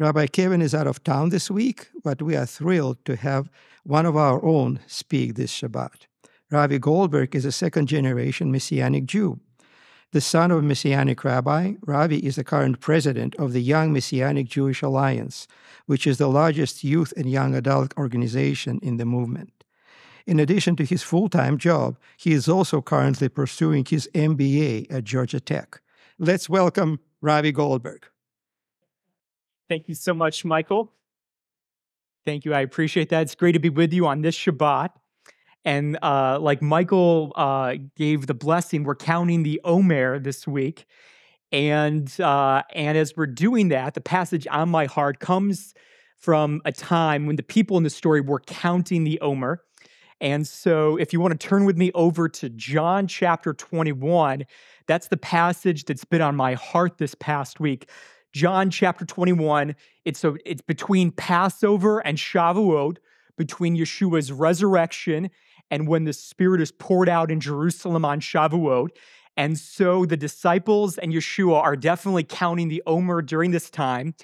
Rabbi 0.00 0.28
Kevin 0.28 0.62
is 0.62 0.74
out 0.74 0.86
of 0.86 1.04
town 1.04 1.28
this 1.28 1.50
week, 1.50 1.90
but 2.02 2.22
we 2.22 2.34
are 2.34 2.46
thrilled 2.46 3.04
to 3.04 3.16
have 3.16 3.50
one 3.82 4.06
of 4.06 4.16
our 4.16 4.42
own 4.42 4.80
speak 4.86 5.34
this 5.34 5.52
Shabbat. 5.52 6.06
Ravi 6.50 6.78
Goldberg 6.78 7.36
is 7.36 7.44
a 7.44 7.52
second 7.52 7.86
generation 7.86 8.50
Messianic 8.50 9.04
Jew. 9.04 9.40
The 10.12 10.22
son 10.22 10.52
of 10.52 10.60
a 10.60 10.62
Messianic 10.62 11.22
rabbi, 11.22 11.74
Ravi 11.84 12.16
is 12.26 12.36
the 12.36 12.44
current 12.44 12.80
president 12.80 13.34
of 13.36 13.52
the 13.52 13.60
Young 13.60 13.92
Messianic 13.92 14.48
Jewish 14.48 14.80
Alliance, 14.80 15.46
which 15.84 16.06
is 16.06 16.16
the 16.16 16.28
largest 16.28 16.82
youth 16.82 17.12
and 17.14 17.30
young 17.30 17.54
adult 17.54 17.92
organization 17.98 18.80
in 18.82 18.96
the 18.96 19.04
movement. 19.04 19.52
In 20.26 20.40
addition 20.40 20.76
to 20.76 20.84
his 20.86 21.02
full 21.02 21.28
time 21.28 21.58
job, 21.58 21.98
he 22.16 22.32
is 22.32 22.48
also 22.48 22.80
currently 22.80 23.28
pursuing 23.28 23.84
his 23.84 24.08
MBA 24.14 24.90
at 24.90 25.04
Georgia 25.04 25.40
Tech. 25.40 25.82
Let's 26.18 26.48
welcome 26.48 27.00
Ravi 27.20 27.52
Goldberg. 27.52 28.09
Thank 29.70 29.86
you 29.86 29.94
so 29.94 30.12
much, 30.12 30.44
Michael. 30.44 30.92
Thank 32.26 32.44
you. 32.44 32.52
I 32.52 32.60
appreciate 32.60 33.08
that. 33.10 33.22
It's 33.22 33.36
great 33.36 33.52
to 33.52 33.60
be 33.60 33.68
with 33.68 33.92
you 33.92 34.04
on 34.04 34.20
this 34.20 34.36
Shabbat. 34.36 34.88
And 35.64 35.96
uh, 36.02 36.40
like 36.40 36.60
Michael 36.60 37.32
uh, 37.36 37.76
gave 37.94 38.26
the 38.26 38.34
blessing, 38.34 38.82
we're 38.82 38.96
counting 38.96 39.44
the 39.44 39.60
Omer 39.62 40.18
this 40.18 40.44
week. 40.44 40.86
And 41.52 42.12
uh, 42.20 42.64
and 42.74 42.98
as 42.98 43.16
we're 43.16 43.26
doing 43.26 43.68
that, 43.68 43.94
the 43.94 44.00
passage 44.00 44.48
on 44.50 44.70
my 44.70 44.86
heart 44.86 45.20
comes 45.20 45.72
from 46.18 46.60
a 46.64 46.72
time 46.72 47.26
when 47.26 47.36
the 47.36 47.44
people 47.44 47.76
in 47.76 47.84
the 47.84 47.90
story 47.90 48.20
were 48.20 48.40
counting 48.40 49.04
the 49.04 49.20
Omer. 49.20 49.62
And 50.20 50.48
so, 50.48 50.96
if 50.96 51.12
you 51.12 51.20
want 51.20 51.40
to 51.40 51.48
turn 51.48 51.64
with 51.64 51.78
me 51.78 51.92
over 51.94 52.28
to 52.28 52.48
John 52.50 53.06
chapter 53.06 53.54
21, 53.54 54.44
that's 54.88 55.08
the 55.08 55.16
passage 55.16 55.84
that's 55.84 56.04
been 56.04 56.20
on 56.20 56.34
my 56.34 56.54
heart 56.54 56.98
this 56.98 57.14
past 57.14 57.60
week. 57.60 57.88
John 58.32 58.70
chapter 58.70 59.04
21, 59.04 59.74
it's, 60.04 60.24
a, 60.24 60.34
it's 60.44 60.62
between 60.62 61.10
Passover 61.10 61.98
and 62.00 62.16
Shavuot, 62.16 62.98
between 63.36 63.76
Yeshua's 63.76 64.30
resurrection 64.30 65.30
and 65.70 65.88
when 65.88 66.04
the 66.04 66.12
Spirit 66.12 66.60
is 66.60 66.70
poured 66.70 67.08
out 67.08 67.30
in 67.30 67.40
Jerusalem 67.40 68.04
on 68.04 68.20
Shavuot. 68.20 68.90
And 69.36 69.58
so 69.58 70.04
the 70.04 70.16
disciples 70.16 70.98
and 70.98 71.12
Yeshua 71.12 71.60
are 71.62 71.76
definitely 71.76 72.24
counting 72.24 72.68
the 72.68 72.82
Omer 72.86 73.22
during 73.22 73.50
this 73.50 73.70
time, 73.70 74.14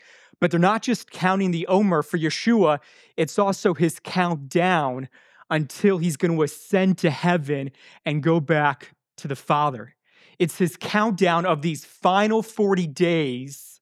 but 0.41 0.51
they're 0.51 0.61
not 0.61 0.83
just 0.83 1.11
counting 1.11 1.51
the 1.51 1.67
Omer 1.67 2.03
for 2.03 2.19
Yeshua, 2.19 2.79
it's 3.17 3.39
also 3.39 3.75
his 3.75 3.99
countdown 4.01 5.09
until 5.51 5.99
he's 5.99 6.17
going 6.17 6.37
to 6.37 6.43
ascend 6.43 6.99
to 6.99 7.11
heaven 7.11 7.71
and 8.05 8.23
go 8.23 8.41
back 8.41 8.93
to 9.17 9.29
the 9.29 9.37
Father. 9.37 9.95
It's 10.39 10.59
his 10.59 10.77
countdown 10.77 11.47
of 11.47 11.63
these 11.63 11.85
final 11.85 12.43
40 12.43 12.87
days 12.89 13.76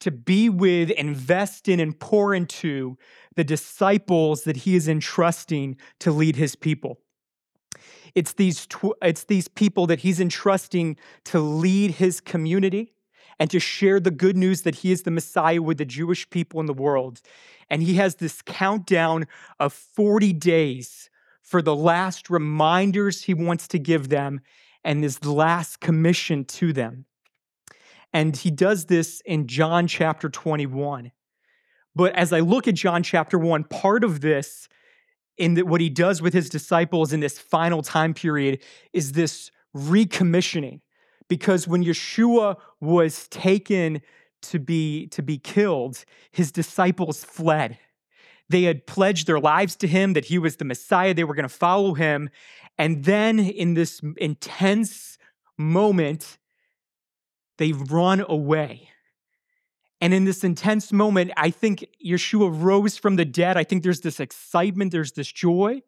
to 0.00 0.10
be 0.10 0.48
with, 0.48 0.90
invest 0.90 1.68
in, 1.68 1.80
and 1.80 1.98
pour 1.98 2.34
into 2.34 2.96
the 3.36 3.44
disciples 3.44 4.44
that 4.44 4.58
he 4.58 4.74
is 4.74 4.88
entrusting 4.88 5.76
to 6.00 6.10
lead 6.10 6.36
his 6.36 6.54
people. 6.54 6.98
It's 8.14 8.32
these, 8.32 8.66
tw- 8.66 8.96
it's 9.02 9.24
these 9.24 9.48
people 9.48 9.86
that 9.86 10.00
he's 10.00 10.20
entrusting 10.20 10.96
to 11.24 11.40
lead 11.40 11.92
his 11.92 12.20
community 12.20 12.94
and 13.38 13.50
to 13.50 13.60
share 13.60 14.00
the 14.00 14.10
good 14.10 14.36
news 14.36 14.62
that 14.62 14.76
he 14.76 14.90
is 14.90 15.02
the 15.02 15.10
Messiah 15.10 15.62
with 15.62 15.78
the 15.78 15.84
Jewish 15.84 16.28
people 16.30 16.60
in 16.60 16.66
the 16.66 16.74
world. 16.74 17.20
And 17.70 17.82
he 17.82 17.94
has 17.94 18.16
this 18.16 18.42
countdown 18.42 19.26
of 19.60 19.72
40 19.72 20.32
days 20.32 21.10
for 21.42 21.62
the 21.62 21.76
last 21.76 22.28
reminders 22.28 23.22
he 23.22 23.34
wants 23.34 23.68
to 23.68 23.78
give 23.78 24.08
them 24.08 24.40
and 24.84 25.02
his 25.02 25.24
last 25.24 25.80
commission 25.80 26.44
to 26.44 26.72
them. 26.72 27.04
And 28.12 28.36
he 28.36 28.50
does 28.50 28.86
this 28.86 29.20
in 29.26 29.46
John 29.46 29.86
chapter 29.86 30.28
21. 30.28 31.12
But 31.94 32.14
as 32.14 32.32
I 32.32 32.40
look 32.40 32.68
at 32.68 32.74
John 32.74 33.02
chapter 33.02 33.38
1, 33.38 33.64
part 33.64 34.04
of 34.04 34.20
this, 34.20 34.68
in 35.36 35.54
the, 35.54 35.62
what 35.62 35.80
he 35.80 35.90
does 35.90 36.22
with 36.22 36.32
his 36.32 36.48
disciples 36.48 37.12
in 37.12 37.20
this 37.20 37.38
final 37.38 37.82
time 37.82 38.14
period, 38.14 38.60
is 38.92 39.12
this 39.12 39.50
recommissioning. 39.76 40.80
Because 41.28 41.68
when 41.68 41.84
Yeshua 41.84 42.56
was 42.80 43.28
taken 43.28 44.00
to 44.42 44.58
be, 44.58 45.08
to 45.08 45.22
be 45.22 45.38
killed, 45.38 46.04
his 46.30 46.50
disciples 46.50 47.24
fled. 47.24 47.78
They 48.48 48.62
had 48.62 48.86
pledged 48.86 49.26
their 49.26 49.40
lives 49.40 49.76
to 49.76 49.88
him 49.88 50.14
that 50.14 50.26
he 50.26 50.38
was 50.38 50.56
the 50.56 50.64
Messiah, 50.64 51.12
they 51.12 51.24
were 51.24 51.34
going 51.34 51.48
to 51.48 51.54
follow 51.54 51.94
him. 51.94 52.30
And 52.78 53.04
then 53.04 53.38
in 53.38 53.74
this 53.74 54.00
intense 54.16 55.18
moment, 55.58 56.38
they 57.58 57.72
run 57.72 58.24
away. 58.26 58.88
And 60.00 60.14
in 60.14 60.24
this 60.24 60.44
intense 60.44 60.92
moment, 60.92 61.32
I 61.36 61.50
think 61.50 61.84
Yeshua 62.04 62.50
rose 62.52 62.96
from 62.96 63.16
the 63.16 63.24
dead. 63.24 63.56
I 63.56 63.64
think 63.64 63.82
there's 63.82 64.00
this 64.00 64.20
excitement, 64.20 64.92
there's 64.92 65.12
this 65.12 65.30
joy, 65.30 65.82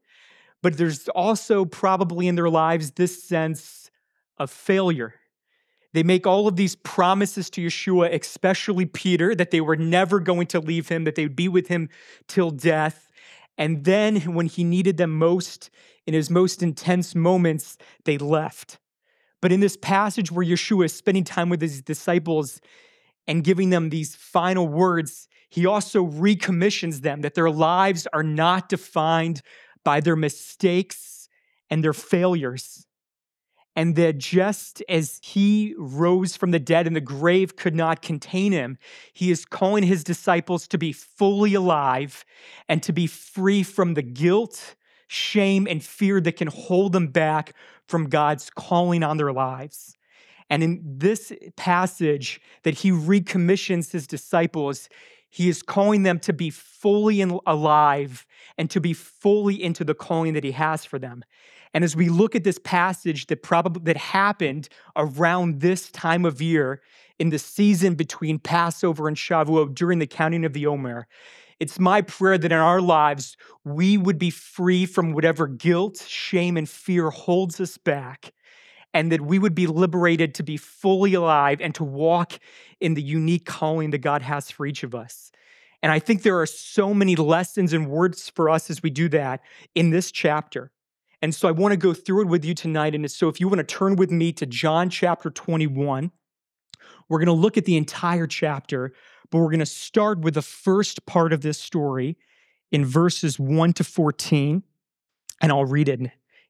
but 0.62 0.76
there's 0.76 1.08
also 1.08 1.64
probably 1.64 2.26
in 2.26 2.34
their 2.34 2.50
lives 2.50 2.92
this 2.92 3.22
sense 3.22 3.90
of 4.36 4.50
failure. 4.50 5.14
They 5.92 6.02
make 6.02 6.26
all 6.26 6.46
of 6.46 6.56
these 6.56 6.76
promises 6.76 7.50
to 7.50 7.66
Yeshua, 7.66 8.14
especially 8.20 8.86
Peter, 8.86 9.34
that 9.34 9.50
they 9.50 9.60
were 9.60 9.76
never 9.76 10.20
going 10.20 10.46
to 10.48 10.60
leave 10.60 10.88
him, 10.88 11.04
that 11.04 11.14
they 11.14 11.24
would 11.24 11.36
be 11.36 11.48
with 11.48 11.68
him 11.68 11.88
till 12.28 12.50
death. 12.50 13.10
And 13.58 13.84
then 13.84 14.34
when 14.34 14.46
he 14.46 14.64
needed 14.64 14.96
them 14.96 15.16
most, 15.18 15.70
in 16.06 16.14
his 16.14 16.30
most 16.30 16.62
intense 16.62 17.14
moments, 17.14 17.76
they 18.04 18.18
left. 18.18 18.78
But 19.40 19.52
in 19.52 19.60
this 19.60 19.76
passage 19.76 20.30
where 20.30 20.44
Yeshua 20.44 20.86
is 20.86 20.92
spending 20.92 21.24
time 21.24 21.48
with 21.48 21.62
his 21.62 21.80
disciples, 21.82 22.60
and 23.30 23.44
giving 23.44 23.70
them 23.70 23.90
these 23.90 24.16
final 24.16 24.66
words, 24.66 25.28
he 25.48 25.64
also 25.64 26.02
recommissions 26.02 27.02
them 27.02 27.20
that 27.20 27.34
their 27.34 27.50
lives 27.50 28.08
are 28.12 28.24
not 28.24 28.68
defined 28.68 29.40
by 29.84 30.00
their 30.00 30.16
mistakes 30.16 31.28
and 31.70 31.84
their 31.84 31.92
failures. 31.92 32.86
And 33.76 33.94
that 33.94 34.18
just 34.18 34.82
as 34.88 35.20
he 35.22 35.76
rose 35.78 36.36
from 36.36 36.50
the 36.50 36.58
dead 36.58 36.88
and 36.88 36.96
the 36.96 37.00
grave 37.00 37.54
could 37.54 37.74
not 37.74 38.02
contain 38.02 38.50
him, 38.50 38.78
he 39.12 39.30
is 39.30 39.44
calling 39.44 39.84
his 39.84 40.02
disciples 40.02 40.66
to 40.66 40.76
be 40.76 40.92
fully 40.92 41.54
alive 41.54 42.24
and 42.68 42.82
to 42.82 42.92
be 42.92 43.06
free 43.06 43.62
from 43.62 43.94
the 43.94 44.02
guilt, 44.02 44.74
shame, 45.10 45.66
and 45.68 45.82
fear 45.82 46.20
that 46.20 46.36
can 46.36 46.46
hold 46.46 46.92
them 46.92 47.08
back 47.08 47.52
from 47.88 48.08
God's 48.08 48.48
calling 48.48 49.02
on 49.02 49.16
their 49.16 49.32
lives. 49.32 49.96
And 50.48 50.62
in 50.62 50.80
this 50.84 51.32
passage 51.56 52.40
that 52.62 52.74
he 52.74 52.92
recommissions 52.92 53.90
his 53.90 54.06
disciples, 54.06 54.88
he 55.28 55.48
is 55.48 55.62
calling 55.62 56.04
them 56.04 56.20
to 56.20 56.32
be 56.32 56.48
fully 56.50 57.20
alive 57.20 58.24
and 58.56 58.70
to 58.70 58.80
be 58.80 58.92
fully 58.92 59.60
into 59.60 59.82
the 59.82 59.94
calling 59.94 60.34
that 60.34 60.44
he 60.44 60.52
has 60.52 60.84
for 60.84 61.00
them. 61.00 61.24
And 61.74 61.82
as 61.82 61.96
we 61.96 62.08
look 62.08 62.36
at 62.36 62.44
this 62.44 62.60
passage 62.62 63.26
that 63.26 63.42
probably 63.42 63.82
that 63.84 63.96
happened 63.96 64.68
around 64.94 65.60
this 65.60 65.90
time 65.90 66.24
of 66.24 66.40
year 66.40 66.82
in 67.18 67.30
the 67.30 67.38
season 67.38 67.94
between 67.96 68.38
Passover 68.38 69.08
and 69.08 69.16
Shavuot 69.16 69.74
during 69.74 69.98
the 69.98 70.06
counting 70.06 70.44
of 70.44 70.52
the 70.52 70.66
Omer, 70.66 71.08
it's 71.60 71.78
my 71.78 72.00
prayer 72.00 72.38
that 72.38 72.50
in 72.50 72.58
our 72.58 72.80
lives 72.80 73.36
we 73.64 73.98
would 73.98 74.18
be 74.18 74.30
free 74.30 74.86
from 74.86 75.12
whatever 75.12 75.46
guilt, 75.46 76.04
shame, 76.08 76.56
and 76.56 76.68
fear 76.68 77.10
holds 77.10 77.60
us 77.60 77.76
back 77.76 78.32
and 78.92 79.12
that 79.12 79.20
we 79.20 79.38
would 79.38 79.54
be 79.54 79.66
liberated 79.66 80.34
to 80.34 80.42
be 80.42 80.56
fully 80.56 81.14
alive 81.14 81.60
and 81.60 81.74
to 81.76 81.84
walk 81.84 82.38
in 82.80 82.94
the 82.94 83.02
unique 83.02 83.44
calling 83.44 83.90
that 83.90 83.98
God 83.98 84.22
has 84.22 84.50
for 84.50 84.66
each 84.66 84.82
of 84.82 84.94
us. 84.94 85.30
And 85.82 85.92
I 85.92 85.98
think 85.98 86.22
there 86.22 86.40
are 86.40 86.46
so 86.46 86.92
many 86.92 87.16
lessons 87.16 87.72
and 87.72 87.88
words 87.88 88.28
for 88.28 88.50
us 88.50 88.68
as 88.68 88.82
we 88.82 88.90
do 88.90 89.08
that 89.10 89.40
in 89.74 89.90
this 89.90 90.10
chapter. 90.10 90.72
And 91.22 91.34
so 91.34 91.48
I 91.48 91.52
want 91.52 91.72
to 91.72 91.76
go 91.76 91.92
through 91.92 92.22
it 92.22 92.28
with 92.28 92.44
you 92.44 92.54
tonight. 92.54 92.94
And 92.94 93.08
so 93.10 93.28
if 93.28 93.40
you 93.40 93.48
want 93.48 93.58
to 93.58 93.64
turn 93.64 93.96
with 93.96 94.10
me 94.10 94.32
to 94.32 94.46
John 94.46 94.90
chapter 94.90 95.30
21, 95.30 96.10
we're 97.08 97.18
going 97.18 97.26
to 97.26 97.32
look 97.32 97.56
at 97.56 97.64
the 97.64 97.76
entire 97.76 98.26
chapter, 98.26 98.92
but 99.30 99.38
we're 99.38 99.50
going 99.50 99.60
to 99.60 99.66
start 99.66 100.20
with 100.20 100.34
the 100.34 100.42
first 100.42 101.06
part 101.06 101.32
of 101.32 101.40
this 101.40 101.58
story 101.58 102.16
in 102.70 102.84
verses 102.84 103.38
1 103.38 103.72
to 103.74 103.84
14. 103.84 104.62
And 105.40 105.52
I'll 105.52 105.64
read 105.64 105.88
it 105.88 106.00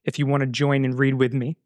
if 0.03 0.19
you 0.19 0.25
want 0.25 0.41
to 0.41 0.47
join 0.47 0.83
and 0.83 0.97
read 0.97 1.15
with 1.15 1.33
me. 1.33 1.57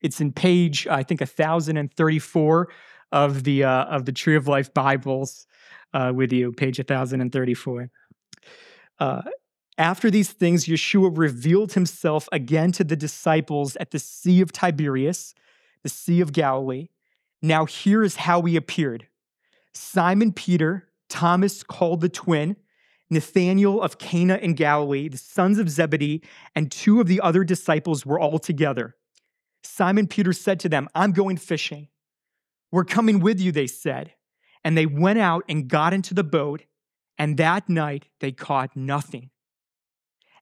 It's 0.00 0.20
in 0.20 0.32
page, 0.32 0.86
I 0.88 1.02
think, 1.04 1.20
1034 1.20 2.68
of 3.12 3.44
the, 3.44 3.64
uh, 3.64 3.84
of 3.84 4.04
the 4.04 4.12
Tree 4.12 4.36
of 4.36 4.48
Life 4.48 4.74
Bibles 4.74 5.46
uh, 5.94 6.12
with 6.14 6.32
you, 6.32 6.52
page 6.52 6.78
1034. 6.78 7.90
Uh, 8.98 9.22
after 9.78 10.10
these 10.10 10.32
things, 10.32 10.66
Yeshua 10.66 11.16
revealed 11.16 11.72
himself 11.74 12.28
again 12.32 12.72
to 12.72 12.84
the 12.84 12.96
disciples 12.96 13.76
at 13.76 13.90
the 13.90 13.98
Sea 13.98 14.40
of 14.40 14.52
Tiberias, 14.52 15.34
the 15.82 15.88
Sea 15.88 16.20
of 16.20 16.32
Galilee. 16.32 16.88
Now, 17.40 17.64
here 17.64 18.02
is 18.02 18.16
how 18.16 18.42
he 18.42 18.56
appeared 18.56 19.06
Simon 19.74 20.32
Peter, 20.32 20.88
Thomas 21.08 21.62
called 21.62 22.00
the 22.00 22.08
twin, 22.08 22.56
Nathanael 23.10 23.80
of 23.82 23.98
Cana 23.98 24.36
in 24.36 24.54
Galilee, 24.54 25.08
the 25.08 25.18
sons 25.18 25.58
of 25.58 25.68
Zebedee, 25.68 26.22
and 26.54 26.70
two 26.70 27.00
of 27.00 27.06
the 27.06 27.20
other 27.20 27.44
disciples 27.44 28.06
were 28.06 28.18
all 28.18 28.38
together. 28.38 28.96
Simon 29.62 30.06
Peter 30.06 30.32
said 30.32 30.58
to 30.60 30.68
them, 30.68 30.88
I'm 30.94 31.12
going 31.12 31.36
fishing. 31.36 31.88
We're 32.70 32.84
coming 32.84 33.20
with 33.20 33.38
you, 33.38 33.52
they 33.52 33.66
said. 33.66 34.12
And 34.64 34.76
they 34.76 34.86
went 34.86 35.18
out 35.18 35.44
and 35.48 35.68
got 35.68 35.92
into 35.92 36.14
the 36.14 36.24
boat, 36.24 36.62
and 37.18 37.36
that 37.36 37.68
night 37.68 38.06
they 38.20 38.32
caught 38.32 38.74
nothing. 38.74 39.30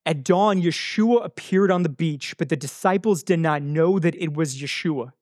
At 0.06 0.25
dawn, 0.25 0.62
Yeshua 0.62 1.25
appeared 1.25 1.71
on 1.71 1.83
the 1.83 1.88
beach, 1.88 2.35
but 2.38 2.49
the 2.49 2.56
disciples 2.56 3.23
did 3.23 3.41
not 3.41 3.62
know 3.62 3.99
that 3.99 4.15
it 4.15 4.35
was 4.35 4.56
Yeshua. 4.56 5.12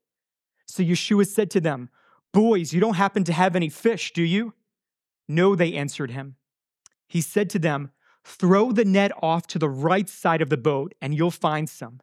So 0.67 0.83
Yeshua 0.83 1.27
said 1.27 1.51
to 1.53 1.61
them, 1.61 1.89
Boys, 2.33 2.73
you 2.73 2.81
don't 2.81 2.95
happen 2.95 3.25
to 3.25 3.33
have 3.33 3.57
any 3.57 3.69
fish, 3.69 4.13
do 4.13 4.23
you? 4.23 4.55
No, 5.29 5.55
they 5.55 5.75
answered 5.75 6.11
him. 6.11 6.37
He 7.07 7.21
said 7.21 7.51
to 7.51 7.59
them, 7.59 7.91
Throw 8.25 8.73
the 8.73 8.85
net 8.85 9.13
off 9.23 9.47
to 9.49 9.59
the 9.59 9.69
right 9.71 10.09
side 10.09 10.43
of 10.43 10.51
the 10.51 10.57
boat, 10.59 10.95
and 11.01 11.15
you'll 11.15 11.31
find 11.31 11.69
some. 11.69 12.01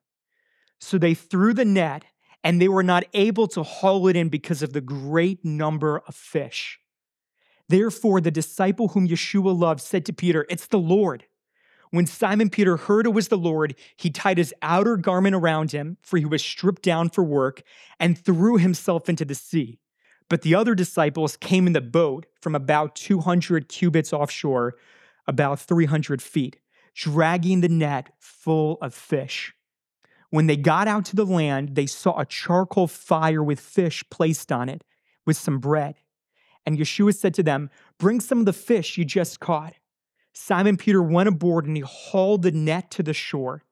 So 0.79 0.97
they 0.97 1.13
threw 1.13 1.53
the 1.53 1.65
net, 1.65 2.05
and 2.43 2.59
they 2.59 2.67
were 2.67 2.83
not 2.83 3.03
able 3.13 3.47
to 3.49 3.63
haul 3.63 4.07
it 4.07 4.15
in 4.15 4.29
because 4.29 4.63
of 4.63 4.73
the 4.73 4.81
great 4.81 5.45
number 5.45 6.01
of 6.07 6.15
fish. 6.15 6.79
Therefore, 7.69 8.21
the 8.21 8.31
disciple 8.31 8.89
whom 8.89 9.07
Yeshua 9.07 9.57
loved 9.57 9.81
said 9.81 10.05
to 10.05 10.13
Peter, 10.13 10.45
It's 10.49 10.67
the 10.67 10.79
Lord. 10.79 11.25
When 11.91 12.05
Simon 12.05 12.49
Peter 12.49 12.77
heard 12.77 13.05
it 13.05 13.13
was 13.13 13.27
the 13.27 13.37
Lord, 13.37 13.75
he 13.95 14.09
tied 14.09 14.37
his 14.37 14.53
outer 14.61 14.97
garment 14.97 15.35
around 15.35 15.71
him, 15.71 15.97
for 16.01 16.17
he 16.17 16.25
was 16.25 16.43
stripped 16.43 16.81
down 16.81 17.09
for 17.09 17.23
work, 17.23 17.63
and 17.99 18.17
threw 18.17 18.57
himself 18.57 19.07
into 19.07 19.25
the 19.25 19.35
sea. 19.35 19.79
But 20.29 20.41
the 20.41 20.55
other 20.55 20.73
disciples 20.73 21.37
came 21.37 21.67
in 21.67 21.73
the 21.73 21.81
boat 21.81 22.25
from 22.41 22.55
about 22.55 22.95
200 22.95 23.69
cubits 23.69 24.11
offshore, 24.11 24.75
about 25.27 25.59
300 25.59 26.21
feet, 26.21 26.57
dragging 26.95 27.61
the 27.61 27.69
net 27.69 28.11
full 28.19 28.77
of 28.81 28.93
fish. 28.93 29.53
When 30.29 30.47
they 30.47 30.57
got 30.57 30.87
out 30.87 31.05
to 31.05 31.15
the 31.15 31.25
land, 31.25 31.75
they 31.75 31.85
saw 31.85 32.19
a 32.19 32.25
charcoal 32.25 32.87
fire 32.87 33.43
with 33.43 33.59
fish 33.59 34.03
placed 34.09 34.51
on 34.51 34.67
it, 34.69 34.83
with 35.25 35.37
some 35.37 35.59
bread. 35.59 35.95
And 36.65 36.77
Yeshua 36.77 37.15
said 37.15 37.33
to 37.35 37.43
them, 37.43 37.69
Bring 37.99 38.19
some 38.19 38.39
of 38.39 38.45
the 38.45 38.53
fish 38.53 38.97
you 38.97 39.05
just 39.05 39.39
caught. 39.39 39.75
Simon 40.33 40.75
Peter 40.75 41.01
went 41.01 41.29
aboard 41.29 41.65
and 41.65 41.77
he 41.77 41.83
hauled 41.83 42.41
the 42.41 42.51
net 42.51 42.91
to 42.91 43.03
the 43.03 43.13
shore. 43.13 43.63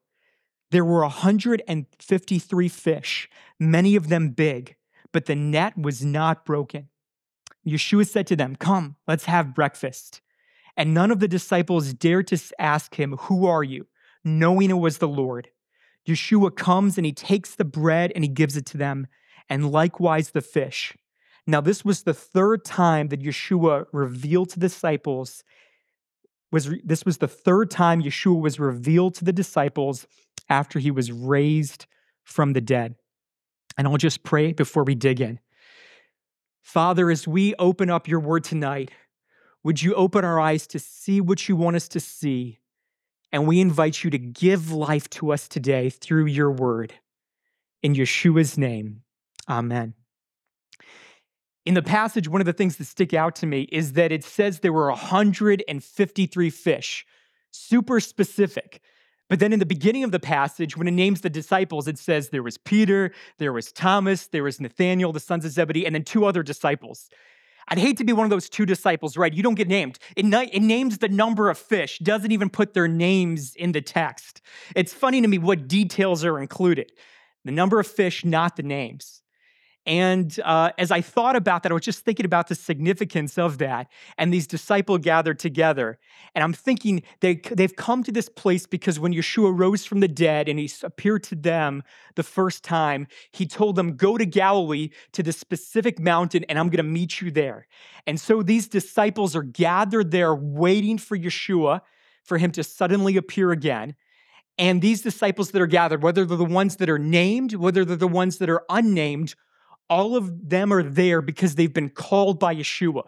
There 0.70 0.84
were 0.84 1.00
153 1.00 2.68
fish, 2.68 3.28
many 3.60 3.96
of 3.96 4.08
them 4.08 4.30
big, 4.30 4.76
but 5.14 5.26
the 5.26 5.36
net 5.36 5.78
was 5.78 6.04
not 6.04 6.44
broken. 6.44 6.88
Yeshua 7.66 8.06
said 8.06 8.26
to 8.26 8.36
them, 8.36 8.56
Come, 8.56 8.96
let's 9.06 9.26
have 9.26 9.54
breakfast. 9.54 10.20
And 10.76 10.92
none 10.92 11.12
of 11.12 11.20
the 11.20 11.28
disciples 11.28 11.94
dared 11.94 12.26
to 12.26 12.38
ask 12.58 12.96
him, 12.96 13.16
Who 13.16 13.46
are 13.46 13.62
you? 13.62 13.86
knowing 14.24 14.70
it 14.70 14.74
was 14.74 14.98
the 14.98 15.08
Lord. 15.08 15.48
Yeshua 16.08 16.56
comes 16.56 16.96
and 16.96 17.04
he 17.04 17.12
takes 17.12 17.54
the 17.54 17.64
bread 17.64 18.10
and 18.14 18.24
he 18.24 18.28
gives 18.28 18.56
it 18.56 18.64
to 18.66 18.78
them, 18.78 19.06
and 19.48 19.70
likewise 19.70 20.30
the 20.30 20.40
fish. 20.40 20.96
Now, 21.46 21.60
this 21.60 21.84
was 21.84 22.02
the 22.02 22.14
third 22.14 22.64
time 22.64 23.08
that 23.08 23.22
Yeshua 23.22 23.84
revealed 23.92 24.48
to 24.50 24.60
disciples. 24.60 25.44
Was 26.50 26.70
this 26.82 27.04
was 27.04 27.18
the 27.18 27.28
third 27.28 27.70
time 27.70 28.02
Yeshua 28.02 28.40
was 28.40 28.58
revealed 28.58 29.14
to 29.16 29.24
the 29.24 29.32
disciples 29.32 30.06
after 30.48 30.78
he 30.78 30.90
was 30.90 31.12
raised 31.12 31.86
from 32.24 32.54
the 32.54 32.62
dead. 32.62 32.96
And 33.76 33.88
I'll 33.88 33.96
just 33.96 34.22
pray 34.22 34.52
before 34.52 34.84
we 34.84 34.94
dig 34.94 35.20
in. 35.20 35.40
Father, 36.62 37.10
as 37.10 37.28
we 37.28 37.54
open 37.56 37.90
up 37.90 38.08
your 38.08 38.20
word 38.20 38.44
tonight, 38.44 38.90
would 39.62 39.82
you 39.82 39.94
open 39.94 40.24
our 40.24 40.40
eyes 40.40 40.66
to 40.68 40.78
see 40.78 41.20
what 41.20 41.48
you 41.48 41.56
want 41.56 41.76
us 41.76 41.88
to 41.88 42.00
see? 42.00 42.58
And 43.32 43.46
we 43.46 43.60
invite 43.60 44.04
you 44.04 44.10
to 44.10 44.18
give 44.18 44.72
life 44.72 45.10
to 45.10 45.32
us 45.32 45.48
today 45.48 45.90
through 45.90 46.26
your 46.26 46.50
word. 46.50 46.94
In 47.82 47.94
Yeshua's 47.94 48.56
name, 48.56 49.02
amen. 49.48 49.94
In 51.66 51.74
the 51.74 51.82
passage, 51.82 52.28
one 52.28 52.40
of 52.40 52.46
the 52.46 52.52
things 52.52 52.76
that 52.76 52.84
stick 52.84 53.14
out 53.14 53.36
to 53.36 53.46
me 53.46 53.62
is 53.72 53.94
that 53.94 54.12
it 54.12 54.22
says 54.22 54.60
there 54.60 54.72
were 54.72 54.88
153 54.88 56.50
fish, 56.50 57.06
super 57.50 58.00
specific. 58.00 58.80
But 59.30 59.38
then 59.38 59.52
in 59.52 59.58
the 59.58 59.66
beginning 59.66 60.04
of 60.04 60.12
the 60.12 60.20
passage, 60.20 60.76
when 60.76 60.86
it 60.86 60.92
names 60.92 61.22
the 61.22 61.30
disciples, 61.30 61.88
it 61.88 61.98
says 61.98 62.28
there 62.28 62.42
was 62.42 62.58
Peter, 62.58 63.12
there 63.38 63.52
was 63.52 63.72
Thomas, 63.72 64.26
there 64.26 64.42
was 64.42 64.60
Nathanael, 64.60 65.12
the 65.12 65.20
sons 65.20 65.44
of 65.44 65.52
Zebedee, 65.52 65.86
and 65.86 65.94
then 65.94 66.04
two 66.04 66.26
other 66.26 66.42
disciples. 66.42 67.08
I'd 67.68 67.78
hate 67.78 67.96
to 67.96 68.04
be 68.04 68.12
one 68.12 68.24
of 68.24 68.30
those 68.30 68.48
two 68.50 68.66
disciples, 68.66 69.16
right? 69.16 69.32
You 69.32 69.42
don't 69.42 69.54
get 69.54 69.68
named. 69.68 69.98
It, 70.16 70.26
it, 70.26 70.60
names 70.60 70.98
the 70.98 71.08
number 71.08 71.48
of 71.48 71.56
fish, 71.56 71.98
doesn't 72.00 72.30
even 72.30 72.50
put 72.50 72.74
their 72.74 72.88
names 72.88 73.54
in 73.56 73.72
the 73.72 73.80
text. 73.80 74.42
It's 74.76 74.92
funny 74.92 75.22
to 75.22 75.28
me 75.28 75.38
what 75.38 75.66
details 75.68 76.24
are 76.24 76.38
included 76.38 76.92
the 77.46 77.52
number 77.52 77.78
of 77.78 77.86
fish, 77.86 78.24
not 78.24 78.56
the 78.56 78.62
names. 78.62 79.22
And 79.86 80.40
uh, 80.44 80.70
as 80.78 80.90
I 80.90 81.02
thought 81.02 81.36
about 81.36 81.62
that, 81.62 81.72
I 81.72 81.74
was 81.74 81.84
just 81.84 82.04
thinking 82.04 82.24
about 82.24 82.48
the 82.48 82.54
significance 82.54 83.36
of 83.36 83.58
that. 83.58 83.88
And 84.16 84.32
these 84.32 84.46
disciples 84.46 85.00
gathered 85.00 85.38
together. 85.38 85.98
And 86.34 86.42
I'm 86.42 86.54
thinking 86.54 87.02
they, 87.20 87.34
they've 87.34 87.74
come 87.76 88.02
to 88.04 88.12
this 88.12 88.30
place 88.30 88.66
because 88.66 88.98
when 88.98 89.12
Yeshua 89.12 89.56
rose 89.56 89.84
from 89.84 90.00
the 90.00 90.08
dead 90.08 90.48
and 90.48 90.58
he 90.58 90.70
appeared 90.82 91.22
to 91.24 91.34
them 91.34 91.82
the 92.14 92.22
first 92.22 92.64
time, 92.64 93.06
he 93.30 93.46
told 93.46 93.76
them, 93.76 93.96
Go 93.96 94.16
to 94.16 94.24
Galilee 94.24 94.88
to 95.12 95.22
the 95.22 95.32
specific 95.32 95.98
mountain, 96.00 96.44
and 96.48 96.58
I'm 96.58 96.68
going 96.68 96.78
to 96.78 96.82
meet 96.82 97.20
you 97.20 97.30
there. 97.30 97.66
And 98.06 98.18
so 98.18 98.42
these 98.42 98.68
disciples 98.68 99.36
are 99.36 99.42
gathered 99.42 100.10
there 100.10 100.34
waiting 100.34 100.96
for 100.96 101.16
Yeshua, 101.16 101.82
for 102.22 102.38
him 102.38 102.52
to 102.52 102.64
suddenly 102.64 103.18
appear 103.18 103.50
again. 103.50 103.96
And 104.56 104.80
these 104.80 105.02
disciples 105.02 105.50
that 105.50 105.60
are 105.60 105.66
gathered, 105.66 106.02
whether 106.02 106.24
they're 106.24 106.38
the 106.38 106.44
ones 106.44 106.76
that 106.76 106.88
are 106.88 106.98
named, 106.98 107.54
whether 107.54 107.84
they're 107.84 107.96
the 107.96 108.08
ones 108.08 108.38
that 108.38 108.48
are 108.48 108.62
unnamed, 108.70 109.34
all 109.88 110.16
of 110.16 110.48
them 110.48 110.72
are 110.72 110.82
there 110.82 111.20
because 111.20 111.54
they've 111.54 111.72
been 111.72 111.90
called 111.90 112.38
by 112.38 112.54
Yeshua, 112.54 113.04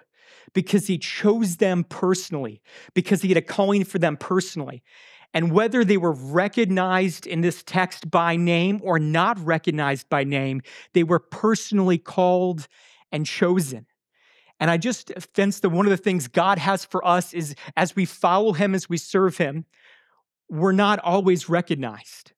because 0.53 0.87
he 0.87 0.99
chose 0.99 1.57
them 1.57 1.85
personally, 1.85 2.63
because 2.95 3.23
he 3.23 3.29
had 3.29 3.37
a 3.37 3.43
calling 3.43 3.85
for 3.85 3.99
them 3.99 4.17
personally. 4.17 4.83
And 5.35 5.53
whether 5.53 5.85
they 5.85 5.97
were 5.97 6.13
recognized 6.13 7.27
in 7.27 7.41
this 7.41 7.63
text 7.63 8.11
by 8.11 8.37
name 8.37 8.81
or 8.83 8.99
not 8.99 9.39
recognized 9.39 10.09
by 10.09 10.25
name, 10.25 10.63
they 10.95 11.03
were 11.03 11.19
personally 11.19 11.99
called 11.99 12.69
and 13.13 13.27
chosen. 13.27 13.87
And 14.59 14.71
I 14.71 14.79
just 14.79 15.13
sense 15.35 15.61
that 15.61 15.69
one 15.69 15.85
of 15.85 15.91
the 15.91 15.97
things 15.97 16.29
God 16.29 16.59
has 16.59 16.85
for 16.85 17.07
us 17.07 17.35
is 17.35 17.55
as 17.77 17.95
we 17.95 18.07
follow 18.07 18.53
him, 18.53 18.75
as 18.75 18.89
we 18.89 18.97
serve 18.97 19.37
him, 19.37 19.67
we're 20.49 20.73
not 20.73 20.99
always 21.01 21.49
recognized. 21.49 22.33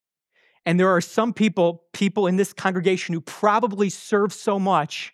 And 0.67 0.79
there 0.79 0.89
are 0.89 1.01
some 1.01 1.33
people, 1.33 1.85
people 1.93 2.27
in 2.27 2.37
this 2.37 2.53
congregation 2.53 3.15
who 3.15 3.21
probably 3.21 3.91
serve 3.91 4.33
so 4.33 4.59
much 4.59 5.13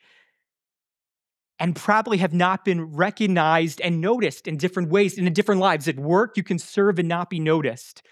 and 1.58 1.76
probably 1.76 2.18
have 2.18 2.34
not 2.34 2.64
been 2.64 2.94
recognized 2.94 3.80
and 3.80 4.00
noticed 4.00 4.48
in 4.48 4.56
different 4.56 4.90
ways, 4.90 5.16
in 5.16 5.32
different 5.32 5.60
lives. 5.60 5.86
At 5.86 5.96
work, 5.96 6.36
you 6.36 6.42
can 6.42 6.58
serve 6.58 6.98
and 6.98 7.08
not 7.08 7.30
be 7.30 7.38
noticed. 7.38 8.02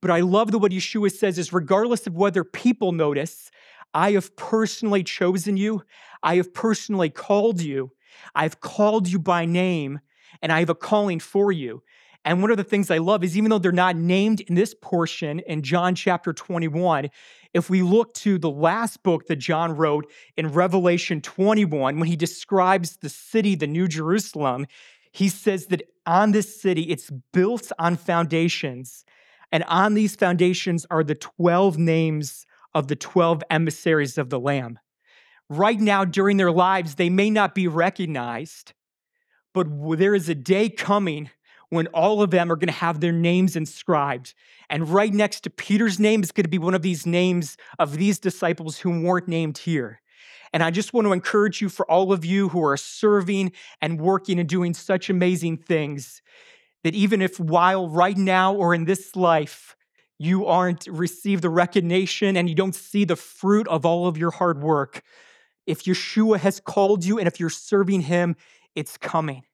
But 0.00 0.10
I 0.10 0.20
love 0.20 0.50
that 0.50 0.58
what 0.58 0.72
Yeshua 0.72 1.10
says 1.12 1.38
is 1.38 1.52
regardless 1.52 2.06
of 2.06 2.16
whether 2.16 2.44
people 2.44 2.92
notice, 2.92 3.50
I 3.94 4.12
have 4.12 4.34
personally 4.36 5.04
chosen 5.04 5.56
you, 5.56 5.82
I 6.22 6.36
have 6.36 6.52
personally 6.52 7.08
called 7.08 7.60
you, 7.60 7.92
I've 8.34 8.60
called 8.60 9.08
you 9.08 9.18
by 9.18 9.44
name, 9.44 10.00
and 10.42 10.52
I 10.52 10.58
have 10.60 10.70
a 10.70 10.74
calling 10.74 11.20
for 11.20 11.52
you. 11.52 11.82
And 12.24 12.40
one 12.40 12.50
of 12.50 12.56
the 12.56 12.64
things 12.64 12.90
I 12.90 12.98
love 12.98 13.24
is 13.24 13.36
even 13.36 13.50
though 13.50 13.58
they're 13.58 13.72
not 13.72 13.96
named 13.96 14.40
in 14.42 14.54
this 14.54 14.74
portion 14.80 15.40
in 15.40 15.62
John 15.62 15.94
chapter 15.94 16.32
21, 16.32 17.10
If 17.52 17.68
we 17.68 17.82
look 17.82 18.14
to 18.14 18.38
the 18.38 18.50
last 18.50 19.02
book 19.02 19.26
that 19.26 19.36
John 19.36 19.76
wrote 19.76 20.10
in 20.36 20.52
Revelation 20.52 21.20
21, 21.20 21.98
when 21.98 22.08
he 22.08 22.16
describes 22.16 22.96
the 22.96 23.08
city, 23.08 23.54
the 23.54 23.66
New 23.66 23.88
Jerusalem, 23.88 24.66
he 25.10 25.28
says 25.28 25.66
that 25.66 25.82
on 26.06 26.32
this 26.32 26.60
city, 26.60 26.82
it's 26.82 27.10
built 27.32 27.70
on 27.78 27.96
foundations. 27.96 29.04
And 29.50 29.64
on 29.64 29.94
these 29.94 30.16
foundations 30.16 30.86
are 30.90 31.04
the 31.04 31.14
12 31.14 31.76
names 31.76 32.46
of 32.74 32.88
the 32.88 32.96
12 32.96 33.42
emissaries 33.50 34.16
of 34.16 34.30
the 34.30 34.40
Lamb. 34.40 34.78
Right 35.50 35.78
now, 35.78 36.06
during 36.06 36.38
their 36.38 36.52
lives, 36.52 36.94
they 36.94 37.10
may 37.10 37.28
not 37.28 37.54
be 37.54 37.68
recognized, 37.68 38.72
but 39.52 39.66
there 39.98 40.14
is 40.14 40.30
a 40.30 40.34
day 40.34 40.70
coming 40.70 41.30
when 41.72 41.86
all 41.86 42.20
of 42.20 42.30
them 42.30 42.52
are 42.52 42.56
going 42.56 42.66
to 42.66 42.72
have 42.74 43.00
their 43.00 43.12
names 43.12 43.56
inscribed. 43.56 44.34
And 44.68 44.86
right 44.90 45.10
next 45.10 45.40
to 45.44 45.50
Peter's 45.50 45.98
name 45.98 46.22
is 46.22 46.30
going 46.30 46.44
to 46.44 46.50
be 46.50 46.58
one 46.58 46.74
of 46.74 46.82
these 46.82 47.06
names 47.06 47.56
of 47.78 47.96
these 47.96 48.18
disciples 48.18 48.76
who 48.76 49.02
weren't 49.02 49.26
named 49.26 49.56
here. 49.56 50.02
And 50.52 50.62
I 50.62 50.70
just 50.70 50.92
want 50.92 51.06
to 51.06 51.14
encourage 51.14 51.62
you 51.62 51.70
for 51.70 51.90
all 51.90 52.12
of 52.12 52.26
you 52.26 52.50
who 52.50 52.62
are 52.62 52.76
serving 52.76 53.52
and 53.80 53.98
working 53.98 54.38
and 54.38 54.46
doing 54.46 54.74
such 54.74 55.08
amazing 55.08 55.56
things 55.56 56.20
that 56.84 56.94
even 56.94 57.22
if 57.22 57.40
while 57.40 57.88
right 57.88 58.18
now 58.18 58.54
or 58.54 58.74
in 58.74 58.84
this 58.84 59.16
life, 59.16 59.74
you 60.18 60.44
aren't 60.44 60.86
received 60.88 61.42
the 61.42 61.48
recognition 61.48 62.36
and 62.36 62.50
you 62.50 62.54
don't 62.54 62.74
see 62.74 63.06
the 63.06 63.16
fruit 63.16 63.66
of 63.68 63.86
all 63.86 64.06
of 64.06 64.18
your 64.18 64.30
hard 64.30 64.62
work, 64.62 65.00
if 65.66 65.84
Yeshua 65.84 66.38
has 66.38 66.60
called 66.60 67.02
you 67.02 67.18
and 67.18 67.26
if 67.26 67.40
you're 67.40 67.48
serving 67.48 68.02
him, 68.02 68.36
it's 68.74 68.98
coming. 68.98 69.44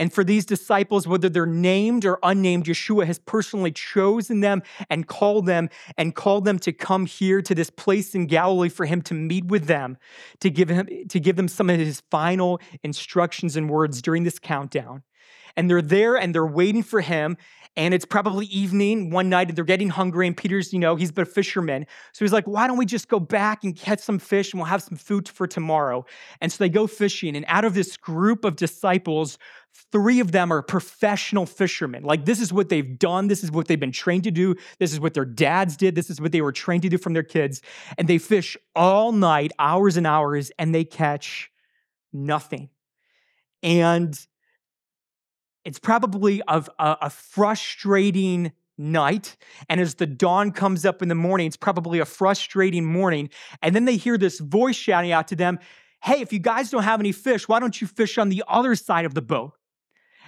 And 0.00 0.10
for 0.10 0.24
these 0.24 0.46
disciples, 0.46 1.06
whether 1.06 1.28
they're 1.28 1.44
named 1.44 2.06
or 2.06 2.18
unnamed, 2.22 2.64
Yeshua 2.64 3.04
has 3.04 3.18
personally 3.18 3.70
chosen 3.70 4.40
them 4.40 4.62
and 4.88 5.06
called 5.06 5.44
them 5.44 5.68
and 5.98 6.14
called 6.14 6.46
them 6.46 6.58
to 6.60 6.72
come 6.72 7.04
here 7.04 7.42
to 7.42 7.54
this 7.54 7.68
place 7.68 8.14
in 8.14 8.24
Galilee 8.24 8.70
for 8.70 8.86
him 8.86 9.02
to 9.02 9.14
meet 9.14 9.44
with 9.44 9.66
them, 9.66 9.98
to 10.40 10.48
give 10.48 10.70
him 10.70 10.88
to 11.06 11.20
give 11.20 11.36
them 11.36 11.48
some 11.48 11.68
of 11.68 11.78
his 11.78 12.00
final 12.10 12.62
instructions 12.82 13.56
and 13.56 13.68
words 13.68 14.00
during 14.00 14.24
this 14.24 14.38
countdown. 14.38 15.02
And 15.54 15.68
they're 15.68 15.82
there 15.82 16.16
and 16.16 16.34
they're 16.34 16.46
waiting 16.46 16.82
for 16.82 17.02
him 17.02 17.36
and 17.76 17.94
it's 17.94 18.04
probably 18.04 18.46
evening 18.46 19.10
one 19.10 19.28
night 19.28 19.48
and 19.48 19.56
they're 19.56 19.64
getting 19.64 19.90
hungry 19.90 20.26
and 20.26 20.36
peter's 20.36 20.72
you 20.72 20.78
know 20.78 20.96
he's 20.96 21.12
been 21.12 21.22
a 21.22 21.26
fisherman. 21.26 21.86
So 22.12 22.24
he's 22.24 22.32
like 22.32 22.46
why 22.46 22.66
don't 22.66 22.76
we 22.76 22.86
just 22.86 23.08
go 23.08 23.20
back 23.20 23.64
and 23.64 23.76
catch 23.76 24.00
some 24.00 24.18
fish 24.18 24.52
and 24.52 24.60
we'll 24.60 24.66
have 24.66 24.82
some 24.82 24.96
food 24.96 25.28
for 25.28 25.46
tomorrow? 25.46 26.04
And 26.40 26.50
so 26.50 26.62
they 26.62 26.68
go 26.68 26.86
fishing 26.86 27.36
and 27.36 27.44
out 27.48 27.64
of 27.64 27.74
this 27.74 27.96
group 27.96 28.44
of 28.44 28.56
disciples 28.56 29.38
three 29.92 30.20
of 30.20 30.32
them 30.32 30.52
are 30.52 30.62
professional 30.62 31.46
fishermen. 31.46 32.02
Like 32.02 32.24
this 32.24 32.40
is 32.40 32.52
what 32.52 32.68
they've 32.68 32.98
done. 32.98 33.28
This 33.28 33.44
is 33.44 33.50
what 33.50 33.68
they've 33.68 33.80
been 33.80 33.92
trained 33.92 34.24
to 34.24 34.30
do. 34.30 34.54
This 34.78 34.92
is 34.92 35.00
what 35.00 35.14
their 35.14 35.24
dads 35.24 35.76
did. 35.76 35.94
This 35.94 36.10
is 36.10 36.20
what 36.20 36.32
they 36.32 36.40
were 36.40 36.52
trained 36.52 36.82
to 36.82 36.88
do 36.88 36.98
from 36.98 37.12
their 37.12 37.22
kids. 37.22 37.62
And 37.98 38.08
they 38.08 38.18
fish 38.18 38.56
all 38.74 39.12
night 39.12 39.52
hours 39.58 39.96
and 39.96 40.06
hours 40.06 40.50
and 40.58 40.74
they 40.74 40.84
catch 40.84 41.50
nothing. 42.12 42.68
And 43.62 44.18
it's 45.64 45.78
probably 45.78 46.42
a, 46.48 46.64
a, 46.78 46.96
a 47.02 47.10
frustrating 47.10 48.52
night. 48.78 49.36
And 49.68 49.80
as 49.80 49.96
the 49.96 50.06
dawn 50.06 50.52
comes 50.52 50.84
up 50.84 51.02
in 51.02 51.08
the 51.08 51.14
morning, 51.14 51.46
it's 51.46 51.56
probably 51.56 51.98
a 51.98 52.04
frustrating 52.04 52.84
morning. 52.84 53.30
And 53.62 53.74
then 53.74 53.84
they 53.84 53.96
hear 53.96 54.16
this 54.16 54.40
voice 54.40 54.76
shouting 54.76 55.12
out 55.12 55.28
to 55.28 55.36
them, 55.36 55.58
Hey, 56.02 56.22
if 56.22 56.32
you 56.32 56.38
guys 56.38 56.70
don't 56.70 56.82
have 56.82 56.98
any 56.98 57.12
fish, 57.12 57.46
why 57.46 57.60
don't 57.60 57.78
you 57.78 57.86
fish 57.86 58.16
on 58.16 58.30
the 58.30 58.42
other 58.48 58.74
side 58.74 59.04
of 59.04 59.12
the 59.12 59.20
boat? 59.20 59.52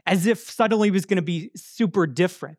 As 0.04 0.26
if 0.26 0.38
suddenly 0.38 0.88
it 0.88 0.92
was 0.92 1.06
going 1.06 1.16
to 1.16 1.22
be 1.22 1.50
super 1.56 2.06
different. 2.06 2.58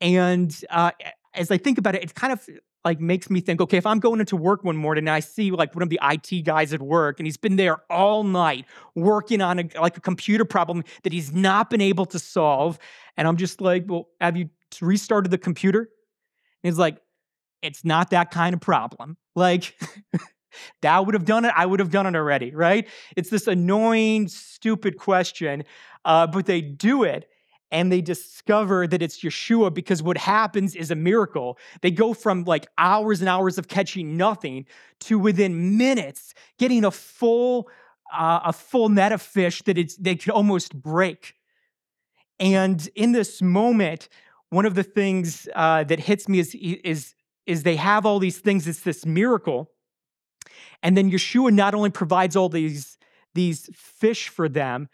And 0.00 0.52
uh, 0.68 0.90
as 1.34 1.52
I 1.52 1.58
think 1.58 1.78
about 1.78 1.94
it, 1.94 2.02
it's 2.02 2.12
kind 2.12 2.32
of 2.32 2.48
like 2.84 3.00
makes 3.00 3.30
me 3.30 3.40
think, 3.40 3.60
okay, 3.60 3.76
if 3.76 3.86
I'm 3.86 4.00
going 4.00 4.20
into 4.20 4.36
work 4.36 4.64
one 4.64 4.76
morning 4.76 5.02
and 5.02 5.10
I 5.10 5.20
see 5.20 5.50
like 5.50 5.74
one 5.74 5.82
of 5.82 5.88
the 5.88 6.00
IT 6.02 6.42
guys 6.44 6.72
at 6.72 6.82
work 6.82 7.20
and 7.20 7.26
he's 7.26 7.36
been 7.36 7.56
there 7.56 7.78
all 7.90 8.24
night 8.24 8.66
working 8.94 9.40
on 9.40 9.60
a, 9.60 9.68
like 9.80 9.96
a 9.96 10.00
computer 10.00 10.44
problem 10.44 10.84
that 11.04 11.12
he's 11.12 11.32
not 11.32 11.70
been 11.70 11.80
able 11.80 12.06
to 12.06 12.18
solve, 12.18 12.78
and 13.16 13.28
I'm 13.28 13.36
just 13.36 13.60
like, 13.60 13.84
well, 13.86 14.08
have 14.20 14.36
you 14.36 14.50
restarted 14.80 15.30
the 15.30 15.38
computer? 15.38 15.80
And 15.80 16.70
he's 16.70 16.78
like, 16.78 16.98
it's 17.62 17.84
not 17.84 18.10
that 18.10 18.30
kind 18.30 18.54
of 18.54 18.60
problem. 18.60 19.16
Like, 19.36 19.78
that 20.82 21.06
would 21.06 21.14
have 21.14 21.24
done 21.24 21.44
it. 21.44 21.52
I 21.56 21.66
would 21.66 21.80
have 21.80 21.90
done 21.90 22.06
it 22.06 22.16
already, 22.16 22.52
right? 22.54 22.88
It's 23.16 23.30
this 23.30 23.46
annoying, 23.46 24.28
stupid 24.28 24.98
question, 24.98 25.64
uh, 26.04 26.26
but 26.26 26.46
they 26.46 26.60
do 26.60 27.04
it 27.04 27.28
and 27.72 27.90
they 27.90 28.02
discover 28.02 28.86
that 28.86 29.00
it's 29.00 29.20
Yeshua 29.20 29.72
because 29.72 30.02
what 30.02 30.18
happens 30.18 30.76
is 30.76 30.90
a 30.90 30.94
miracle. 30.94 31.58
They 31.80 31.90
go 31.90 32.12
from 32.12 32.44
like 32.44 32.66
hours 32.76 33.20
and 33.20 33.28
hours 33.28 33.56
of 33.56 33.66
catching 33.66 34.16
nothing 34.16 34.66
to 35.00 35.18
within 35.18 35.78
minutes 35.78 36.34
getting 36.58 36.84
a 36.84 36.90
full 36.90 37.68
uh, 38.12 38.40
a 38.44 38.52
full 38.52 38.90
net 38.90 39.10
of 39.10 39.22
fish 39.22 39.62
that 39.62 39.78
it's 39.78 39.96
they 39.96 40.14
could 40.14 40.30
almost 40.30 40.80
break. 40.80 41.34
And 42.38 42.86
in 42.94 43.12
this 43.12 43.40
moment, 43.40 44.10
one 44.50 44.66
of 44.66 44.74
the 44.74 44.82
things 44.82 45.48
uh, 45.54 45.84
that 45.84 45.98
hits 45.98 46.28
me 46.28 46.38
is 46.38 46.54
is 46.54 47.14
is 47.46 47.62
they 47.62 47.76
have 47.76 48.04
all 48.04 48.18
these 48.18 48.38
things. 48.38 48.68
It's 48.68 48.80
this 48.80 49.06
miracle, 49.06 49.70
and 50.82 50.94
then 50.94 51.10
Yeshua 51.10 51.52
not 51.52 51.74
only 51.74 51.90
provides 51.90 52.36
all 52.36 52.50
these 52.50 52.98
these 53.34 53.70
fish 53.74 54.28
for 54.28 54.46
them, 54.46 54.90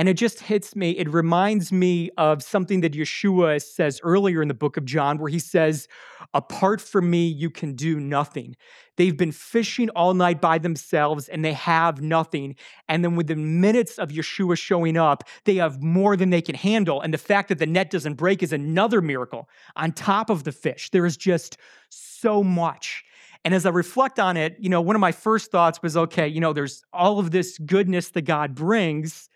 and 0.00 0.08
it 0.08 0.14
just 0.14 0.40
hits 0.40 0.74
me. 0.74 0.92
It 0.92 1.12
reminds 1.12 1.70
me 1.70 2.08
of 2.16 2.42
something 2.42 2.80
that 2.80 2.94
Yeshua 2.94 3.62
says 3.62 4.00
earlier 4.02 4.40
in 4.40 4.48
the 4.48 4.54
book 4.54 4.78
of 4.78 4.86
John, 4.86 5.18
where 5.18 5.28
he 5.28 5.38
says, 5.38 5.88
Apart 6.32 6.80
from 6.80 7.10
me, 7.10 7.26
you 7.26 7.50
can 7.50 7.74
do 7.74 8.00
nothing. 8.00 8.56
They've 8.96 9.14
been 9.14 9.30
fishing 9.30 9.90
all 9.90 10.14
night 10.14 10.40
by 10.40 10.56
themselves 10.56 11.28
and 11.28 11.44
they 11.44 11.52
have 11.52 12.00
nothing. 12.00 12.56
And 12.88 13.04
then 13.04 13.14
within 13.14 13.60
minutes 13.60 13.98
of 13.98 14.08
Yeshua 14.08 14.56
showing 14.56 14.96
up, 14.96 15.24
they 15.44 15.56
have 15.56 15.82
more 15.82 16.16
than 16.16 16.30
they 16.30 16.40
can 16.40 16.54
handle. 16.54 17.02
And 17.02 17.12
the 17.12 17.18
fact 17.18 17.50
that 17.50 17.58
the 17.58 17.66
net 17.66 17.90
doesn't 17.90 18.14
break 18.14 18.42
is 18.42 18.54
another 18.54 19.02
miracle 19.02 19.50
on 19.76 19.92
top 19.92 20.30
of 20.30 20.44
the 20.44 20.52
fish. 20.52 20.88
There 20.88 21.04
is 21.04 21.18
just 21.18 21.58
so 21.90 22.42
much. 22.42 23.04
And 23.44 23.52
as 23.52 23.66
I 23.66 23.70
reflect 23.70 24.18
on 24.18 24.38
it, 24.38 24.56
you 24.60 24.70
know, 24.70 24.80
one 24.80 24.96
of 24.96 25.00
my 25.00 25.12
first 25.12 25.50
thoughts 25.50 25.82
was 25.82 25.94
okay, 25.94 26.26
you 26.26 26.40
know, 26.40 26.54
there's 26.54 26.82
all 26.90 27.18
of 27.18 27.32
this 27.32 27.58
goodness 27.58 28.08
that 28.12 28.22
God 28.22 28.54
brings. 28.54 29.28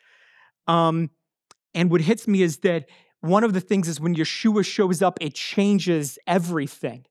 Um, 0.66 1.10
and 1.74 1.90
what 1.90 2.00
hits 2.00 2.28
me 2.28 2.42
is 2.42 2.58
that 2.58 2.88
one 3.20 3.44
of 3.44 3.52
the 3.52 3.60
things 3.60 3.88
is 3.88 4.00
when 4.00 4.14
Yeshua 4.14 4.64
shows 4.64 5.02
up, 5.02 5.18
it 5.20 5.34
changes 5.34 6.18
everything. 6.26 7.06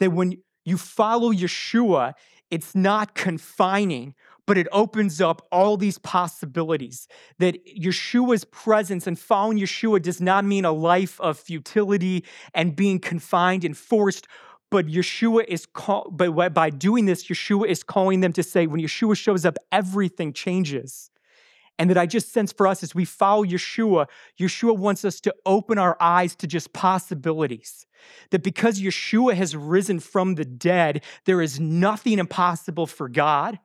That 0.00 0.12
when 0.12 0.42
you 0.64 0.78
follow 0.78 1.32
Yeshua, 1.32 2.14
it's 2.50 2.74
not 2.74 3.14
confining, 3.14 4.14
but 4.46 4.56
it 4.56 4.66
opens 4.72 5.20
up 5.20 5.46
all 5.52 5.76
these 5.76 5.98
possibilities. 5.98 7.06
That 7.38 7.58
Yeshua's 7.66 8.44
presence 8.46 9.06
and 9.06 9.18
following 9.18 9.58
Yeshua 9.58 10.00
does 10.00 10.20
not 10.20 10.46
mean 10.46 10.64
a 10.64 10.72
life 10.72 11.20
of 11.20 11.38
futility 11.38 12.24
and 12.54 12.74
being 12.74 12.98
confined 12.98 13.64
and 13.64 13.76
forced. 13.76 14.26
But 14.70 14.86
Yeshua 14.86 15.44
is 15.46 15.66
call, 15.66 16.10
but 16.10 16.54
by 16.54 16.70
doing 16.70 17.04
this, 17.06 17.26
Yeshua 17.28 17.66
is 17.68 17.82
calling 17.82 18.20
them 18.20 18.32
to 18.34 18.42
say, 18.42 18.66
when 18.66 18.80
Yeshua 18.80 19.16
shows 19.16 19.44
up, 19.44 19.56
everything 19.70 20.32
changes. 20.32 21.10
And 21.78 21.88
that 21.90 21.98
I 21.98 22.06
just 22.06 22.32
sense 22.32 22.52
for 22.52 22.66
us 22.66 22.82
as 22.82 22.94
we 22.94 23.04
follow 23.04 23.44
Yeshua, 23.44 24.06
Yeshua 24.38 24.76
wants 24.76 25.04
us 25.04 25.20
to 25.20 25.34
open 25.46 25.78
our 25.78 25.96
eyes 26.00 26.34
to 26.36 26.46
just 26.46 26.72
possibilities. 26.72 27.86
That 28.30 28.42
because 28.42 28.80
Yeshua 28.80 29.34
has 29.34 29.54
risen 29.54 30.00
from 30.00 30.34
the 30.34 30.44
dead, 30.44 31.04
there 31.24 31.40
is 31.40 31.60
nothing 31.60 32.18
impossible 32.18 32.86
for 32.86 33.08
God. 33.08 33.58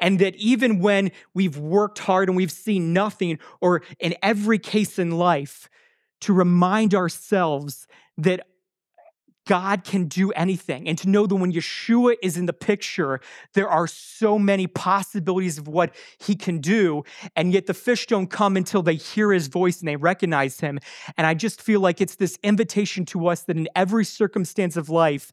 And 0.00 0.18
that 0.20 0.36
even 0.36 0.78
when 0.78 1.10
we've 1.34 1.58
worked 1.58 1.98
hard 1.98 2.28
and 2.28 2.36
we've 2.36 2.52
seen 2.52 2.92
nothing, 2.92 3.38
or 3.60 3.82
in 3.98 4.14
every 4.22 4.58
case 4.58 4.98
in 4.98 5.12
life, 5.12 5.68
to 6.20 6.32
remind 6.32 6.94
ourselves 6.94 7.86
that 8.16 8.46
God 9.46 9.84
can 9.84 10.06
do 10.06 10.32
anything. 10.32 10.88
And 10.88 10.98
to 10.98 11.08
know 11.08 11.26
that 11.26 11.34
when 11.34 11.52
Yeshua 11.52 12.16
is 12.22 12.36
in 12.36 12.46
the 12.46 12.52
picture, 12.52 13.20
there 13.54 13.68
are 13.68 13.86
so 13.86 14.38
many 14.38 14.66
possibilities 14.66 15.56
of 15.56 15.68
what 15.68 15.94
he 16.18 16.34
can 16.34 16.58
do. 16.58 17.04
And 17.34 17.52
yet 17.52 17.66
the 17.66 17.74
fish 17.74 18.06
don't 18.06 18.26
come 18.26 18.56
until 18.56 18.82
they 18.82 18.96
hear 18.96 19.32
his 19.32 19.46
voice 19.46 19.80
and 19.80 19.88
they 19.88 19.96
recognize 19.96 20.60
him. 20.60 20.80
And 21.16 21.26
I 21.26 21.34
just 21.34 21.62
feel 21.62 21.80
like 21.80 22.00
it's 22.00 22.16
this 22.16 22.38
invitation 22.42 23.04
to 23.06 23.28
us 23.28 23.42
that 23.44 23.56
in 23.56 23.68
every 23.74 24.04
circumstance 24.04 24.76
of 24.76 24.88
life, 24.88 25.32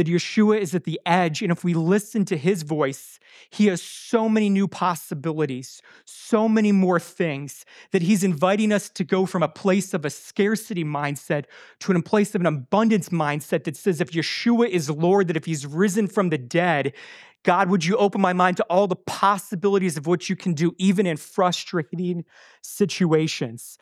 that 0.00 0.06
Yeshua 0.06 0.58
is 0.58 0.74
at 0.74 0.84
the 0.84 0.98
edge. 1.04 1.42
And 1.42 1.52
if 1.52 1.62
we 1.62 1.74
listen 1.74 2.24
to 2.24 2.38
his 2.38 2.62
voice, 2.62 3.20
he 3.50 3.66
has 3.66 3.82
so 3.82 4.30
many 4.30 4.48
new 4.48 4.66
possibilities, 4.66 5.82
so 6.06 6.48
many 6.48 6.72
more 6.72 6.98
things 6.98 7.66
that 7.90 8.00
he's 8.00 8.24
inviting 8.24 8.72
us 8.72 8.88
to 8.88 9.04
go 9.04 9.26
from 9.26 9.42
a 9.42 9.48
place 9.48 9.92
of 9.92 10.06
a 10.06 10.10
scarcity 10.10 10.84
mindset 10.84 11.44
to 11.80 11.92
a 11.92 12.02
place 12.02 12.34
of 12.34 12.40
an 12.40 12.46
abundance 12.46 13.10
mindset 13.10 13.64
that 13.64 13.76
says, 13.76 14.00
if 14.00 14.12
Yeshua 14.12 14.70
is 14.70 14.88
Lord, 14.88 15.28
that 15.28 15.36
if 15.36 15.44
he's 15.44 15.66
risen 15.66 16.06
from 16.06 16.30
the 16.30 16.38
dead, 16.38 16.94
God, 17.42 17.68
would 17.68 17.84
you 17.84 17.98
open 17.98 18.22
my 18.22 18.32
mind 18.32 18.56
to 18.56 18.64
all 18.70 18.86
the 18.86 18.96
possibilities 18.96 19.98
of 19.98 20.06
what 20.06 20.30
you 20.30 20.36
can 20.36 20.54
do, 20.54 20.72
even 20.78 21.04
in 21.04 21.18
frustrating 21.18 22.24
situations? 22.62 23.76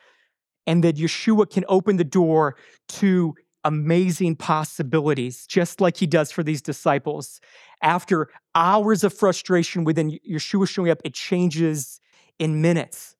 And 0.67 0.83
that 0.83 0.97
Yeshua 0.97 1.49
can 1.49 1.63
open 1.69 1.95
the 1.95 2.03
door 2.03 2.57
to 2.89 3.35
amazing 3.63 4.35
possibilities, 4.35 5.45
just 5.47 5.81
like 5.81 5.97
he 5.97 6.07
does 6.07 6.31
for 6.31 6.43
these 6.43 6.61
disciples. 6.61 7.41
After 7.81 8.29
hours 8.55 9.03
of 9.03 9.13
frustration 9.13 9.83
within 9.83 10.17
Yeshua 10.29 10.67
showing 10.67 10.91
up, 10.91 11.01
it 11.03 11.13
changes 11.13 11.99
in 12.37 12.61
minutes. 12.61 13.15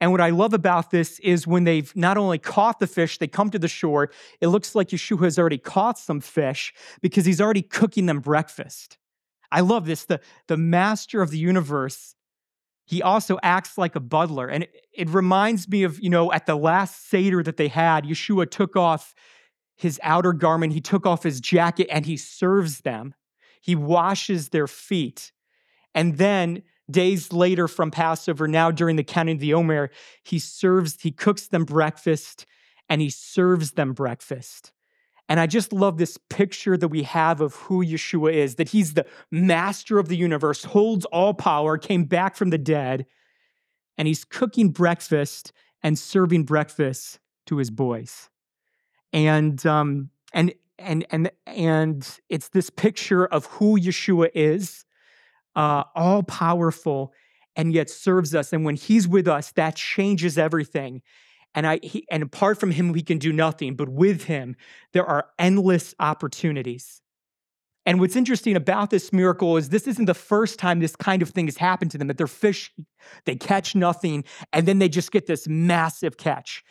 And 0.00 0.12
what 0.12 0.20
I 0.20 0.30
love 0.30 0.52
about 0.52 0.90
this 0.90 1.18
is 1.20 1.46
when 1.46 1.64
they've 1.64 1.94
not 1.96 2.18
only 2.18 2.38
caught 2.38 2.80
the 2.80 2.86
fish, 2.86 3.18
they 3.18 3.26
come 3.26 3.50
to 3.50 3.58
the 3.58 3.68
shore. 3.68 4.10
It 4.40 4.48
looks 4.48 4.74
like 4.74 4.88
Yeshua 4.88 5.24
has 5.24 5.38
already 5.38 5.58
caught 5.58 5.98
some 5.98 6.20
fish 6.20 6.74
because 7.00 7.24
he's 7.24 7.40
already 7.40 7.62
cooking 7.62 8.06
them 8.06 8.20
breakfast. 8.20 8.98
I 9.50 9.60
love 9.60 9.86
this. 9.86 10.04
The, 10.04 10.20
the 10.48 10.58
master 10.58 11.22
of 11.22 11.30
the 11.30 11.38
universe, 11.38 12.14
he 12.84 13.02
also 13.02 13.38
acts 13.42 13.78
like 13.78 13.96
a 13.96 14.00
butler. 14.00 14.48
And 14.48 14.64
it, 14.64 14.86
it 14.92 15.08
reminds 15.08 15.66
me 15.68 15.82
of, 15.84 15.98
you 16.00 16.10
know, 16.10 16.30
at 16.30 16.44
the 16.44 16.56
last 16.56 17.08
Seder 17.08 17.42
that 17.42 17.56
they 17.56 17.68
had, 17.68 18.04
Yeshua 18.04 18.50
took 18.50 18.76
off 18.76 19.14
his 19.76 20.00
outer 20.02 20.32
garment, 20.32 20.72
he 20.72 20.80
took 20.80 21.06
off 21.06 21.22
his 21.22 21.40
jacket, 21.40 21.88
and 21.90 22.06
he 22.06 22.16
serves 22.16 22.80
them. 22.80 23.14
He 23.60 23.74
washes 23.74 24.48
their 24.48 24.66
feet. 24.66 25.32
And 25.94 26.18
then 26.18 26.62
days 26.90 27.32
later 27.32 27.68
from 27.68 27.90
Passover, 27.90 28.48
now 28.48 28.70
during 28.70 28.96
the 28.96 29.04
counting 29.04 29.36
of 29.36 29.40
the 29.40 29.54
Omer, 29.54 29.90
he 30.22 30.38
serves, 30.38 31.00
he 31.00 31.10
cooks 31.10 31.48
them 31.48 31.64
breakfast 31.64 32.46
and 32.88 33.00
he 33.00 33.10
serves 33.10 33.72
them 33.72 33.92
breakfast. 33.92 34.72
And 35.28 35.40
I 35.40 35.46
just 35.46 35.72
love 35.72 35.98
this 35.98 36.18
picture 36.30 36.76
that 36.76 36.88
we 36.88 37.02
have 37.02 37.40
of 37.40 37.54
who 37.54 37.84
Yeshua 37.84 38.32
is 38.32 38.54
that 38.56 38.68
he's 38.68 38.94
the 38.94 39.06
master 39.32 39.98
of 39.98 40.08
the 40.08 40.16
universe, 40.16 40.62
holds 40.62 41.04
all 41.06 41.34
power, 41.34 41.78
came 41.78 42.04
back 42.04 42.36
from 42.36 42.50
the 42.50 42.58
dead, 42.58 43.06
and 43.98 44.06
he's 44.06 44.24
cooking 44.24 44.70
breakfast 44.70 45.52
and 45.82 45.98
serving 45.98 46.44
breakfast 46.44 47.18
to 47.46 47.56
his 47.56 47.70
boys. 47.70 48.28
And, 49.12 49.64
um, 49.66 50.10
and, 50.32 50.52
and, 50.78 51.06
and, 51.10 51.30
and 51.46 52.18
it's 52.28 52.50
this 52.50 52.70
picture 52.70 53.26
of 53.26 53.46
who 53.46 53.78
Yeshua 53.78 54.30
is 54.34 54.84
uh, 55.56 55.84
all 55.94 56.22
powerful, 56.22 57.12
and 57.56 57.72
yet 57.72 57.88
serves 57.88 58.34
us. 58.34 58.52
And 58.52 58.64
when 58.64 58.76
He's 58.76 59.08
with 59.08 59.26
us, 59.26 59.52
that 59.52 59.74
changes 59.74 60.36
everything. 60.36 61.02
And 61.54 61.66
I 61.66 61.80
he, 61.82 62.06
and 62.10 62.22
apart 62.22 62.60
from 62.60 62.70
Him, 62.70 62.92
we 62.92 63.02
can 63.02 63.18
do 63.18 63.32
nothing. 63.32 63.74
But 63.74 63.88
with 63.88 64.24
Him, 64.24 64.54
there 64.92 65.06
are 65.06 65.28
endless 65.38 65.94
opportunities. 65.98 67.00
And 67.86 68.00
what's 68.00 68.16
interesting 68.16 68.56
about 68.56 68.90
this 68.90 69.12
miracle 69.12 69.56
is 69.56 69.68
this 69.68 69.86
isn't 69.86 70.06
the 70.06 70.14
first 70.14 70.58
time 70.58 70.80
this 70.80 70.96
kind 70.96 71.22
of 71.22 71.30
thing 71.30 71.46
has 71.46 71.56
happened 71.56 71.92
to 71.92 71.98
them, 71.98 72.08
that 72.08 72.18
they're 72.18 72.26
fish, 72.26 72.72
they 73.24 73.36
catch 73.36 73.74
nothing, 73.76 74.24
and 74.52 74.66
then 74.66 74.80
they 74.80 74.88
just 74.88 75.12
get 75.12 75.26
this 75.26 75.46
massive 75.46 76.16
catch. 76.16 76.64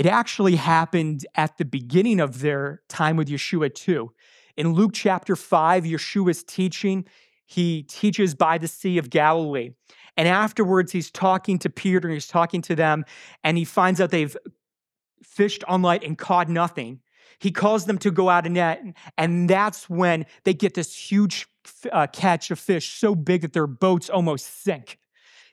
It 0.00 0.06
actually 0.06 0.56
happened 0.56 1.26
at 1.34 1.58
the 1.58 1.64
beginning 1.66 2.20
of 2.20 2.40
their 2.40 2.80
time 2.88 3.18
with 3.18 3.28
Yeshua, 3.28 3.74
too. 3.74 4.12
In 4.56 4.72
Luke 4.72 4.92
chapter 4.94 5.36
5, 5.36 5.84
Yeshua 5.84 6.30
is 6.30 6.42
teaching 6.42 7.04
he 7.44 7.82
teaches 7.82 8.34
by 8.34 8.56
the 8.56 8.66
Sea 8.66 8.96
of 8.96 9.10
Galilee. 9.10 9.72
And 10.16 10.26
afterwards, 10.26 10.90
he's 10.90 11.10
talking 11.10 11.58
to 11.58 11.68
Peter 11.68 12.08
and 12.08 12.14
he's 12.14 12.28
talking 12.28 12.62
to 12.62 12.74
them, 12.74 13.04
and 13.44 13.58
he 13.58 13.66
finds 13.66 14.00
out 14.00 14.10
they've 14.10 14.34
fished 15.22 15.64
on 15.68 15.82
light 15.82 16.02
and 16.02 16.16
caught 16.16 16.48
nothing. 16.48 17.00
He 17.38 17.50
calls 17.50 17.84
them 17.84 17.98
to 17.98 18.10
go 18.10 18.30
out 18.30 18.46
a 18.46 18.48
net, 18.48 18.82
and 19.18 19.50
that's 19.50 19.90
when 19.90 20.24
they 20.44 20.54
get 20.54 20.72
this 20.72 20.96
huge 20.96 21.46
uh, 21.92 22.06
catch 22.06 22.50
of 22.50 22.58
fish 22.58 22.88
so 22.98 23.14
big 23.14 23.42
that 23.42 23.52
their 23.52 23.66
boats 23.66 24.08
almost 24.08 24.62
sink. 24.62 24.98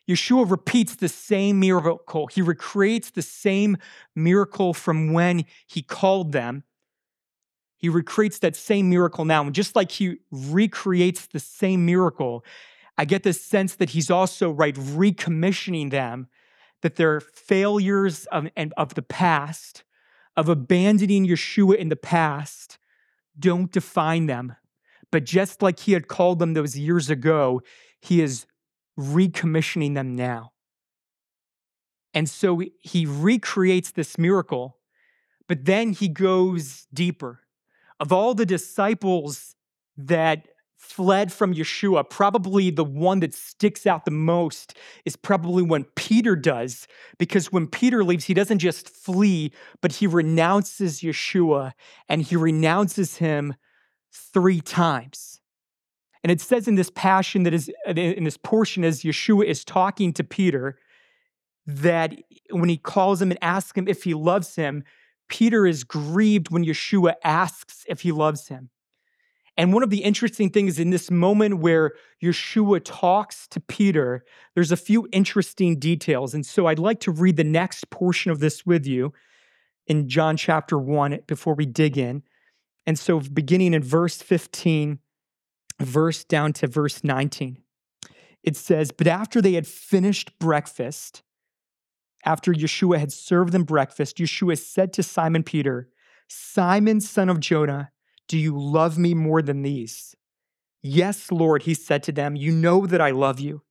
Yeshua 0.07 0.49
repeats 0.49 0.95
the 0.95 1.09
same 1.09 1.59
miracle. 1.59 2.27
He 2.27 2.41
recreates 2.41 3.11
the 3.11 3.21
same 3.21 3.77
miracle 4.15 4.73
from 4.73 5.11
when 5.13 5.45
he 5.65 5.81
called 5.81 6.31
them 6.31 6.63
he 7.77 7.89
recreates 7.89 8.39
that 8.39 8.55
same 8.55 8.89
miracle 8.89 9.23
now. 9.23 9.43
And 9.43 9.53
just 9.53 9.75
like 9.75 9.91
he 9.91 10.17
recreates 10.31 11.27
the 11.27 11.39
same 11.39 11.85
miracle, 11.85 12.43
I 12.97 13.05
get 13.05 13.23
this 13.23 13.39
sense 13.39 13.75
that 13.75 13.91
he's 13.91 14.09
also, 14.09 14.49
right, 14.49 14.73
recommissioning 14.73 15.91
them, 15.91 16.27
that 16.81 16.95
their 16.95 17.19
failures 17.19 18.25
of, 18.31 18.49
of 18.75 18.95
the 18.95 19.03
past, 19.03 19.83
of 20.35 20.49
abandoning 20.49 21.27
Yeshua 21.27 21.75
in 21.75 21.89
the 21.89 21.95
past, 21.95 22.79
don't 23.37 23.71
define 23.71 24.25
them. 24.25 24.55
But 25.11 25.23
just 25.23 25.61
like 25.61 25.81
he 25.81 25.93
had 25.93 26.07
called 26.07 26.39
them 26.39 26.53
those 26.53 26.77
years 26.77 27.09
ago, 27.11 27.61
he 28.01 28.21
is 28.21 28.47
recommissioning 28.97 29.93
them 29.93 30.15
now. 30.15 30.51
And 32.13 32.29
so 32.29 32.61
he 32.79 33.05
recreates 33.05 33.91
this 33.91 34.17
miracle, 34.17 34.77
but 35.47 35.65
then 35.65 35.91
he 35.91 36.07
goes 36.07 36.87
deeper 36.93 37.41
of 37.99 38.11
all 38.11 38.33
the 38.33 38.45
disciples 38.45 39.55
that 39.97 40.47
fled 40.77 41.33
from 41.33 41.53
Yeshua, 41.53 42.07
probably 42.07 42.69
the 42.69 42.83
one 42.83 43.19
that 43.19 43.33
sticks 43.33 43.87
out 43.87 44.05
the 44.05 44.11
most 44.11 44.77
is 45.05 45.15
probably 45.15 45.63
when 45.63 45.83
Peter 45.95 46.35
does, 46.35 46.87
because 47.17 47.51
when 47.51 47.67
Peter 47.67 48.03
leaves, 48.03 48.25
he 48.25 48.33
doesn't 48.33 48.59
just 48.59 48.87
flee, 48.89 49.51
but 49.81 49.93
he 49.93 50.07
renounces 50.07 51.01
Yeshua 51.01 51.73
and 52.07 52.21
he 52.21 52.35
renounces 52.35 53.17
him 53.17 53.55
three 54.11 54.61
times. 54.61 55.41
And 56.23 56.31
it 56.31 56.41
says 56.41 56.67
in 56.67 56.75
this 56.75 56.91
passion 56.93 57.43
that 57.43 57.53
is 57.53 57.71
uh, 57.87 57.91
in 57.91 58.23
this 58.23 58.37
portion 58.37 58.83
as 58.83 59.03
Yeshua 59.03 59.45
is 59.45 59.63
talking 59.63 60.13
to 60.13 60.23
Peter 60.23 60.77
that 61.65 62.15
when 62.49 62.69
he 62.69 62.77
calls 62.77 63.21
him 63.21 63.31
and 63.31 63.39
asks 63.41 63.77
him 63.77 63.87
if 63.87 64.03
he 64.03 64.13
loves 64.13 64.55
him, 64.55 64.83
Peter 65.27 65.67
is 65.67 65.83
grieved 65.83 66.49
when 66.49 66.65
Yeshua 66.65 67.15
asks 67.23 67.85
if 67.87 68.01
he 68.01 68.11
loves 68.11 68.47
him. 68.47 68.69
And 69.57 69.73
one 69.73 69.81
of 69.81 69.89
the 69.89 70.03
interesting 70.03 70.51
things 70.51 70.77
in 70.77 70.91
this 70.91 71.09
moment 71.09 71.57
where 71.59 71.93
Yeshua 72.23 72.81
talks 72.85 73.47
to 73.47 73.59
Peter, 73.59 74.23
there's 74.53 74.71
a 74.71 74.77
few 74.77 75.07
interesting 75.11 75.79
details. 75.79 76.35
And 76.35 76.45
so 76.45 76.67
I'd 76.67 76.79
like 76.79 76.99
to 77.01 77.11
read 77.11 77.37
the 77.37 77.43
next 77.43 77.89
portion 77.89 78.31
of 78.31 78.39
this 78.39 78.65
with 78.65 78.85
you 78.85 79.13
in 79.87 80.07
John 80.07 80.37
chapter 80.37 80.77
1 80.77 81.21
before 81.25 81.55
we 81.55 81.65
dig 81.65 81.97
in. 81.97 82.21
And 82.85 82.99
so 82.99 83.19
beginning 83.19 83.73
in 83.73 83.83
verse 83.83 84.21
15, 84.21 84.99
verse 85.79 86.23
down 86.23 86.53
to 86.53 86.67
verse 86.67 87.03
19, 87.03 87.61
it 88.43 88.55
says, 88.55 88.91
But 88.91 89.07
after 89.07 89.41
they 89.41 89.53
had 89.53 89.67
finished 89.67 90.37
breakfast, 90.39 91.21
after 92.25 92.51
Yeshua 92.51 92.97
had 92.97 93.11
served 93.11 93.53
them 93.53 93.63
breakfast, 93.63 94.17
Yeshua 94.17 94.57
said 94.57 94.93
to 94.93 95.03
Simon 95.03 95.43
Peter, 95.43 95.89
Simon, 96.27 96.99
son 96.99 97.29
of 97.29 97.39
Jonah, 97.39 97.91
do 98.27 98.37
you 98.37 98.57
love 98.57 98.97
me 98.97 99.13
more 99.13 99.41
than 99.41 99.61
these? 99.61 100.15
Yes, 100.81 101.31
Lord, 101.31 101.63
he 101.63 101.73
said 101.73 102.03
to 102.03 102.11
them, 102.11 102.35
You 102.35 102.51
know 102.51 102.85
that 102.85 103.01
I 103.01 103.11
love 103.11 103.39
you. 103.39 103.63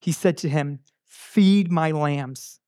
He 0.00 0.12
said 0.12 0.36
to 0.38 0.48
him, 0.48 0.80
Feed 1.04 1.70
my 1.70 1.90
lambs. 1.90 2.60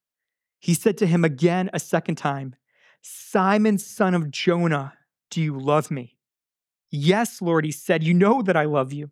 He 0.60 0.74
said 0.74 0.96
to 0.98 1.06
him 1.06 1.24
again 1.24 1.68
a 1.72 1.80
second 1.80 2.16
time, 2.16 2.54
Simon, 3.02 3.78
son 3.78 4.14
of 4.14 4.30
Jonah, 4.30 4.94
do 5.30 5.40
you 5.40 5.58
love 5.58 5.90
me? 5.90 6.15
Yes, 6.90 7.42
Lord, 7.42 7.64
he 7.64 7.72
said, 7.72 8.02
You 8.02 8.14
know 8.14 8.42
that 8.42 8.56
I 8.56 8.64
love 8.64 8.92
you. 8.92 9.10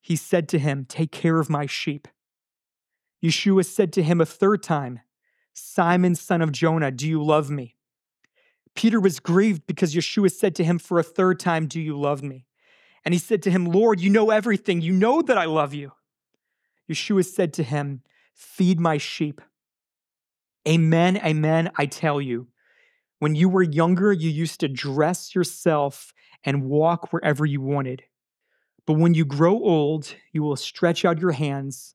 He 0.00 0.16
said 0.16 0.48
to 0.50 0.58
him, 0.58 0.84
Take 0.84 1.12
care 1.12 1.40
of 1.40 1.48
my 1.48 1.66
sheep. 1.66 2.08
Yeshua 3.24 3.64
said 3.64 3.92
to 3.94 4.02
him 4.02 4.20
a 4.20 4.26
third 4.26 4.62
time, 4.62 5.00
Simon, 5.54 6.14
son 6.14 6.42
of 6.42 6.52
Jonah, 6.52 6.90
do 6.90 7.08
you 7.08 7.22
love 7.22 7.48
me? 7.48 7.76
Peter 8.74 9.00
was 9.00 9.20
grieved 9.20 9.66
because 9.66 9.94
Yeshua 9.94 10.30
said 10.30 10.54
to 10.56 10.64
him 10.64 10.78
for 10.78 10.98
a 10.98 11.04
third 11.04 11.38
time, 11.38 11.66
Do 11.66 11.80
you 11.80 11.98
love 11.98 12.22
me? 12.22 12.46
And 13.04 13.14
he 13.14 13.20
said 13.20 13.42
to 13.44 13.50
him, 13.50 13.66
Lord, 13.66 14.00
you 14.00 14.10
know 14.10 14.30
everything. 14.30 14.80
You 14.80 14.92
know 14.92 15.22
that 15.22 15.38
I 15.38 15.44
love 15.44 15.74
you. 15.74 15.92
Yeshua 16.90 17.24
said 17.24 17.52
to 17.54 17.62
him, 17.62 18.02
Feed 18.34 18.80
my 18.80 18.98
sheep. 18.98 19.40
Amen, 20.66 21.18
amen, 21.18 21.70
I 21.76 21.86
tell 21.86 22.20
you. 22.20 22.48
When 23.20 23.34
you 23.34 23.48
were 23.48 23.62
younger, 23.62 24.12
you 24.12 24.28
used 24.28 24.60
to 24.60 24.68
dress 24.68 25.34
yourself 25.34 26.12
and 26.44 26.64
walk 26.64 27.12
wherever 27.12 27.44
you 27.44 27.60
wanted. 27.60 28.04
But 28.86 28.94
when 28.94 29.14
you 29.14 29.24
grow 29.24 29.54
old, 29.54 30.14
you 30.32 30.42
will 30.42 30.56
stretch 30.56 31.04
out 31.04 31.20
your 31.20 31.32
hands 31.32 31.94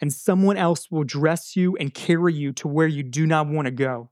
and 0.00 0.12
someone 0.12 0.56
else 0.56 0.90
will 0.90 1.04
dress 1.04 1.56
you 1.56 1.76
and 1.76 1.94
carry 1.94 2.34
you 2.34 2.52
to 2.54 2.66
where 2.66 2.88
you 2.88 3.02
do 3.02 3.26
not 3.26 3.46
want 3.46 3.66
to 3.66 3.70
go. 3.70 4.10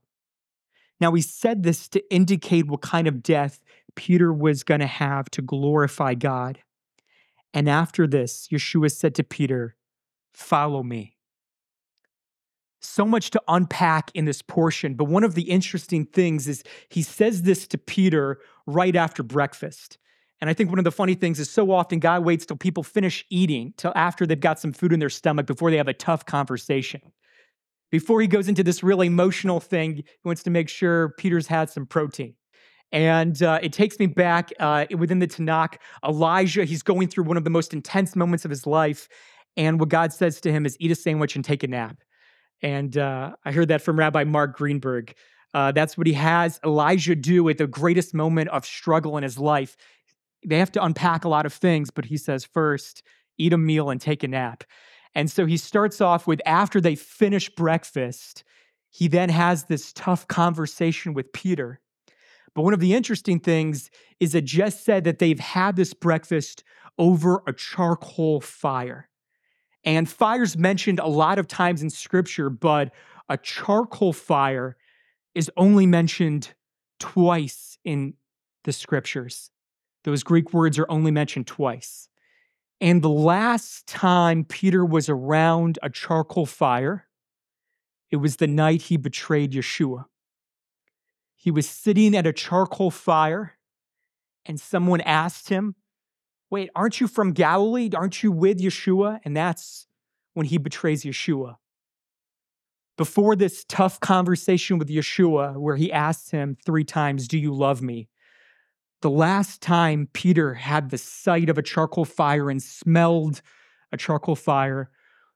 Now, 1.01 1.11
he 1.13 1.21
said 1.21 1.63
this 1.63 1.89
to 1.89 2.13
indicate 2.13 2.67
what 2.67 2.81
kind 2.81 3.07
of 3.07 3.23
death 3.23 3.59
Peter 3.95 4.31
was 4.31 4.63
going 4.63 4.79
to 4.79 4.87
have 4.87 5.29
to 5.31 5.41
glorify 5.41 6.13
God. 6.13 6.59
And 7.53 7.67
after 7.67 8.07
this, 8.07 8.47
Yeshua 8.51 8.91
said 8.91 9.15
to 9.15 9.23
Peter, 9.23 9.75
Follow 10.33 10.83
me. 10.83 11.17
So 12.81 13.05
much 13.05 13.29
to 13.31 13.41
unpack 13.47 14.11
in 14.15 14.25
this 14.25 14.41
portion, 14.41 14.95
but 14.95 15.05
one 15.05 15.23
of 15.23 15.35
the 15.35 15.43
interesting 15.43 16.05
things 16.05 16.47
is 16.47 16.63
he 16.89 17.03
says 17.03 17.43
this 17.43 17.67
to 17.67 17.77
Peter 17.77 18.39
right 18.65 18.95
after 18.95 19.21
breakfast. 19.21 19.99
And 20.41 20.49
I 20.49 20.53
think 20.53 20.71
one 20.71 20.79
of 20.79 20.85
the 20.85 20.91
funny 20.91 21.13
things 21.13 21.39
is 21.39 21.49
so 21.49 21.71
often 21.71 21.99
God 21.99 22.25
waits 22.25 22.47
till 22.47 22.57
people 22.57 22.81
finish 22.81 23.23
eating, 23.29 23.75
till 23.77 23.93
after 23.95 24.25
they've 24.25 24.39
got 24.39 24.59
some 24.59 24.73
food 24.73 24.91
in 24.91 24.99
their 24.99 25.09
stomach 25.09 25.45
before 25.45 25.69
they 25.69 25.77
have 25.77 25.87
a 25.87 25.93
tough 25.93 26.25
conversation. 26.25 27.01
Before 27.91 28.19
he 28.19 28.27
goes 28.27 28.47
into 28.47 28.63
this 28.63 28.81
really 28.81 29.05
emotional 29.05 29.59
thing, 29.59 29.97
he 29.97 30.05
wants 30.23 30.41
to 30.43 30.49
make 30.49 30.67
sure 30.67 31.09
Peter's 31.19 31.45
had 31.45 31.69
some 31.69 31.85
protein. 31.85 32.33
And 32.91 33.41
uh, 33.43 33.59
it 33.61 33.73
takes 33.73 33.99
me 33.99 34.07
back 34.07 34.51
uh, 34.59 34.85
within 34.97 35.19
the 35.19 35.27
Tanakh. 35.27 35.75
Elijah, 36.03 36.65
he's 36.65 36.81
going 36.81 37.09
through 37.09 37.25
one 37.25 37.37
of 37.37 37.43
the 37.43 37.49
most 37.49 37.73
intense 37.73 38.15
moments 38.15 38.43
of 38.43 38.49
his 38.49 38.65
life. 38.65 39.07
And 39.55 39.79
what 39.79 39.89
God 39.89 40.11
says 40.11 40.41
to 40.41 40.51
him 40.51 40.65
is, 40.65 40.75
eat 40.79 40.91
a 40.91 40.95
sandwich 40.95 41.35
and 41.35 41.45
take 41.45 41.63
a 41.63 41.67
nap. 41.67 41.97
And 42.61 42.97
uh, 42.97 43.35
I 43.43 43.51
heard 43.51 43.69
that 43.69 43.81
from 43.81 43.97
Rabbi 43.97 44.23
Mark 44.23 44.55
Greenberg. 44.55 45.13
Uh, 45.53 45.71
that's 45.71 45.97
what 45.97 46.07
he 46.07 46.13
has 46.13 46.59
Elijah 46.63 47.15
do 47.15 47.47
at 47.49 47.57
the 47.57 47.67
greatest 47.67 48.13
moment 48.13 48.49
of 48.49 48.65
struggle 48.65 49.17
in 49.17 49.23
his 49.23 49.37
life. 49.37 49.75
They 50.45 50.59
have 50.59 50.71
to 50.73 50.83
unpack 50.83 51.25
a 51.25 51.29
lot 51.29 51.45
of 51.45 51.53
things, 51.53 51.91
but 51.91 52.05
he 52.05 52.17
says, 52.17 52.45
first, 52.45 53.03
eat 53.37 53.53
a 53.53 53.57
meal 53.57 53.89
and 53.89 53.99
take 53.99 54.23
a 54.23 54.27
nap. 54.27 54.63
And 55.13 55.29
so 55.29 55.45
he 55.45 55.57
starts 55.57 55.99
off 55.99 56.25
with 56.25 56.41
after 56.45 56.79
they 56.79 56.95
finish 56.95 57.49
breakfast, 57.49 58.43
he 58.89 59.07
then 59.07 59.29
has 59.29 59.65
this 59.65 59.91
tough 59.93 60.27
conversation 60.27 61.13
with 61.13 61.33
Peter. 61.33 61.79
But 62.53 62.63
one 62.63 62.73
of 62.73 62.79
the 62.79 62.93
interesting 62.93 63.39
things 63.39 63.89
is 64.19 64.33
that 64.33 64.41
Jess 64.41 64.83
said 64.83 65.03
that 65.05 65.19
they've 65.19 65.39
had 65.39 65.75
this 65.75 65.93
breakfast 65.93 66.63
over 66.97 67.41
a 67.47 67.53
charcoal 67.53 68.41
fire. 68.41 69.07
And 69.83 70.07
fire's 70.07 70.57
mentioned 70.57 70.99
a 70.99 71.07
lot 71.07 71.39
of 71.39 71.47
times 71.47 71.81
in 71.81 71.89
scripture, 71.89 72.49
but 72.49 72.91
a 73.29 73.37
charcoal 73.37 74.13
fire 74.13 74.77
is 75.33 75.49
only 75.57 75.85
mentioned 75.85 76.53
twice 76.99 77.77
in 77.83 78.13
the 78.63 78.73
scriptures. 78.73 79.49
Those 80.03 80.23
Greek 80.23 80.53
words 80.53 80.77
are 80.77 80.89
only 80.89 81.11
mentioned 81.11 81.47
twice. 81.47 82.09
And 82.79 83.01
the 83.01 83.09
last 83.09 83.87
time 83.87 84.43
Peter 84.43 84.83
was 84.83 85.07
around 85.07 85.77
a 85.83 85.89
charcoal 85.89 86.45
fire, 86.45 87.07
it 88.09 88.17
was 88.17 88.37
the 88.37 88.47
night 88.47 88.83
he 88.83 88.97
betrayed 88.97 89.53
Yeshua. 89.53 90.05
He 91.35 91.51
was 91.51 91.67
sitting 91.67 92.15
at 92.15 92.27
a 92.27 92.33
charcoal 92.33 92.91
fire, 92.91 93.57
and 94.45 94.59
someone 94.59 95.01
asked 95.01 95.49
him, 95.49 95.75
Wait, 96.51 96.69
aren't 96.75 96.99
you 96.99 97.07
from 97.07 97.31
Galilee? 97.31 97.89
Aren't 97.95 98.21
you 98.21 98.31
with 98.31 98.59
Yeshua? 98.59 99.19
And 99.23 99.35
that's 99.35 99.87
when 100.33 100.45
he 100.45 100.57
betrays 100.57 101.03
Yeshua. 101.03 101.55
Before 102.97 103.37
this 103.37 103.63
tough 103.67 104.01
conversation 104.01 104.77
with 104.77 104.89
Yeshua, 104.89 105.57
where 105.57 105.77
he 105.77 105.91
asks 105.91 106.29
him 106.29 106.57
three 106.65 106.83
times, 106.83 107.27
Do 107.27 107.39
you 107.39 107.53
love 107.53 107.81
me? 107.81 108.09
The 109.01 109.09
last 109.09 109.61
time 109.61 110.09
Peter 110.13 110.53
had 110.53 110.89
the 110.89 110.97
sight 110.97 111.49
of 111.49 111.57
a 111.57 111.63
charcoal 111.63 112.05
fire 112.05 112.49
and 112.49 112.61
smelled 112.61 113.41
a 113.91 113.97
charcoal 113.97 114.35
fire 114.35 114.91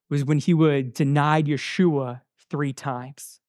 was 0.10 0.25
when 0.25 0.38
he 0.38 0.54
would 0.54 0.93
denied 0.93 1.47
Yeshua 1.47 2.21
three 2.49 2.73
times. 2.73 3.39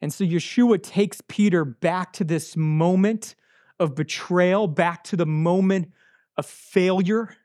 And 0.00 0.12
so 0.12 0.24
Yeshua 0.24 0.82
takes 0.82 1.20
Peter 1.28 1.64
back 1.64 2.12
to 2.14 2.24
this 2.24 2.56
moment 2.56 3.36
of 3.78 3.94
betrayal, 3.94 4.66
back 4.66 5.04
to 5.04 5.16
the 5.16 5.26
moment 5.26 5.92
of 6.36 6.46
failure, 6.46 7.36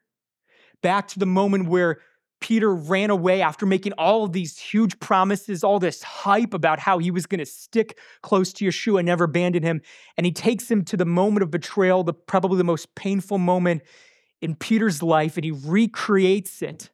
back 0.81 1.07
to 1.09 1.19
the 1.19 1.25
moment 1.25 1.67
where 1.67 1.99
Peter 2.41 2.73
ran 2.73 3.11
away 3.11 3.41
after 3.41 3.65
making 3.67 3.93
all 3.93 4.25
of 4.25 4.33
these 4.33 4.57
huge 4.57 4.99
promises, 4.99 5.63
all 5.63 5.79
this 5.79 6.01
hype 6.01 6.55
about 6.55 6.79
how 6.79 6.97
he 6.97 7.11
was 7.11 7.27
going 7.27 7.39
to 7.39 7.45
stick 7.45 7.97
close 8.23 8.51
to 8.51 8.65
Yeshua 8.65 8.99
and 8.99 9.05
never 9.05 9.25
abandon 9.25 9.61
him. 9.61 9.81
And 10.17 10.25
he 10.25 10.31
takes 10.31 10.69
him 10.69 10.83
to 10.85 10.97
the 10.97 11.05
moment 11.05 11.43
of 11.43 11.51
betrayal, 11.51 12.03
the 12.03 12.13
probably 12.13 12.57
the 12.57 12.63
most 12.63 12.93
painful 12.95 13.37
moment 13.37 13.83
in 14.41 14.55
Peter's 14.55 15.03
life, 15.03 15.37
and 15.37 15.45
he 15.45 15.51
recreates 15.51 16.63
it. 16.63 16.89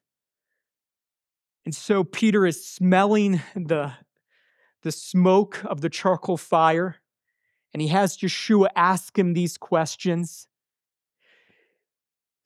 And 1.65 1.73
so 1.73 2.03
Peter 2.03 2.45
is 2.45 2.65
smelling 2.65 3.41
the 3.55 3.93
the 4.83 4.91
smoke 4.91 5.63
of 5.65 5.81
the 5.81 5.89
charcoal 5.89 6.37
fire, 6.37 6.97
and 7.73 7.81
he 7.81 7.87
has 7.87 8.17
Yeshua 8.17 8.67
ask 8.75 9.17
him 9.17 9.33
these 9.33 9.57
questions 9.57 10.47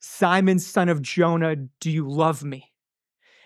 Simon, 0.02 0.58
son 0.58 0.88
of 0.88 1.00
Jonah, 1.00 1.56
do 1.80 1.90
you 1.90 2.08
love 2.08 2.42
me? 2.42 2.72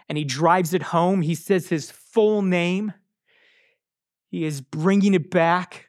And 0.08 0.16
he 0.16 0.24
drives 0.24 0.72
it 0.72 0.82
home. 0.82 1.20
He 1.20 1.34
says 1.34 1.68
his 1.68 1.90
full 1.90 2.42
name. 2.42 2.94
He 4.28 4.44
is 4.44 4.60
bringing 4.60 5.14
it 5.14 5.30
back 5.30 5.88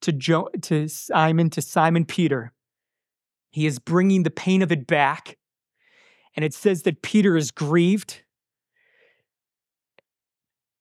to, 0.00 0.12
jo- 0.12 0.48
to 0.62 0.88
Simon, 0.88 1.50
to 1.50 1.62
Simon 1.62 2.04
Peter. 2.04 2.52
He 3.50 3.66
is 3.66 3.78
bringing 3.78 4.22
the 4.22 4.30
pain 4.30 4.62
of 4.62 4.72
it 4.72 4.86
back. 4.86 5.36
And 6.34 6.44
it 6.44 6.54
says 6.54 6.82
that 6.82 7.02
Peter 7.02 7.36
is 7.36 7.50
grieved 7.50 8.22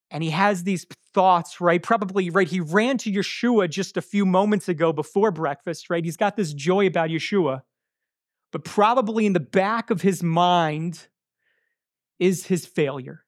and 0.10 0.24
he 0.24 0.30
has 0.30 0.64
these 0.64 0.86
thoughts, 1.14 1.60
right? 1.60 1.82
Probably, 1.82 2.30
right? 2.30 2.48
He 2.48 2.60
ran 2.60 2.98
to 3.00 3.12
Yeshua 3.12 3.70
just 3.70 3.98
a 3.98 4.02
few 4.02 4.26
moments 4.26 4.70
ago 4.70 4.94
before 4.94 5.32
breakfast, 5.32 5.90
right? 5.90 6.04
He's 6.04 6.18
got 6.18 6.38
this 6.38 6.54
joy 6.54 6.88
about 6.88 7.10
Yeshua. 7.10 7.64
But 8.54 8.64
probably 8.64 9.26
in 9.26 9.34
the 9.34 9.40
back 9.40 9.90
of 9.90 10.04
his 10.04 10.22
mind 10.22 11.08
is 12.20 12.46
his 12.46 12.68
failure. 12.68 13.26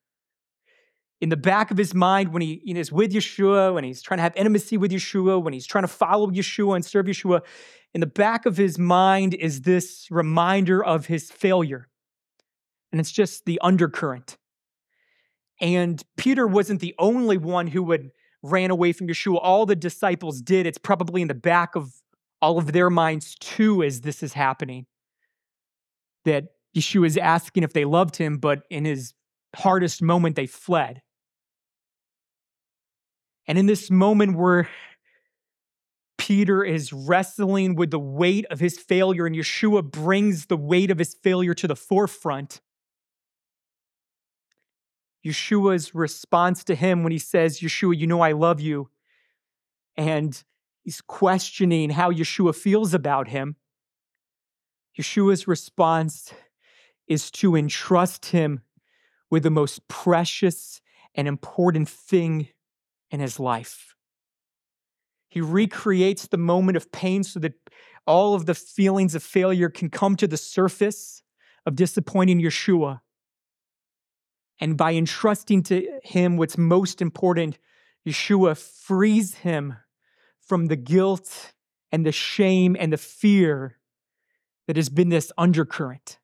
In 1.20 1.30
the 1.30 1.36
back 1.36 1.72
of 1.72 1.78
his 1.78 1.96
mind, 1.96 2.32
when 2.32 2.44
he 2.44 2.62
is 2.66 2.92
with 2.92 3.12
Yeshua, 3.12 3.74
when 3.74 3.84
he's 3.84 4.04
trying 4.04 4.20
to 4.20 4.22
have 4.22 4.36
intimacy 4.36 4.78
with 4.78 4.92
Yeshua, 4.92 5.42
when 5.42 5.52
he's 5.52 5.66
trying 5.66 5.84
to 5.84 5.88
follow 5.88 6.28
Yeshua 6.28 6.76
and 6.76 6.86
serve 6.86 7.08
Yeshua, 7.08 7.42
in 7.96 8.02
the 8.02 8.08
back 8.08 8.46
of 8.46 8.56
his 8.56 8.78
mind 8.78 9.34
is 9.34 9.62
this 9.62 10.08
reminder 10.12 10.84
of 10.84 11.08
his 11.08 11.32
failure. 11.32 11.88
And 12.92 13.02
it's 13.02 13.12
just 13.12 13.46
the 13.46 13.60
undercurrent. 13.64 14.38
And 15.60 16.04
Peter 16.18 16.46
wasn't 16.46 16.82
the 16.82 16.94
only 17.00 17.38
one 17.38 17.68
who 17.68 17.82
would 17.82 18.12
ran 18.44 18.70
away 18.70 18.92
from 18.92 19.08
Yeshua. 19.08 19.40
All 19.42 19.66
the 19.66 19.76
disciples 19.76 20.40
did. 20.40 20.68
It's 20.68 20.78
probably 20.78 21.24
in 21.24 21.30
the 21.30 21.34
back 21.34 21.76
of 21.76 21.94
all 22.44 22.60
of 22.60 22.74
their 22.74 22.92
minds 22.92 23.36
too 23.40 23.82
as 23.82 24.02
this 24.02 24.22
is 24.22 24.34
happening. 24.34 24.86
That 26.26 26.46
Yeshua 26.76 27.08
is 27.08 27.18
asking 27.18 27.64
if 27.64 27.74
they 27.74 27.86
loved 27.86 28.18
him, 28.18 28.38
but 28.38 28.64
in 28.70 28.86
his 28.86 29.14
hardest 29.56 30.02
moment, 30.02 30.36
they 30.36 30.48
fled. 30.48 31.02
And 33.48 33.58
in 33.58 33.68
this 33.68 33.90
moment 33.90 34.38
where 34.38 34.68
Peter 36.18 36.64
is 36.64 36.92
wrestling 36.92 37.76
with 37.76 37.92
the 37.92 38.00
weight 38.00 38.46
of 38.50 38.60
his 38.60 38.78
failure, 38.78 39.26
and 39.26 39.36
Yeshua 39.36 39.84
brings 39.84 40.48
the 40.48 40.58
weight 40.58 40.90
of 40.90 40.98
his 40.98 41.14
failure 41.14 41.54
to 41.54 41.68
the 41.68 41.76
forefront, 41.76 42.62
Yeshua's 45.26 45.96
response 45.96 46.64
to 46.64 46.76
him 46.76 47.04
when 47.04 47.12
he 47.12 47.18
says, 47.18 47.60
Yeshua, 47.60 47.98
you 47.98 48.08
know 48.08 48.22
I 48.22 48.34
love 48.34 48.62
you. 48.62 48.90
And 49.98 50.42
he's 50.84 51.02
questioning 51.02 51.90
how 51.92 52.12
Yeshua 52.12 52.56
feels 52.56 52.94
about 52.94 53.28
him. 53.28 53.56
Yeshua's 54.98 55.48
response 55.48 56.34
is 57.08 57.30
to 57.30 57.56
entrust 57.56 58.28
him 58.28 58.62
with 59.30 59.44
the 59.44 59.50
most 59.50 59.88
precious 59.88 60.82
and 61.14 61.28
important 61.28 61.90
thing 61.90 62.48
in 63.12 63.20
his 63.20 63.40
life. 63.40 63.96
He 65.30 65.42
recreates 65.42 66.28
the 66.28 66.38
moment 66.38 66.78
of 66.78 66.92
pain 66.92 67.24
so 67.24 67.40
that 67.42 67.54
all 68.08 68.36
of 68.36 68.46
the 68.46 68.56
feelings 68.56 69.16
of 69.16 69.24
failure 69.24 69.70
can 69.70 69.90
come 69.90 70.16
to 70.16 70.28
the 70.28 70.38
surface 70.38 71.24
of 71.66 71.76
disappointing 71.76 72.42
Yeshua. 72.42 73.02
And 74.60 74.78
by 74.78 74.94
entrusting 74.94 75.64
to 75.64 76.00
him 76.04 76.38
what's 76.38 76.58
most 76.58 77.02
important, 77.02 77.58
Yeshua 78.08 78.58
frees 78.58 79.36
him 79.36 79.76
from 80.40 80.68
the 80.68 80.76
guilt 80.76 81.54
and 81.92 82.06
the 82.06 82.12
shame 82.12 82.78
and 82.80 82.94
the 82.94 82.98
fear 82.98 83.78
that 84.68 84.76
has 84.76 84.90
been 84.90 85.10
this 85.10 85.32
undercurrent. 85.38 86.18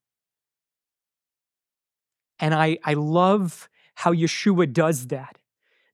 And 2.39 2.53
I, 2.53 2.79
I 2.83 2.93
love 2.93 3.69
how 3.95 4.13
Yeshua 4.13 4.71
does 4.71 5.07
that. 5.07 5.37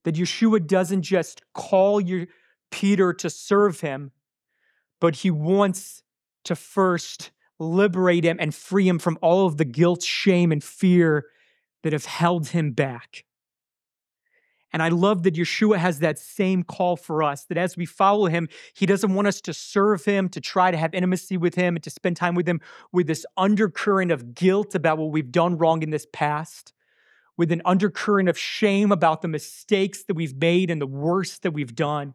That 0.04 0.16
Yeshua 0.16 0.66
doesn't 0.66 1.02
just 1.02 1.42
call 1.54 2.00
you, 2.00 2.28
Peter 2.72 3.14
to 3.14 3.30
serve 3.30 3.82
him, 3.82 4.12
but 5.00 5.18
he 5.18 5.32
wants 5.32 6.04
to 6.46 6.56
first 6.56 7.32
liberate 7.60 8.24
him 8.24 8.38
and 8.40 8.54
free 8.54 8.88
him 8.88 9.00
from 9.00 9.18
all 9.22 9.46
of 9.46 9.58
the 9.58 9.66
guilt, 9.66 10.04
shame, 10.04 10.52
and 10.52 10.64
fear 10.64 11.26
that 11.84 11.94
have 11.94 12.06
held 12.06 12.50
him 12.50 12.72
back. 12.72 13.26
And 14.74 14.84
I 14.84 14.90
love 14.90 15.24
that 15.24 15.36
Yeshua 15.36 15.78
has 15.78 16.00
that 16.00 16.20
same 16.20 16.64
call 16.64 16.98
for 16.98 17.24
us 17.24 17.46
that 17.46 17.58
as 17.58 17.78
we 17.78 17.86
follow 17.86 18.26
him, 18.28 18.50
he 18.74 18.86
doesn't 18.86 19.14
want 19.14 19.28
us 19.28 19.40
to 19.42 19.54
serve 19.54 20.04
him, 20.04 20.28
to 20.30 20.42
try 20.42 20.72
to 20.72 20.78
have 20.78 20.94
intimacy 20.94 21.38
with 21.38 21.56
him, 21.56 21.76
and 21.76 21.84
to 21.84 21.90
spend 21.90 22.18
time 22.18 22.36
with 22.36 22.48
him 22.48 22.60
with 22.92 23.08
this 23.08 23.26
undercurrent 23.38 24.12
of 24.12 24.34
guilt 24.34 24.76
about 24.76 24.98
what 24.98 25.12
we've 25.12 25.32
done 25.32 25.58
wrong 25.58 25.84
in 25.84 25.90
this 25.90 26.06
past, 26.12 26.74
with 27.38 27.52
an 27.52 27.62
undercurrent 27.64 28.28
of 28.28 28.38
shame 28.38 28.92
about 28.92 29.22
the 29.22 29.28
mistakes 29.28 30.04
that 30.04 30.16
we've 30.16 30.36
made 30.36 30.70
and 30.70 30.82
the 30.82 30.88
worst 30.88 31.44
that 31.44 31.52
we've 31.52 31.76
done, 31.76 32.14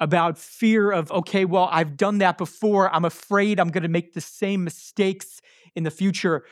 about 0.00 0.36
fear 0.36 0.90
of, 0.90 1.10
okay, 1.12 1.44
well, 1.44 1.68
I've 1.70 1.96
done 1.96 2.18
that 2.18 2.36
before. 2.36 2.92
I'm 2.92 3.04
afraid 3.04 3.60
I'm 3.60 3.70
going 3.70 3.84
to 3.84 3.88
make 3.88 4.12
the 4.12 4.20
same 4.20 4.64
mistakes 4.64 5.40
in 5.76 5.84
the 5.84 5.90
future. 5.90 6.44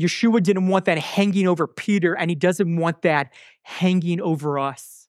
Yeshua 0.00 0.42
didn't 0.42 0.68
want 0.68 0.84
that 0.86 0.98
hanging 0.98 1.46
over 1.46 1.66
Peter, 1.66 2.14
and 2.14 2.30
he 2.30 2.34
doesn't 2.34 2.76
want 2.76 3.02
that 3.02 3.32
hanging 3.62 4.20
over 4.20 4.58
us. 4.58 5.08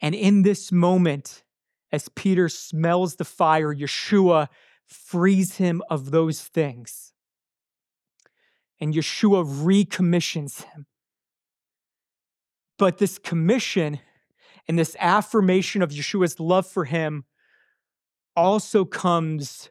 And 0.00 0.14
in 0.14 0.42
this 0.42 0.72
moment, 0.72 1.44
as 1.92 2.08
Peter 2.08 2.48
smells 2.48 3.16
the 3.16 3.24
fire, 3.24 3.74
Yeshua 3.74 4.48
frees 4.84 5.56
him 5.56 5.82
of 5.88 6.10
those 6.10 6.42
things. 6.42 7.12
And 8.80 8.94
Yeshua 8.94 9.44
recommissions 9.46 10.62
him. 10.62 10.86
But 12.78 12.98
this 12.98 13.18
commission 13.18 14.00
and 14.66 14.78
this 14.78 14.96
affirmation 14.98 15.82
of 15.82 15.90
Yeshua's 15.90 16.40
love 16.40 16.66
for 16.66 16.84
him 16.84 17.24
also 18.34 18.84
comes 18.84 19.70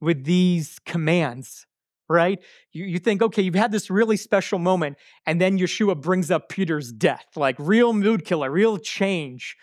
with 0.00 0.24
these 0.24 0.78
commands, 0.86 1.66
right? 2.08 2.42
You, 2.72 2.84
you 2.84 2.98
think, 2.98 3.22
okay, 3.22 3.42
you've 3.42 3.54
had 3.54 3.72
this 3.72 3.90
really 3.90 4.16
special 4.16 4.58
moment, 4.58 4.96
and 5.26 5.40
then 5.40 5.58
Yeshua 5.58 6.00
brings 6.00 6.30
up 6.30 6.48
Peter's 6.48 6.92
death, 6.92 7.26
like 7.36 7.56
real 7.58 7.92
mood 7.92 8.24
killer, 8.24 8.50
real 8.50 8.78
change. 8.78 9.56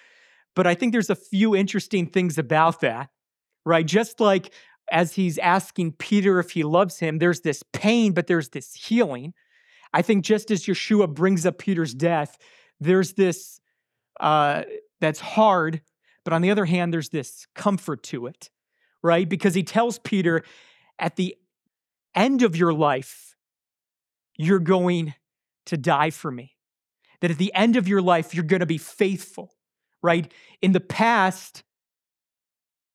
But 0.56 0.68
I 0.68 0.76
think 0.76 0.92
there's 0.92 1.10
a 1.10 1.16
few 1.16 1.56
interesting 1.56 2.08
things 2.08 2.38
about 2.38 2.82
that, 2.82 3.10
right? 3.66 3.86
Just 3.86 4.20
like 4.20 4.54
as 4.92 5.14
he's 5.16 5.38
asking 5.40 5.94
Peter 5.94 6.40
if 6.40 6.52
he 6.52 6.64
loves 6.64 7.00
him, 7.00 7.18
there's 7.18 7.42
this 7.42 7.64
pain, 7.74 8.14
but 8.14 8.28
there's 8.28 8.50
this 8.50 8.74
healing. 8.74 9.34
I 9.94 10.02
think 10.02 10.24
just 10.24 10.52
as 10.52 10.66
Yeshua 10.66 11.14
brings 11.14 11.46
up 11.46 11.58
Peter's 11.58 11.94
death, 11.94 12.38
there's 12.80 13.14
this 13.14 13.60
uh, 14.20 14.64
that's 15.02 15.20
hard, 15.20 15.82
but 16.24 16.34
on 16.34 16.42
the 16.42 16.52
other 16.52 16.66
hand, 16.66 16.94
there's 16.94 17.10
this 17.10 17.48
comfort 17.56 18.04
to 18.04 18.28
it, 18.28 18.50
right? 19.04 19.28
Because 19.28 19.56
he 19.56 19.64
tells 19.64 20.00
Peter, 20.00 20.44
at 21.00 21.16
the 21.16 21.36
end 22.16 22.42
of 22.42 22.56
your 22.56 22.74
life, 22.74 23.36
you're 24.38 24.60
going 24.60 25.14
to 25.68 25.78
die 25.78 26.10
for 26.10 26.32
me. 26.32 26.56
That 27.22 27.32
at 27.32 27.38
the 27.38 27.54
end 27.54 27.76
of 27.76 27.88
your 27.88 28.02
life, 28.02 28.34
you're 28.34 28.44
going 28.44 28.60
to 28.60 28.66
be 28.66 28.78
faithful, 28.78 29.54
right? 30.02 30.32
In 30.62 30.74
the 30.74 30.80
past, 30.80 31.64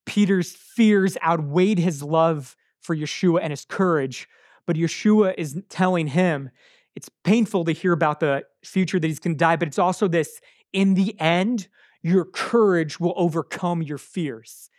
Peter's 0.06 0.52
fears 0.52 1.16
outweighed 1.24 1.78
his 1.78 2.02
love 2.02 2.56
for 2.80 2.96
Yeshua 2.96 3.40
and 3.42 3.50
his 3.50 3.64
courage, 3.64 4.28
but 4.66 4.76
Yeshua 4.76 5.35
is 5.37 5.61
telling 5.68 6.09
him 6.09 6.50
it's 6.94 7.09
painful 7.24 7.64
to 7.64 7.72
hear 7.72 7.92
about 7.92 8.20
the 8.20 8.44
future 8.64 8.98
that 8.98 9.06
he's 9.06 9.18
going 9.18 9.35
to 9.35 9.38
die, 9.38 9.56
but 9.56 9.68
it's 9.68 9.78
also 9.78 10.09
this 10.09 10.40
in 10.72 10.94
the 10.94 11.18
end, 11.20 11.68
your 12.02 12.24
courage 12.24 13.00
will 13.00 13.14
overcome 13.16 13.83
your 13.83 13.98
fears. 13.98 14.69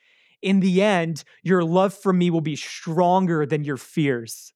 In 0.42 0.60
the 0.60 0.82
end, 0.82 1.24
your 1.44 1.64
love 1.64 1.94
for 1.94 2.14
me 2.14 2.30
will 2.30 2.42
be 2.42 2.56
stronger 2.56 3.46
than 3.46 3.64
your 3.64 3.78
fears. 3.78 4.54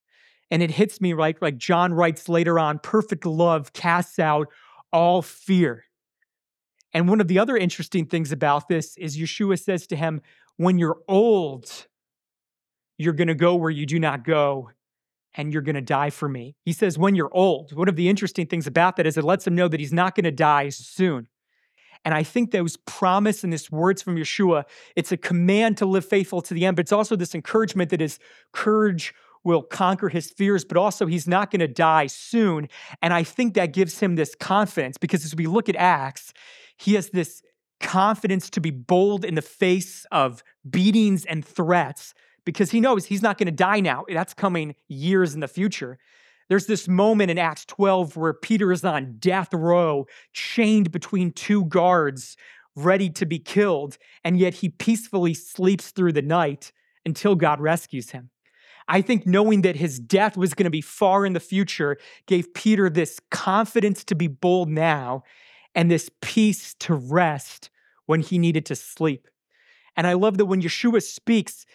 And 0.50 0.62
it 0.62 0.70
hits 0.72 1.00
me 1.00 1.12
right, 1.12 1.40
like 1.40 1.56
John 1.56 1.92
writes 1.92 2.28
later 2.28 2.58
on 2.58 2.78
perfect 2.78 3.26
love 3.26 3.72
casts 3.72 4.18
out 4.18 4.48
all 4.92 5.22
fear. 5.22 5.84
And 6.92 7.08
one 7.08 7.20
of 7.20 7.28
the 7.28 7.38
other 7.38 7.56
interesting 7.56 8.06
things 8.06 8.32
about 8.32 8.68
this 8.68 8.96
is 8.96 9.18
Yeshua 9.18 9.62
says 9.62 9.86
to 9.88 9.96
him, 9.96 10.22
When 10.56 10.78
you're 10.78 10.98
old, 11.08 11.86
you're 12.96 13.12
going 13.12 13.28
to 13.28 13.34
go 13.34 13.56
where 13.56 13.70
you 13.70 13.86
do 13.86 13.98
not 13.98 14.24
go 14.24 14.70
and 15.36 15.52
you're 15.52 15.62
going 15.62 15.74
to 15.74 15.82
die 15.82 16.10
for 16.10 16.28
me. 16.28 16.56
He 16.64 16.72
says, 16.72 16.98
when 16.98 17.14
you're 17.14 17.32
old. 17.32 17.74
One 17.74 17.88
of 17.88 17.96
the 17.96 18.08
interesting 18.08 18.46
things 18.46 18.66
about 18.66 18.96
that 18.96 19.06
is 19.06 19.16
it 19.16 19.24
lets 19.24 19.46
him 19.46 19.54
know 19.54 19.68
that 19.68 19.80
he's 19.80 19.92
not 19.92 20.14
going 20.14 20.24
to 20.24 20.32
die 20.32 20.70
soon. 20.70 21.28
And 22.04 22.14
I 22.14 22.22
think 22.22 22.50
those 22.50 22.76
promise 22.76 23.44
and 23.44 23.52
this 23.52 23.70
words 23.70 24.02
from 24.02 24.16
Yeshua, 24.16 24.64
it's 24.94 25.12
a 25.12 25.16
command 25.16 25.78
to 25.78 25.86
live 25.86 26.04
faithful 26.04 26.40
to 26.42 26.54
the 26.54 26.64
end, 26.66 26.76
but 26.76 26.82
it's 26.82 26.92
also 26.92 27.16
this 27.16 27.34
encouragement 27.34 27.90
that 27.90 28.00
his 28.00 28.18
courage 28.52 29.14
will 29.44 29.62
conquer 29.62 30.08
his 30.08 30.30
fears, 30.30 30.64
but 30.64 30.76
also 30.76 31.06
he's 31.06 31.28
not 31.28 31.50
going 31.50 31.60
to 31.60 31.68
die 31.68 32.08
soon. 32.08 32.68
And 33.00 33.14
I 33.14 33.22
think 33.22 33.54
that 33.54 33.72
gives 33.72 34.00
him 34.00 34.16
this 34.16 34.34
confidence 34.34 34.98
because 34.98 35.24
as 35.24 35.36
we 35.36 35.46
look 35.46 35.68
at 35.68 35.76
Acts, 35.76 36.32
he 36.76 36.94
has 36.94 37.10
this 37.10 37.42
confidence 37.80 38.50
to 38.50 38.60
be 38.60 38.70
bold 38.70 39.24
in 39.24 39.36
the 39.36 39.42
face 39.42 40.04
of 40.10 40.42
beatings 40.68 41.24
and 41.24 41.44
threats 41.44 42.12
because 42.44 42.70
he 42.70 42.80
knows 42.80 43.06
he's 43.06 43.22
not 43.22 43.38
going 43.38 43.46
to 43.46 43.52
die 43.52 43.80
now. 43.80 44.04
That's 44.08 44.34
coming 44.34 44.74
years 44.88 45.34
in 45.34 45.40
the 45.40 45.48
future. 45.48 45.98
There's 46.48 46.66
this 46.66 46.86
moment 46.86 47.30
in 47.30 47.38
Acts 47.38 47.64
12 47.64 48.16
where 48.16 48.32
Peter 48.32 48.70
is 48.72 48.84
on 48.84 49.16
death 49.18 49.52
row, 49.52 50.06
chained 50.32 50.92
between 50.92 51.32
two 51.32 51.64
guards, 51.64 52.36
ready 52.76 53.10
to 53.10 53.26
be 53.26 53.38
killed, 53.38 53.98
and 54.22 54.38
yet 54.38 54.54
he 54.54 54.68
peacefully 54.68 55.34
sleeps 55.34 55.90
through 55.90 56.12
the 56.12 56.22
night 56.22 56.72
until 57.04 57.34
God 57.34 57.60
rescues 57.60 58.10
him. 58.10 58.30
I 58.88 59.00
think 59.00 59.26
knowing 59.26 59.62
that 59.62 59.76
his 59.76 59.98
death 59.98 60.36
was 60.36 60.54
going 60.54 60.64
to 60.64 60.70
be 60.70 60.80
far 60.80 61.26
in 61.26 61.32
the 61.32 61.40
future 61.40 61.96
gave 62.26 62.54
Peter 62.54 62.88
this 62.88 63.20
confidence 63.30 64.04
to 64.04 64.14
be 64.14 64.28
bold 64.28 64.68
now 64.68 65.24
and 65.74 65.90
this 65.90 66.08
peace 66.22 66.74
to 66.80 66.94
rest 66.94 67.70
when 68.06 68.20
he 68.20 68.38
needed 68.38 68.64
to 68.66 68.76
sleep. 68.76 69.26
And 69.96 70.06
I 70.06 70.12
love 70.12 70.38
that 70.38 70.46
when 70.46 70.62
Yeshua 70.62 71.02
speaks, 71.02 71.66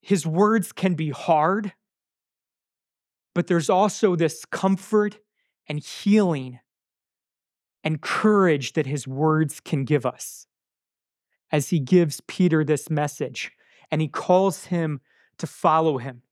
his 0.00 0.26
words 0.26 0.72
can 0.72 0.94
be 0.94 1.10
hard, 1.10 1.72
but 3.34 3.46
there's 3.46 3.70
also 3.70 4.16
this 4.16 4.44
comfort 4.44 5.18
and 5.68 5.80
healing 5.80 6.60
and 7.84 8.00
courage 8.00 8.72
that 8.72 8.86
his 8.86 9.06
words 9.06 9.60
can 9.60 9.84
give 9.84 10.04
us 10.04 10.46
as 11.50 11.70
he 11.70 11.78
gives 11.78 12.20
Peter 12.26 12.64
this 12.64 12.90
message 12.90 13.52
and 13.90 14.00
he 14.00 14.08
calls 14.08 14.66
him 14.66 15.00
to 15.38 15.46
follow 15.46 15.98
him. 15.98 16.22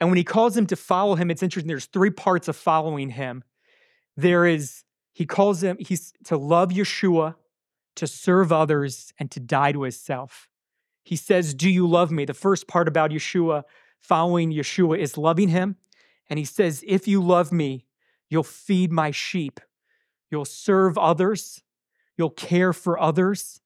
And 0.00 0.10
when 0.10 0.16
he 0.16 0.24
calls 0.24 0.56
him 0.56 0.66
to 0.66 0.76
follow 0.76 1.14
him, 1.14 1.30
it's 1.30 1.42
interesting. 1.42 1.68
There's 1.68 1.86
three 1.86 2.10
parts 2.10 2.48
of 2.48 2.56
following 2.56 3.10
him. 3.10 3.44
There 4.16 4.46
is, 4.46 4.82
he 5.12 5.26
calls 5.26 5.62
him, 5.62 5.76
he's 5.78 6.12
to 6.24 6.36
love 6.36 6.70
Yeshua, 6.70 7.36
to 7.94 8.06
serve 8.06 8.50
others, 8.52 9.12
and 9.18 9.30
to 9.30 9.38
die 9.38 9.72
to 9.72 9.82
himself. 9.82 10.48
He 11.04 11.14
says, 11.14 11.54
Do 11.54 11.70
you 11.70 11.86
love 11.86 12.10
me? 12.10 12.24
The 12.24 12.34
first 12.34 12.66
part 12.66 12.88
about 12.88 13.10
Yeshua, 13.10 13.62
following 14.00 14.52
Yeshua, 14.52 14.98
is 14.98 15.16
loving 15.16 15.48
him. 15.48 15.76
And 16.32 16.38
he 16.38 16.46
says, 16.46 16.82
If 16.86 17.06
you 17.06 17.22
love 17.22 17.52
me, 17.52 17.84
you'll 18.30 18.42
feed 18.42 18.90
my 18.90 19.10
sheep, 19.10 19.60
you'll 20.30 20.46
serve 20.46 20.96
others, 20.96 21.62
you'll 22.16 22.30
care 22.30 22.72
for 22.72 22.98
others. 22.98 23.60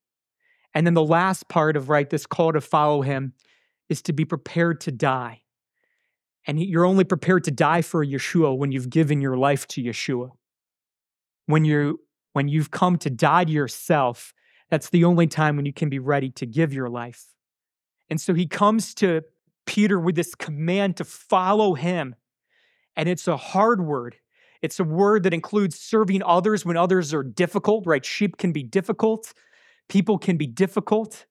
And 0.74 0.85
then 0.85 0.94
the 0.94 1.05
last 1.05 1.46
part 1.46 1.76
of 1.76 1.90
right, 1.90 2.11
this 2.11 2.26
call 2.26 2.52
to 2.52 2.61
follow 2.61 3.02
him 3.02 3.35
is 3.88 4.02
to 4.02 4.12
be 4.12 4.24
prepared 4.24 4.81
to 4.81 4.90
die. 4.90 5.42
And 6.44 6.61
you're 6.61 6.85
only 6.85 7.05
prepared 7.05 7.44
to 7.44 7.52
die 7.52 7.83
for 7.83 8.05
Yeshua 8.05 8.59
when 8.59 8.72
you've 8.72 8.90
given 8.90 9.20
your 9.20 9.37
life 9.37 9.68
to 9.68 9.81
Yeshua. 9.81 10.31
When 11.46 11.64
you 11.64 12.00
when 12.33 12.48
you've 12.48 12.72
come 12.72 12.98
to 12.98 13.11
die 13.11 13.44
to 13.44 13.52
yourself, 13.52 14.35
that's 14.70 14.90
the 14.90 15.05
only 15.05 15.29
time 15.29 15.55
when 15.55 15.66
you 15.66 15.72
can 15.72 15.88
be 15.88 16.00
ready 16.00 16.31
to 16.31 16.46
give 16.46 16.72
your 16.72 16.88
life. 16.88 17.26
And 18.11 18.20
so 18.20 18.35
he 18.35 18.48
comes 18.48 18.92
to 18.94 19.22
Peter 19.66 20.00
with 20.00 20.16
this 20.16 20.35
command 20.35 20.96
to 20.96 21.05
follow 21.05 21.74
him 21.74 22.16
and 22.96 23.09
it's 23.09 23.28
a 23.28 23.37
hard 23.37 23.80
word. 23.80 24.16
It's 24.62 24.80
a 24.80 24.85
word 24.85 25.22
that 25.24 25.35
includes 25.35 25.78
serving 25.78 26.22
others 26.22 26.64
when 26.64 26.76
others 26.76 27.12
are 27.12 27.22
difficult, 27.22 27.87
right? 27.87 28.04
Sheep 28.04 28.37
can 28.38 28.52
be 28.52 28.62
difficult, 28.62 29.32
people 29.88 30.18
can 30.18 30.37
be 30.37 30.46
difficult. 30.46 31.26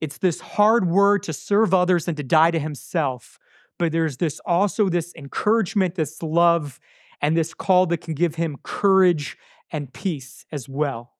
It's 0.00 0.18
this 0.18 0.40
hard 0.40 0.88
word 0.88 1.22
to 1.24 1.32
serve 1.32 1.72
others 1.72 2.08
and 2.08 2.16
to 2.16 2.22
die 2.24 2.50
to 2.50 2.58
himself. 2.58 3.38
But 3.78 3.92
there's 3.92 4.16
this 4.16 4.40
also 4.44 4.88
this 4.88 5.12
encouragement, 5.16 5.94
this 5.94 6.22
love, 6.22 6.80
and 7.20 7.36
this 7.36 7.54
call 7.54 7.86
that 7.86 8.00
can 8.00 8.14
give 8.14 8.34
him 8.34 8.56
courage 8.62 9.36
and 9.70 9.92
peace 9.92 10.44
as 10.50 10.68
well. 10.68 11.12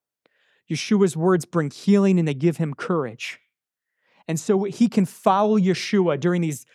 Yeshua's 0.70 1.16
words 1.16 1.44
bring 1.44 1.70
healing 1.70 2.18
and 2.18 2.26
they 2.26 2.34
give 2.34 2.56
him 2.56 2.74
courage. 2.74 3.38
And 4.28 4.38
so 4.38 4.64
he 4.64 4.88
can 4.88 5.06
follow 5.06 5.58
Yeshua 5.58 6.18
during 6.18 6.42
these 6.42 6.66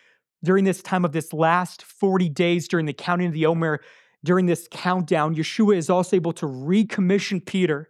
during 0.43 0.65
this 0.65 0.82
time 0.82 1.06
of 1.06 1.12
this 1.12 1.34
last 1.34 1.84
40 1.84 2.30
days 2.30 2.67
during 2.67 2.86
the 2.86 2.93
counting 2.93 3.28
of 3.28 3.34
the 3.34 3.45
Omer, 3.45 3.80
during 4.23 4.45
this 4.45 4.67
countdown, 4.69 5.36
Yeshua 5.36 5.76
is 5.76 5.89
also 5.89 6.15
able 6.15 6.34
to 6.34 6.45
recommission 6.45 7.43
Peter 7.43 7.89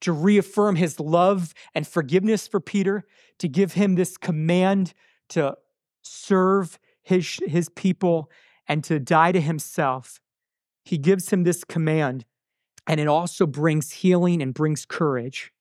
to 0.00 0.12
reaffirm 0.12 0.76
his 0.76 1.00
love 1.00 1.54
and 1.74 1.86
forgiveness 1.86 2.46
for 2.46 2.60
Peter, 2.60 3.04
to 3.38 3.48
give 3.48 3.72
him 3.72 3.94
this 3.94 4.16
command 4.16 4.94
to 5.28 5.56
serve 6.02 6.78
his, 7.02 7.38
his 7.46 7.68
people 7.70 8.30
and 8.66 8.84
to 8.84 9.00
die 9.00 9.32
to 9.32 9.40
himself. 9.40 10.20
He 10.84 10.98
gives 10.98 11.30
him 11.30 11.44
this 11.44 11.64
command, 11.64 12.24
and 12.86 13.00
it 13.00 13.08
also 13.08 13.46
brings 13.46 13.92
healing 13.92 14.40
and 14.40 14.54
brings 14.54 14.86
courage. 14.86 15.52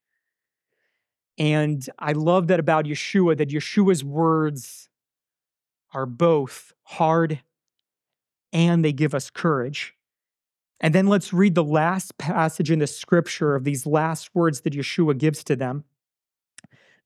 And 1.38 1.88
I 2.00 2.14
love 2.14 2.48
that 2.48 2.60
about 2.60 2.86
Yeshua, 2.86 3.38
that 3.38 3.50
Yeshua's 3.50 4.04
words 4.04 4.90
are 5.98 6.06
both 6.06 6.74
hard 6.84 7.42
and 8.54 8.86
they 8.86 8.94
give 8.94 9.16
us 9.16 9.32
courage. 9.32 9.96
And 10.80 10.94
then 10.94 11.08
let's 11.08 11.34
read 11.34 11.56
the 11.56 11.64
last 11.64 12.20
passage 12.20 12.70
in 12.70 12.78
the 12.78 12.86
scripture 12.86 13.56
of 13.56 13.64
these 13.64 13.88
last 13.88 14.30
words 14.36 14.62
that 14.62 14.74
Yeshua 14.74 15.18
gives 15.18 15.44
to 15.46 15.56
them, 15.56 15.86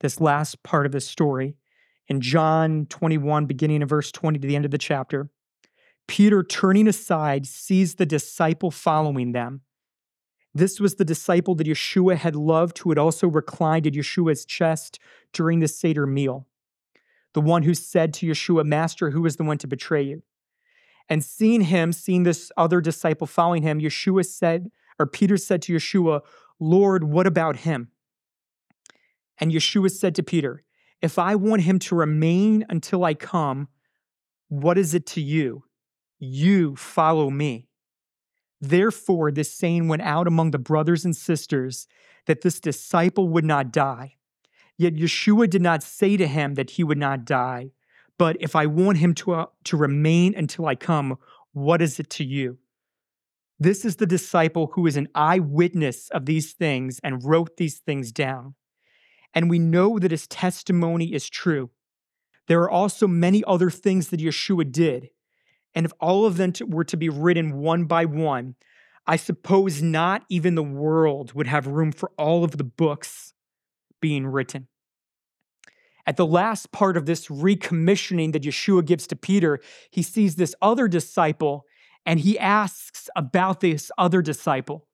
this 0.01 0.19
last 0.19 0.61
part 0.63 0.85
of 0.85 0.91
the 0.91 0.99
story. 0.99 1.55
In 2.09 2.19
John 2.19 2.85
21, 2.87 3.45
beginning 3.45 3.81
of 3.81 3.87
verse 3.87 4.11
20 4.11 4.39
to 4.39 4.47
the 4.47 4.57
end 4.57 4.65
of 4.65 4.71
the 4.71 4.77
chapter, 4.77 5.29
Peter, 6.09 6.43
turning 6.43 6.89
aside, 6.89 7.45
sees 7.45 7.95
the 7.95 8.05
disciple 8.05 8.71
following 8.71 9.31
them. 9.31 9.61
This 10.53 10.81
was 10.81 10.95
the 10.95 11.05
disciple 11.05 11.55
that 11.55 11.67
Yeshua 11.67 12.17
had 12.17 12.35
loved, 12.35 12.79
who 12.79 12.89
had 12.89 12.97
also 12.97 13.29
reclined 13.29 13.87
at 13.87 13.93
Yeshua's 13.93 14.43
chest 14.43 14.99
during 15.31 15.59
the 15.59 15.69
Seder 15.69 16.05
meal. 16.05 16.45
The 17.33 17.41
one 17.41 17.63
who 17.63 17.73
said 17.73 18.13
to 18.15 18.27
Yeshua, 18.27 18.65
Master, 18.65 19.11
who 19.11 19.25
is 19.25 19.37
the 19.37 19.43
one 19.43 19.57
to 19.59 19.67
betray 19.67 20.03
you? 20.03 20.23
And 21.09 21.23
seeing 21.23 21.61
him, 21.61 21.93
seeing 21.93 22.23
this 22.23 22.51
other 22.57 22.81
disciple 22.81 23.27
following 23.27 23.63
him, 23.63 23.79
Yeshua 23.79 24.25
said, 24.25 24.71
or 24.99 25.05
Peter 25.05 25.37
said 25.37 25.61
to 25.63 25.73
Yeshua, 25.73 26.21
Lord, 26.59 27.03
what 27.03 27.27
about 27.27 27.57
him? 27.57 27.89
And 29.39 29.51
Yeshua 29.51 29.91
said 29.91 30.15
to 30.15 30.23
Peter, 30.23 30.63
If 31.01 31.17
I 31.17 31.35
want 31.35 31.63
him 31.63 31.79
to 31.79 31.95
remain 31.95 32.65
until 32.69 33.03
I 33.03 33.13
come, 33.13 33.67
what 34.47 34.77
is 34.77 34.93
it 34.93 35.05
to 35.07 35.21
you? 35.21 35.63
You 36.19 36.75
follow 36.75 37.29
me. 37.29 37.67
Therefore, 38.59 39.31
this 39.31 39.51
saying 39.51 39.87
went 39.87 40.03
out 40.03 40.27
among 40.27 40.51
the 40.51 40.59
brothers 40.59 41.03
and 41.03 41.15
sisters 41.15 41.87
that 42.27 42.41
this 42.41 42.59
disciple 42.59 43.27
would 43.29 43.45
not 43.45 43.71
die. 43.71 44.17
Yet 44.81 44.95
Yeshua 44.95 45.49
did 45.49 45.61
not 45.61 45.83
say 45.83 46.17
to 46.17 46.27
him 46.27 46.55
that 46.55 46.71
he 46.71 46.83
would 46.83 46.97
not 46.97 47.25
die. 47.25 47.71
But 48.17 48.37
if 48.39 48.55
I 48.55 48.65
want 48.65 48.97
him 48.97 49.13
to, 49.15 49.33
uh, 49.33 49.45
to 49.65 49.77
remain 49.77 50.33
until 50.35 50.65
I 50.65 50.75
come, 50.75 51.17
what 51.53 51.81
is 51.81 51.99
it 51.99 52.09
to 52.11 52.23
you? 52.23 52.57
This 53.59 53.85
is 53.85 53.97
the 53.97 54.05
disciple 54.05 54.71
who 54.73 54.87
is 54.87 54.97
an 54.97 55.07
eyewitness 55.13 56.09
of 56.09 56.25
these 56.25 56.53
things 56.53 56.99
and 57.03 57.23
wrote 57.23 57.57
these 57.57 57.79
things 57.79 58.11
down. 58.11 58.55
And 59.33 59.49
we 59.49 59.59
know 59.59 59.99
that 59.99 60.11
his 60.11 60.27
testimony 60.27 61.13
is 61.13 61.29
true. 61.29 61.69
There 62.47 62.61
are 62.61 62.69
also 62.69 63.07
many 63.07 63.43
other 63.45 63.69
things 63.69 64.09
that 64.09 64.19
Yeshua 64.19 64.71
did 64.71 65.09
and 65.73 65.85
if 65.85 65.93
all 65.99 66.25
of 66.25 66.37
them 66.37 66.53
were 66.67 66.83
to 66.85 66.97
be 66.97 67.09
written 67.09 67.57
one 67.57 67.85
by 67.85 68.05
one, 68.05 68.55
I 69.07 69.15
suppose 69.15 69.81
not 69.81 70.25
even 70.29 70.55
the 70.55 70.63
world 70.63 71.33
would 71.33 71.47
have 71.47 71.67
room 71.67 71.91
for 71.91 72.11
all 72.17 72.43
of 72.43 72.57
the 72.57 72.63
books 72.63 73.33
being 73.99 74.27
written. 74.27 74.67
At 76.05 76.17
the 76.17 76.25
last 76.25 76.71
part 76.71 76.97
of 76.97 77.05
this 77.05 77.27
recommissioning 77.27 78.33
that 78.33 78.43
Yeshua 78.43 78.85
gives 78.85 79.07
to 79.07 79.15
Peter, 79.15 79.59
he 79.89 80.01
sees 80.01 80.35
this 80.35 80.55
other 80.61 80.87
disciple 80.87 81.65
and 82.05 82.19
he 82.19 82.39
asks 82.39 83.09
about 83.15 83.59
this 83.59 83.91
other 83.97 84.21
disciple. 84.21 84.87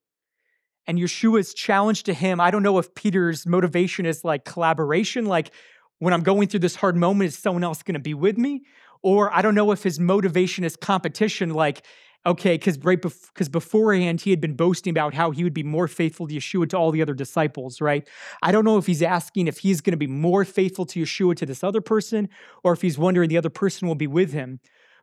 And 0.86 0.98
Yeshua's 0.98 1.54
challenge 1.54 2.04
to 2.04 2.14
him, 2.14 2.40
I 2.40 2.52
don't 2.52 2.64
know 2.64 2.78
if 2.78 2.96
Peter's 2.96 3.46
motivation 3.46 4.06
is 4.06 4.24
like 4.24 4.46
collaboration, 4.46 5.26
like 5.26 5.52
when 6.00 6.14
I'm 6.14 6.24
going 6.24 6.48
through 6.48 6.62
this 6.62 6.76
hard 6.76 6.96
moment, 6.96 7.30
is 7.30 7.38
someone 7.38 7.64
else 7.64 7.84
going 7.84 7.96
to 7.96 8.00
be 8.00 8.14
with 8.14 8.38
me? 8.38 8.64
Or 9.02 9.34
I 9.34 9.42
don't 9.42 9.56
know 9.56 9.72
if 9.72 9.84
his 9.84 10.00
motivation 10.00 10.64
is 10.64 10.76
competition, 10.76 11.54
like, 11.54 11.84
okay, 12.26 12.56
because 12.56 12.78
right 12.80 13.02
because 13.02 13.50
bef- 13.50 13.52
beforehand 13.52 14.22
he 14.22 14.30
had 14.32 14.42
been 14.42 14.56
boasting 14.56 14.92
about 14.92 15.14
how 15.14 15.32
he 15.32 15.44
would 15.44 15.54
be 15.54 15.64
more 15.64 15.88
faithful 15.88 16.28
to 16.28 16.36
Yeshua 16.36 16.70
to 16.70 16.78
all 16.78 16.92
the 16.92 17.02
other 17.02 17.14
disciples, 17.14 17.82
right? 17.82 18.08
I 18.42 18.52
don't 18.52 18.66
know 18.66 18.78
if 18.78 18.86
he's 18.86 19.02
asking 19.02 19.48
if 19.48 19.60
he's 19.60 19.82
going 19.82 19.92
to 19.92 19.98
be 19.98 20.08
more 20.08 20.46
faithful 20.46 20.86
to 20.88 21.02
Yeshua 21.02 21.36
to 21.38 21.46
this 21.46 21.64
other 21.64 21.82
person, 21.82 22.30
or 22.64 22.74
if 22.74 22.82
he's 22.82 22.98
wondering 22.98 23.30
the 23.30 23.38
other 23.38 23.50
person 23.50 23.88
will 23.88 23.96
be 23.96 24.08
with 24.08 24.34
him. 24.34 24.60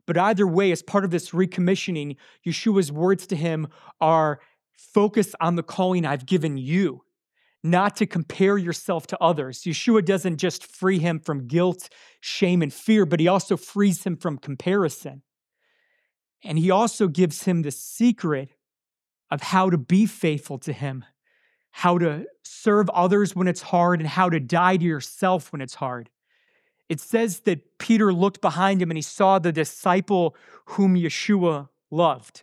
But 0.06 0.18
either 0.18 0.46
way, 0.46 0.70
as 0.70 0.82
part 0.82 1.04
of 1.04 1.10
this 1.10 1.30
recommissioning, 1.30 2.16
Yeshua's 2.46 2.92
words 2.92 3.26
to 3.28 3.36
him 3.36 3.68
are 4.00 4.40
focus 4.76 5.34
on 5.40 5.56
the 5.56 5.62
calling 5.62 6.04
I've 6.04 6.26
given 6.26 6.58
you 6.58 7.02
not 7.64 7.96
to 7.96 8.06
compare 8.06 8.58
yourself 8.58 9.06
to 9.06 9.18
others. 9.22 9.62
Yeshua 9.62 10.04
doesn't 10.04 10.36
just 10.36 10.66
free 10.66 10.98
him 10.98 11.18
from 11.18 11.46
guilt, 11.46 11.88
shame, 12.20 12.60
and 12.60 12.72
fear, 12.72 13.06
but 13.06 13.18
he 13.18 13.26
also 13.26 13.56
frees 13.56 14.04
him 14.04 14.16
from 14.16 14.36
comparison. 14.36 15.22
And 16.44 16.58
he 16.58 16.70
also 16.70 17.08
gives 17.08 17.44
him 17.44 17.62
the 17.62 17.70
secret 17.70 18.50
of 19.30 19.40
how 19.40 19.70
to 19.70 19.78
be 19.78 20.06
faithful 20.06 20.58
to 20.58 20.72
him, 20.72 21.04
how 21.70 21.98
to 21.98 22.26
serve 22.42 22.90
others 22.90 23.34
when 23.34 23.48
it's 23.48 23.62
hard, 23.62 24.00
and 24.00 24.08
how 24.08 24.28
to 24.28 24.38
die 24.38 24.76
to 24.76 24.84
yourself 24.84 25.50
when 25.50 25.60
it's 25.60 25.74
hard. 25.74 26.10
It 26.88 27.00
says 27.00 27.40
that 27.40 27.78
Peter 27.78 28.12
looked 28.12 28.40
behind 28.40 28.82
him 28.82 28.90
and 28.90 28.98
he 28.98 29.02
saw 29.02 29.38
the 29.38 29.52
disciple 29.52 30.36
whom 30.66 30.94
Yeshua 30.94 31.68
loved. 31.90 32.42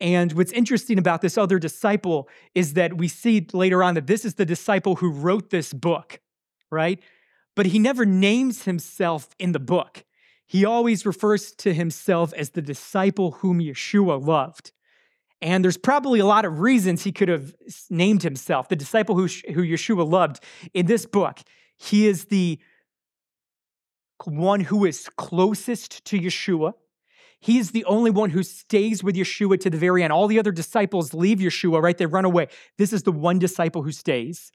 And 0.00 0.32
what's 0.32 0.52
interesting 0.52 0.98
about 0.98 1.20
this 1.20 1.36
other 1.36 1.58
disciple 1.58 2.28
is 2.54 2.72
that 2.74 2.96
we 2.96 3.06
see 3.06 3.46
later 3.52 3.82
on 3.82 3.94
that 3.94 4.06
this 4.06 4.24
is 4.24 4.34
the 4.34 4.46
disciple 4.46 4.96
who 4.96 5.10
wrote 5.10 5.50
this 5.50 5.74
book, 5.74 6.20
right? 6.70 7.00
But 7.54 7.66
he 7.66 7.78
never 7.78 8.06
names 8.06 8.64
himself 8.64 9.28
in 9.38 9.52
the 9.52 9.58
book. 9.58 10.04
He 10.50 10.64
always 10.64 11.06
refers 11.06 11.52
to 11.58 11.72
himself 11.72 12.32
as 12.32 12.50
the 12.50 12.60
disciple 12.60 13.30
whom 13.30 13.60
Yeshua 13.60 14.20
loved. 14.20 14.72
And 15.40 15.62
there's 15.62 15.76
probably 15.76 16.18
a 16.18 16.26
lot 16.26 16.44
of 16.44 16.58
reasons 16.58 17.04
he 17.04 17.12
could 17.12 17.28
have 17.28 17.54
named 17.88 18.24
himself 18.24 18.68
the 18.68 18.74
disciple 18.74 19.14
who, 19.14 19.28
who 19.54 19.62
Yeshua 19.62 20.10
loved. 20.10 20.42
In 20.74 20.86
this 20.86 21.06
book, 21.06 21.38
he 21.78 22.08
is 22.08 22.24
the 22.24 22.58
one 24.24 24.58
who 24.62 24.84
is 24.84 25.08
closest 25.16 26.04
to 26.06 26.18
Yeshua. 26.18 26.72
He's 27.38 27.70
the 27.70 27.84
only 27.84 28.10
one 28.10 28.30
who 28.30 28.42
stays 28.42 29.04
with 29.04 29.14
Yeshua 29.14 29.60
to 29.60 29.70
the 29.70 29.78
very 29.78 30.02
end. 30.02 30.12
All 30.12 30.26
the 30.26 30.40
other 30.40 30.50
disciples 30.50 31.14
leave 31.14 31.38
Yeshua, 31.38 31.80
right? 31.80 31.96
They 31.96 32.06
run 32.06 32.24
away. 32.24 32.48
This 32.76 32.92
is 32.92 33.04
the 33.04 33.12
one 33.12 33.38
disciple 33.38 33.84
who 33.84 33.92
stays. 33.92 34.50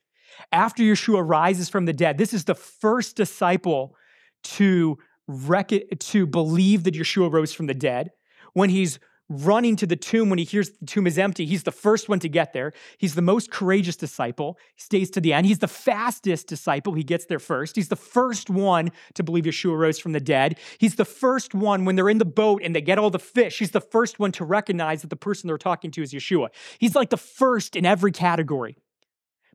After 0.52 0.84
Yeshua 0.84 1.26
rises 1.26 1.70
from 1.70 1.86
the 1.86 1.94
dead, 1.94 2.18
this 2.18 2.34
is 2.34 2.44
the 2.44 2.54
first 2.54 3.16
disciple 3.16 3.96
to, 4.44 4.98
rec- 5.28 6.00
to 6.00 6.26
believe 6.26 6.84
that 6.84 6.96
Yeshua 6.96 7.32
rose 7.32 7.54
from 7.54 7.68
the 7.68 7.74
dead. 7.74 8.12
When 8.54 8.70
he's 8.70 9.00
running 9.30 9.76
to 9.76 9.88
the 9.88 9.96
tomb 9.96 10.30
when 10.30 10.38
he 10.38 10.46
hears 10.46 10.70
the 10.80 10.86
tomb 10.86 11.08
is 11.08 11.18
empty. 11.18 11.46
He's 11.46 11.64
the 11.64 11.72
first 11.72 12.08
one 12.08 12.20
to 12.20 12.30
get 12.30 12.54
there. 12.54 12.74
He's 12.98 13.16
the 13.16 13.22
most 13.22 13.50
courageous 13.50 13.96
disciple. 13.96 14.58
He 14.76 14.82
stays 14.82 15.10
to 15.12 15.22
the 15.22 15.34
end. 15.34 15.48
He's 15.48 15.60
the 15.60 15.68
fastest 15.68 16.48
disciple. 16.48 16.94
He 16.94 17.04
gets 17.04 17.26
there 17.26 17.40
first. 17.40 17.76
He's 17.76 17.90
the 17.90 17.96
first 17.96 18.50
one 18.50 18.92
to 19.16 19.24
believe 19.24 19.46
Yeshua 19.46 19.78
rose 19.78 20.00
from 20.00 20.12
the 20.12 20.20
dead. 20.20 20.60
He's 20.78 20.96
the 20.96 21.06
first 21.06 21.56
one 21.56 21.86
when 21.86 21.96
they're 21.96 22.10
in 22.10 22.20
the 22.20 22.26
boat 22.26 22.62
and 22.64 22.76
they 22.76 22.82
get 22.82 23.00
all 23.00 23.10
the 23.10 23.20
fish. 23.20 23.58
He's 23.60 23.72
the 23.72 23.82
first 23.82 24.20
one 24.20 24.32
to 24.34 24.46
recognize 24.46 25.02
that 25.02 25.10
the 25.10 25.16
person 25.16 25.48
they're 25.48 25.58
talking 25.58 25.92
to 25.92 26.04
is 26.04 26.14
Yeshua. 26.14 26.50
He's 26.78 26.96
like 26.96 27.10
the 27.10 27.18
first 27.18 27.76
in 27.76 27.86
every 27.86 28.12
category, 28.12 28.78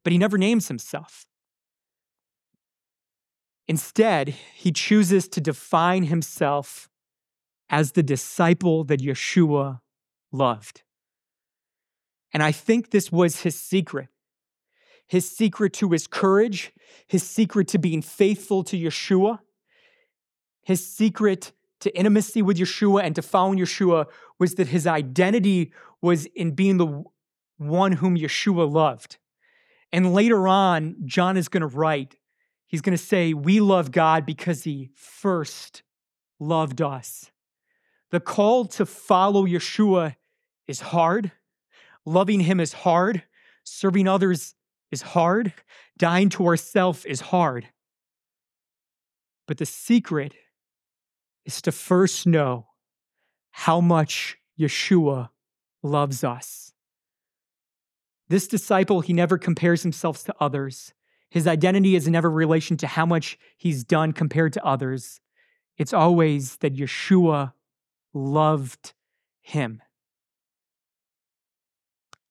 but 0.02 0.12
he 0.12 0.18
never 0.18 0.36
names 0.36 0.68
himself. 0.68 1.26
Instead, 3.70 4.30
he 4.52 4.72
chooses 4.72 5.28
to 5.28 5.40
define 5.40 6.02
himself 6.02 6.88
as 7.68 7.92
the 7.92 8.02
disciple 8.02 8.82
that 8.82 8.98
Yeshua 8.98 9.78
loved. 10.32 10.82
And 12.34 12.42
I 12.42 12.50
think 12.50 12.90
this 12.90 13.12
was 13.12 13.42
his 13.42 13.54
secret. 13.54 14.08
His 15.06 15.30
secret 15.30 15.72
to 15.74 15.90
his 15.90 16.08
courage, 16.08 16.72
his 17.06 17.22
secret 17.22 17.68
to 17.68 17.78
being 17.78 18.02
faithful 18.02 18.64
to 18.64 18.76
Yeshua, 18.76 19.38
his 20.64 20.84
secret 20.84 21.52
to 21.78 21.96
intimacy 21.96 22.42
with 22.42 22.58
Yeshua 22.58 23.04
and 23.04 23.14
to 23.14 23.22
following 23.22 23.60
Yeshua 23.60 24.06
was 24.40 24.56
that 24.56 24.66
his 24.66 24.84
identity 24.84 25.72
was 26.02 26.26
in 26.34 26.56
being 26.56 26.78
the 26.78 27.04
one 27.56 27.92
whom 27.92 28.16
Yeshua 28.16 28.68
loved. 28.68 29.18
And 29.92 30.12
later 30.12 30.48
on, 30.48 30.96
John 31.04 31.36
is 31.36 31.46
going 31.46 31.60
to 31.60 31.68
write, 31.68 32.16
he's 32.70 32.80
going 32.80 32.96
to 32.96 33.02
say, 33.02 33.34
We 33.34 33.60
love 33.60 33.90
God 33.90 34.24
because 34.24 34.64
he 34.64 34.90
first 34.94 35.82
loved 36.38 36.80
us. 36.80 37.30
The 38.10 38.20
call 38.20 38.64
to 38.66 38.86
follow 38.86 39.44
Yeshua 39.44 40.16
is 40.66 40.80
hard. 40.80 41.32
Loving 42.06 42.40
him 42.40 42.60
is 42.60 42.72
hard. 42.72 43.24
Serving 43.64 44.08
others 44.08 44.54
is 44.90 45.02
hard. 45.02 45.52
Dying 45.98 46.28
to 46.30 46.46
ourself 46.46 47.04
is 47.04 47.20
hard. 47.20 47.68
But 49.46 49.58
the 49.58 49.66
secret 49.66 50.34
is 51.44 51.60
to 51.62 51.72
first 51.72 52.26
know 52.26 52.68
how 53.50 53.80
much 53.80 54.38
Yeshua 54.58 55.30
loves 55.82 56.24
us. 56.24 56.72
This 58.28 58.46
disciple, 58.46 59.00
he 59.00 59.12
never 59.12 59.38
compares 59.38 59.82
himself 59.82 60.24
to 60.24 60.34
others. 60.38 60.94
His 61.30 61.46
identity 61.46 61.94
is 61.94 62.08
never 62.08 62.30
relation 62.30 62.76
to 62.78 62.86
how 62.86 63.06
much 63.06 63.38
he's 63.56 63.84
done 63.84 64.12
compared 64.12 64.52
to 64.54 64.64
others. 64.64 65.20
It's 65.78 65.92
always 65.92 66.56
that 66.56 66.74
Yeshua 66.74 67.52
loved 68.12 68.92
him. 69.40 69.80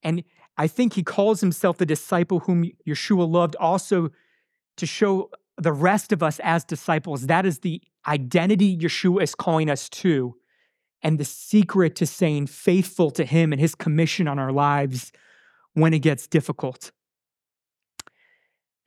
And 0.03 0.23
I 0.57 0.67
think 0.67 0.93
he 0.93 1.03
calls 1.03 1.39
himself 1.39 1.77
the 1.77 1.85
disciple 1.85 2.41
whom 2.41 2.69
Yeshua 2.87 3.29
loved 3.29 3.55
also 3.55 4.09
to 4.77 4.85
show 4.85 5.29
the 5.57 5.73
rest 5.73 6.11
of 6.11 6.21
us 6.21 6.39
as 6.43 6.63
disciples. 6.63 7.27
That 7.27 7.45
is 7.45 7.59
the 7.59 7.81
identity 8.07 8.77
Yeshua 8.77 9.23
is 9.23 9.35
calling 9.35 9.69
us 9.69 9.89
to, 9.89 10.35
and 11.01 11.17
the 11.17 11.25
secret 11.25 11.95
to 11.97 12.05
staying 12.05 12.47
faithful 12.47 13.11
to 13.11 13.23
him 13.23 13.53
and 13.53 13.59
his 13.59 13.75
commission 13.75 14.27
on 14.27 14.39
our 14.39 14.51
lives 14.51 15.11
when 15.73 15.93
it 15.93 15.99
gets 15.99 16.27
difficult. 16.27 16.91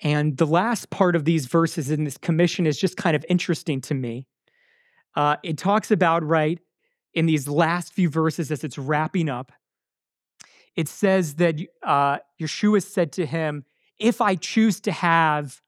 And 0.03 0.37
the 0.37 0.47
last 0.47 0.91
part 0.91 1.15
of 1.15 1.25
these 1.25 1.47
verses 1.47 1.91
in 1.91 2.05
this 2.05 2.19
commission 2.19 2.67
is 2.67 2.79
just 2.79 2.97
kind 2.97 3.15
of 3.15 3.25
interesting 3.29 3.81
to 3.83 3.95
me. 3.95 4.27
Uh, 5.15 5.37
it 5.43 5.57
talks 5.57 5.91
about, 5.91 6.25
right, 6.25 6.59
in 7.15 7.27
these 7.27 7.47
last 7.47 7.93
few 7.93 8.09
verses 8.09 8.51
as 8.51 8.65
it's 8.65 8.79
wrapping 8.79 9.29
up, 9.29 9.53
it 10.75 10.89
says 10.89 11.35
that 11.35 11.57
uh, 11.83 12.19
Yeshua 12.41 12.83
said 12.83 13.13
to 13.13 13.27
him, 13.27 13.65
If 13.99 14.21
I 14.21 14.35
choose 14.35 14.81
to 14.81 14.93
have 14.93 15.61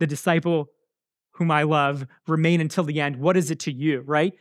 the 0.00 0.06
disciple 0.06 0.68
whom 1.32 1.50
I 1.50 1.62
love 1.62 2.06
remain 2.26 2.60
until 2.60 2.84
the 2.84 3.00
end, 3.00 3.16
what 3.16 3.36
is 3.36 3.50
it 3.50 3.60
to 3.60 3.72
you, 3.72 4.00
right? 4.00 4.34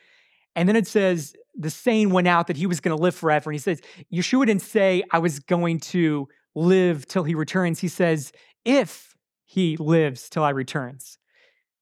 And 0.56 0.68
then 0.68 0.76
it 0.76 0.88
says, 0.88 1.36
the 1.58 1.70
saying 1.70 2.12
went 2.12 2.28
out 2.28 2.48
that 2.48 2.58
he 2.58 2.68
was 2.68 2.80
going 2.80 2.96
to 2.96 3.02
live 3.02 3.16
forever. 3.16 3.50
And 3.50 3.56
he 3.56 3.60
says, 3.60 3.82
Yeshua 4.14 4.46
didn't 4.46 4.62
say, 4.62 5.04
I 5.12 5.20
was 5.20 5.40
going 5.40 5.80
to 5.80 6.28
live 6.56 7.08
till 7.08 7.24
he 7.24 7.36
returns. 7.36 7.80
He 7.80 7.88
says, 7.88 8.32
if 8.68 9.16
he 9.46 9.78
lives 9.78 10.30
till 10.30 10.44
I 10.44 10.50
returns. 10.50 11.18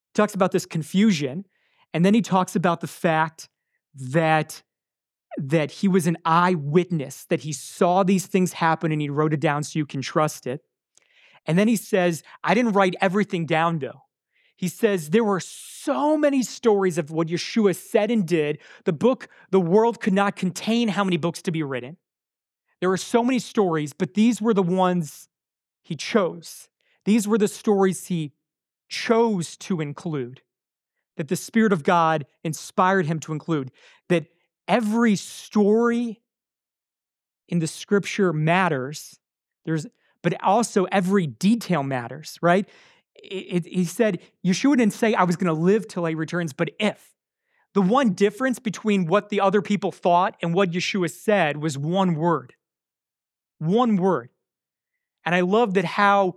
He 0.08 0.14
talks 0.14 0.36
about 0.36 0.52
this 0.52 0.66
confusion. 0.66 1.46
And 1.94 2.06
then 2.06 2.14
he 2.14 2.22
talks 2.22 2.56
about 2.56 2.82
the 2.82 2.88
fact 2.88 3.50
that 3.94 4.62
that 5.38 5.70
he 5.70 5.88
was 5.90 6.08
an 6.08 6.16
eyewitness, 6.24 7.26
that 7.26 7.42
he 7.42 7.52
saw 7.52 8.04
these 8.04 8.26
things 8.26 8.54
happen 8.54 8.94
and 8.94 9.02
he 9.02 9.10
wrote 9.10 9.34
it 9.34 9.42
down 9.42 9.64
so 9.64 9.78
you 9.78 9.86
can 9.86 10.02
trust 10.02 10.48
it. 10.48 10.62
And 11.46 11.60
then 11.60 11.68
he 11.68 11.76
says, 11.76 12.24
I 12.42 12.54
didn't 12.54 12.72
write 12.72 12.96
everything 13.02 13.46
down 13.46 13.80
though. 13.80 14.04
He 14.56 14.70
says 14.70 15.10
there 15.10 15.26
were 15.26 15.42
so 15.42 16.18
many 16.18 16.42
stories 16.42 16.98
of 16.98 17.12
what 17.12 17.28
Yeshua 17.28 17.76
said 17.76 18.12
and 18.12 18.26
did. 18.26 18.60
The 18.86 18.94
book, 18.94 19.28
the 19.52 19.60
world 19.60 20.00
could 20.00 20.14
not 20.14 20.38
contain 20.38 20.90
how 20.90 21.04
many 21.04 21.18
books 21.18 21.42
to 21.42 21.52
be 21.52 21.64
written. 21.64 21.98
There 22.80 22.90
were 22.90 22.98
so 22.98 23.24
many 23.24 23.40
stories, 23.40 23.92
but 23.94 24.14
these 24.14 24.42
were 24.42 24.54
the 24.54 24.64
ones 24.64 25.28
he 25.82 25.96
chose. 25.96 26.70
These 27.06 27.28
were 27.28 27.38
the 27.38 27.48
stories 27.48 28.08
he 28.08 28.34
chose 28.90 29.56
to 29.58 29.80
include, 29.80 30.42
that 31.18 31.28
the 31.28 31.36
Spirit 31.36 31.72
of 31.72 31.84
God 31.84 32.26
inspired 32.44 33.06
him 33.06 33.20
to 33.22 33.32
include, 33.32 33.72
that 34.10 34.26
every 34.68 35.16
story 35.16 36.22
in 37.48 37.60
the 37.60 37.68
scripture 37.68 38.34
matters. 38.34 39.20
There's, 39.66 39.88
but 40.22 40.42
also 40.44 40.86
every 40.86 41.28
detail 41.28 41.84
matters, 41.84 42.38
right? 42.42 42.68
It, 43.16 43.66
it, 43.66 43.66
he 43.68 43.86
said, 43.86 44.20
Yeshua 44.46 44.78
didn't 44.78 44.94
say, 44.94 45.14
I 45.14 45.24
was 45.24 45.36
going 45.36 45.54
to 45.56 45.62
live 45.62 45.88
till 45.88 46.06
he 46.06 46.16
returns, 46.16 46.54
but 46.54 46.72
if. 46.80 47.14
The 47.74 47.82
one 47.82 48.14
difference 48.14 48.58
between 48.58 49.06
what 49.06 49.30
the 49.30 49.42
other 49.42 49.62
people 49.62 49.92
thought 49.92 50.38
and 50.42 50.54
what 50.54 50.72
Yeshua 50.72 51.12
said 51.12 51.58
was 51.58 51.78
one 51.78 52.16
word. 52.16 52.56
One 53.60 53.98
word. 53.98 54.30
And 55.26 55.36
I 55.36 55.42
love 55.42 55.74
that 55.74 55.86
how 55.86 56.36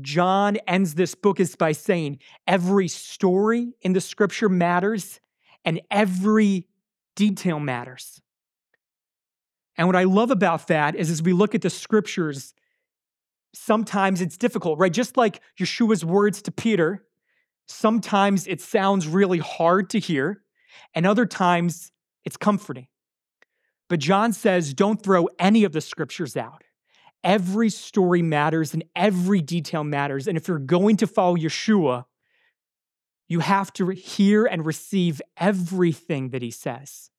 John 0.00 0.56
ends 0.66 0.94
this 0.94 1.14
book 1.14 1.40
is 1.40 1.56
by 1.56 1.72
saying 1.72 2.18
every 2.46 2.88
story 2.88 3.72
in 3.82 3.92
the 3.92 4.00
scripture 4.00 4.48
matters 4.48 5.20
and 5.64 5.80
every 5.90 6.66
detail 7.16 7.58
matters. 7.58 8.20
And 9.76 9.86
what 9.86 9.96
I 9.96 10.04
love 10.04 10.30
about 10.30 10.68
that 10.68 10.94
is 10.94 11.10
as 11.10 11.22
we 11.22 11.32
look 11.32 11.54
at 11.54 11.62
the 11.62 11.70
scriptures, 11.70 12.54
sometimes 13.54 14.20
it's 14.20 14.36
difficult, 14.36 14.78
right? 14.78 14.92
Just 14.92 15.16
like 15.16 15.40
Yeshua's 15.58 16.04
words 16.04 16.42
to 16.42 16.52
Peter, 16.52 17.04
sometimes 17.66 18.46
it 18.46 18.60
sounds 18.60 19.06
really 19.06 19.38
hard 19.38 19.90
to 19.90 19.98
hear, 19.98 20.42
and 20.94 21.06
other 21.06 21.26
times 21.26 21.92
it's 22.24 22.36
comforting. 22.36 22.86
But 23.88 24.00
John 24.00 24.32
says, 24.32 24.74
don't 24.74 25.02
throw 25.02 25.28
any 25.38 25.64
of 25.64 25.72
the 25.72 25.80
scriptures 25.80 26.36
out. 26.36 26.62
Every 27.24 27.70
story 27.70 28.22
matters 28.22 28.74
and 28.74 28.84
every 28.94 29.40
detail 29.40 29.84
matters. 29.84 30.26
And 30.28 30.36
if 30.36 30.48
you're 30.48 30.58
going 30.58 30.96
to 30.98 31.06
follow 31.06 31.36
Yeshua, 31.36 32.04
you 33.28 33.40
have 33.40 33.72
to 33.74 33.88
hear 33.88 34.46
and 34.46 34.64
receive 34.64 35.20
everything 35.36 36.30
that 36.30 36.42
he 36.42 36.50
says. 36.50 37.10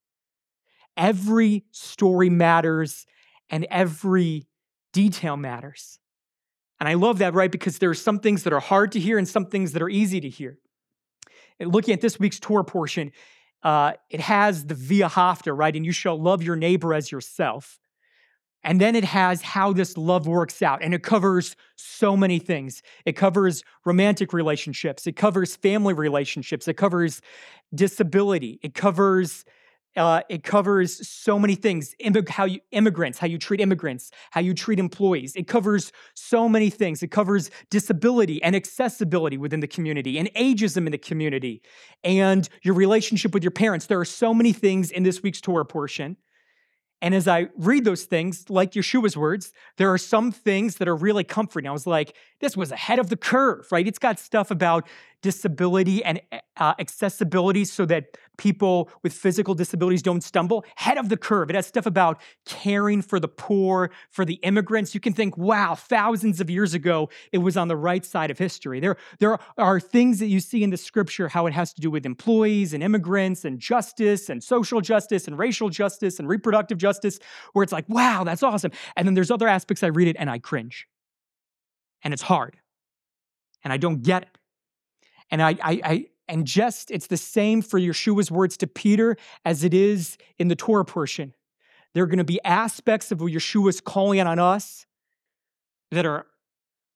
Every 0.97 1.65
story 1.71 2.29
matters 2.29 3.05
and 3.49 3.67
every 3.69 4.47
detail 4.91 5.37
matters. 5.37 5.99
And 6.79 6.87
I 6.87 6.93
love 6.93 7.19
that, 7.19 7.33
right? 7.33 7.51
Because 7.51 7.77
there 7.77 7.89
are 7.89 7.95
some 7.95 8.19
things 8.19 8.43
that 8.43 8.53
are 8.53 8.59
hard 8.59 8.93
to 8.93 8.99
hear 8.99 9.17
and 9.17 9.27
some 9.27 9.45
things 9.45 9.73
that 9.73 9.81
are 9.81 9.89
easy 9.89 10.19
to 10.21 10.29
hear. 10.29 10.57
And 11.59 11.73
looking 11.73 11.93
at 11.93 12.01
this 12.01 12.19
week's 12.19 12.39
Torah 12.39 12.63
portion, 12.63 13.11
uh, 13.63 13.93
it 14.09 14.21
has 14.21 14.65
the 14.65 14.75
v'ahavta, 14.75 15.55
right? 15.55 15.75
And 15.75 15.85
you 15.85 15.91
shall 15.91 16.19
love 16.19 16.41
your 16.41 16.55
neighbor 16.55 16.93
as 16.93 17.11
yourself. 17.11 17.79
And 18.63 18.81
then 18.81 18.95
it 18.95 19.05
has 19.05 19.41
how 19.41 19.71
this 19.73 19.97
love 19.97 20.27
works 20.27 20.61
out. 20.61 20.83
And 20.83 20.93
it 20.93 21.03
covers 21.03 21.55
so 21.75 22.17
many 22.17 22.39
things. 22.39 22.81
It 23.05 23.13
covers 23.13 23.63
romantic 23.85 24.33
relationships, 24.33 25.07
it 25.07 25.15
covers 25.15 25.55
family 25.55 25.93
relationships, 25.93 26.67
it 26.67 26.75
covers 26.75 27.21
disability, 27.73 28.59
it 28.61 28.73
covers 28.73 29.45
uh, 29.95 30.21
it 30.29 30.43
covers 30.43 31.07
so 31.07 31.39
many 31.39 31.55
things 31.55 31.95
how 32.29 32.45
you 32.45 32.59
immigrants 32.71 33.17
how 33.17 33.27
you 33.27 33.37
treat 33.37 33.59
immigrants 33.59 34.11
how 34.31 34.39
you 34.39 34.53
treat 34.53 34.77
employees 34.77 35.35
it 35.35 35.47
covers 35.47 35.91
so 36.13 36.47
many 36.47 36.69
things 36.69 37.01
it 37.01 37.09
covers 37.09 37.49
disability 37.69 38.41
and 38.43 38.55
accessibility 38.55 39.37
within 39.37 39.59
the 39.59 39.67
community 39.67 40.17
and 40.17 40.31
ageism 40.35 40.85
in 40.85 40.91
the 40.91 40.97
community 40.97 41.61
and 42.03 42.49
your 42.61 42.75
relationship 42.75 43.33
with 43.33 43.43
your 43.43 43.51
parents 43.51 43.87
there 43.87 43.99
are 43.99 44.05
so 44.05 44.33
many 44.33 44.53
things 44.53 44.91
in 44.91 45.03
this 45.03 45.23
week's 45.23 45.41
torah 45.41 45.65
portion 45.65 46.15
and 47.01 47.15
as 47.15 47.27
I 47.27 47.47
read 47.57 47.85
those 47.85 48.03
things, 48.03 48.49
like 48.49 48.71
Yeshua's 48.71 49.15
words, 49.15 49.53
there 49.77 49.91
are 49.91 49.97
some 49.97 50.31
things 50.31 50.75
that 50.77 50.87
are 50.87 50.95
really 50.95 51.23
comforting. 51.23 51.69
I 51.69 51.71
was 51.71 51.87
like, 51.87 52.15
this 52.41 52.57
was 52.57 52.71
ahead 52.71 52.99
of 52.99 53.09
the 53.09 53.15
curve, 53.15 53.67
right? 53.71 53.87
It's 53.87 53.99
got 53.99 54.19
stuff 54.19 54.51
about 54.51 54.87
disability 55.21 56.03
and 56.03 56.21
uh, 56.57 56.73
accessibility 56.79 57.65
so 57.65 57.85
that 57.85 58.17
people 58.37 58.89
with 59.03 59.13
physical 59.13 59.53
disabilities 59.53 60.01
don't 60.01 60.23
stumble. 60.23 60.63
Head 60.75 60.97
of 60.97 61.09
the 61.09 61.17
curve. 61.17 61.49
It 61.49 61.55
has 61.55 61.67
stuff 61.67 61.85
about 61.85 62.21
caring 62.45 63.01
for 63.01 63.19
the 63.19 63.27
poor, 63.27 63.91
for 64.09 64.23
the 64.25 64.35
immigrants. 64.35 64.93
You 64.93 65.01
can 65.01 65.13
think, 65.13 65.37
wow, 65.37 65.75
thousands 65.75 66.39
of 66.39 66.49
years 66.49 66.73
ago, 66.73 67.09
it 67.31 67.39
was 67.39 67.57
on 67.57 67.67
the 67.67 67.75
right 67.75 68.05
side 68.05 68.31
of 68.31 68.37
history. 68.37 68.79
There, 68.79 68.95
there 69.19 69.37
are 69.57 69.79
things 69.79 70.19
that 70.19 70.27
you 70.27 70.39
see 70.39 70.63
in 70.63 70.69
the 70.69 70.77
scripture, 70.77 71.27
how 71.27 71.47
it 71.47 71.53
has 71.53 71.73
to 71.73 71.81
do 71.81 71.91
with 71.91 72.05
employees 72.05 72.73
and 72.73 72.81
immigrants 72.81 73.43
and 73.45 73.59
justice 73.59 74.29
and 74.29 74.43
social 74.43 74.81
justice 74.81 75.27
and 75.27 75.37
racial 75.37 75.69
justice 75.69 76.19
and 76.19 76.27
reproductive 76.27 76.77
justice, 76.77 77.19
where 77.53 77.63
it's 77.63 77.73
like, 77.73 77.87
wow, 77.89 78.23
that's 78.23 78.43
awesome. 78.43 78.71
And 78.95 79.07
then 79.07 79.15
there's 79.15 79.31
other 79.31 79.47
aspects 79.47 79.83
I 79.83 79.87
read 79.87 80.07
it 80.07 80.15
and 80.17 80.29
I 80.29 80.39
cringe. 80.39 80.87
And 82.03 82.13
it's 82.13 82.23
hard. 82.23 82.57
And 83.63 83.73
I 83.73 83.77
don't 83.77 84.01
get 84.01 84.23
it. 84.23 84.38
And 85.31 85.41
I, 85.41 85.51
I, 85.61 85.81
I 85.83 86.05
and 86.27 86.45
just 86.45 86.91
it's 86.91 87.07
the 87.07 87.17
same 87.17 87.61
for 87.61 87.79
Yeshua's 87.79 88.31
words 88.31 88.55
to 88.57 88.67
Peter 88.67 89.17
as 89.45 89.63
it 89.63 89.73
is 89.73 90.17
in 90.37 90.47
the 90.47 90.55
Torah 90.55 90.85
portion. 90.85 91.33
There 91.93 92.03
are 92.03 92.07
going 92.07 92.19
to 92.19 92.23
be 92.23 92.39
aspects 92.43 93.11
of 93.11 93.19
Yeshua's 93.19 93.81
calling 93.81 94.21
on 94.21 94.39
us 94.39 94.85
that 95.91 96.05
are 96.05 96.27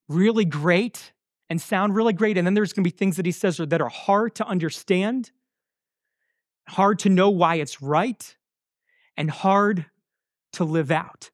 really 0.07 0.45
great 0.45 1.13
and 1.49 1.61
sound 1.61 1.95
really 1.95 2.13
great. 2.13 2.37
And 2.37 2.45
then 2.45 2.53
there's 2.53 2.73
going 2.73 2.83
to 2.83 2.89
be 2.89 2.95
things 2.95 3.17
that 3.17 3.25
he 3.25 3.31
says 3.31 3.57
that 3.57 3.81
are 3.81 3.89
hard 3.89 4.35
to 4.35 4.47
understand, 4.47 5.31
hard 6.69 6.99
to 6.99 7.09
know 7.09 7.29
why 7.29 7.55
it's 7.55 7.81
right, 7.81 8.35
and 9.17 9.29
hard 9.29 9.85
to 10.53 10.63
live 10.63 10.91
out. 10.91 11.31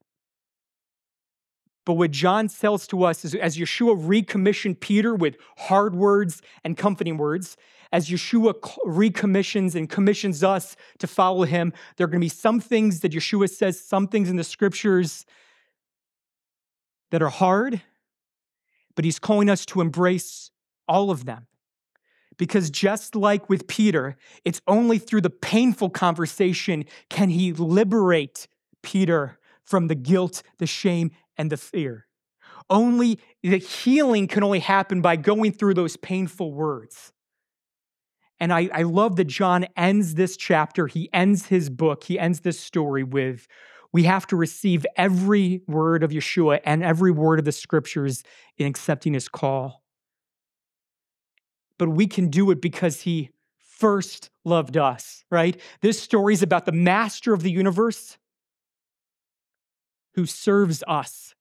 But 1.89 1.95
what 1.95 2.11
John 2.11 2.49
tells 2.49 2.85
to 2.89 3.03
us 3.03 3.25
is 3.25 3.33
as 3.33 3.57
Yeshua 3.57 3.95
recommissioned 3.97 4.79
Peter 4.79 5.15
with 5.15 5.37
hard 5.57 5.95
words 5.95 6.39
and 6.63 6.77
comforting 6.77 7.17
words, 7.17 7.57
as 7.91 8.09
Yeshua 8.09 8.53
recommissions 8.85 9.73
and 9.73 9.89
commissions 9.89 10.43
us 10.43 10.75
to 10.99 11.07
follow 11.07 11.45
him, 11.45 11.73
there 11.97 12.05
are 12.05 12.07
going 12.07 12.21
to 12.21 12.25
be 12.25 12.29
some 12.29 12.59
things 12.59 12.99
that 12.99 13.11
Yeshua 13.11 13.49
says, 13.49 13.79
some 13.79 14.07
things 14.07 14.29
in 14.29 14.35
the 14.35 14.43
scriptures 14.43 15.25
that 17.09 17.23
are 17.23 17.29
hard, 17.29 17.81
but 18.95 19.03
he's 19.03 19.17
calling 19.17 19.49
us 19.49 19.65
to 19.65 19.81
embrace 19.81 20.51
all 20.87 21.09
of 21.09 21.25
them. 21.25 21.47
Because 22.37 22.69
just 22.69 23.15
like 23.15 23.49
with 23.49 23.65
Peter, 23.67 24.15
it's 24.45 24.61
only 24.67 24.99
through 24.99 25.21
the 25.21 25.31
painful 25.31 25.89
conversation 25.89 26.85
can 27.09 27.31
he 27.31 27.51
liberate 27.51 28.47
Peter 28.83 29.38
from 29.69 29.87
the 29.87 29.95
guilt, 29.95 30.41
the 30.57 30.65
shame, 30.65 31.11
and 31.37 31.51
the 31.51 31.57
fear. 31.57 32.07
Only 32.69 33.19
the 33.43 33.57
healing 33.57 34.27
can 34.27 34.43
only 34.43 34.59
happen 34.59 35.01
by 35.01 35.15
going 35.15 35.51
through 35.51 35.75
those 35.75 35.95
painful 35.95 36.53
words. 36.53 37.13
And 38.39 38.51
I, 38.51 38.69
I 38.73 38.83
love 38.83 39.15
that 39.17 39.25
John 39.25 39.67
ends 39.77 40.15
this 40.15 40.35
chapter, 40.37 40.87
he 40.87 41.09
ends 41.13 41.47
his 41.47 41.69
book, 41.69 42.05
he 42.05 42.17
ends 42.17 42.39
this 42.39 42.59
story 42.59 43.03
with 43.03 43.47
we 43.91 44.03
have 44.03 44.27
to 44.27 44.35
receive 44.35 44.85
every 44.95 45.61
word 45.67 46.03
of 46.03 46.11
Yeshua 46.11 46.59
and 46.63 46.83
every 46.83 47.11
word 47.11 47.39
of 47.39 47.45
the 47.45 47.51
scriptures 47.51 48.23
in 48.57 48.67
accepting 48.67 49.13
his 49.13 49.27
call. 49.27 49.83
But 51.77 51.89
we 51.89 52.05
can 52.07 52.29
do 52.29 52.51
it 52.51 52.61
because 52.61 53.01
he 53.01 53.31
first 53.57 54.29
loved 54.45 54.77
us, 54.77 55.23
right? 55.31 55.59
This 55.81 55.99
story 55.99 56.33
is 56.33 56.43
about 56.43 56.65
the 56.65 56.71
master 56.71 57.33
of 57.33 57.41
the 57.41 57.51
universe 57.51 58.17
who 60.19 60.25
serves 60.25 60.83
us, 60.85 61.33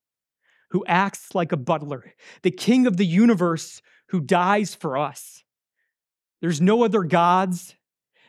who 0.70 0.84
acts 0.86 1.34
like 1.34 1.50
a 1.50 1.56
butler, 1.56 2.14
the 2.42 2.50
king 2.52 2.86
of 2.86 2.96
the 2.96 3.06
universe 3.06 3.82
who 4.10 4.20
dies 4.20 4.74
for 4.74 4.96
us. 4.96 5.42
There's 6.40 6.60
no 6.60 6.84
other 6.84 7.02
gods 7.02 7.74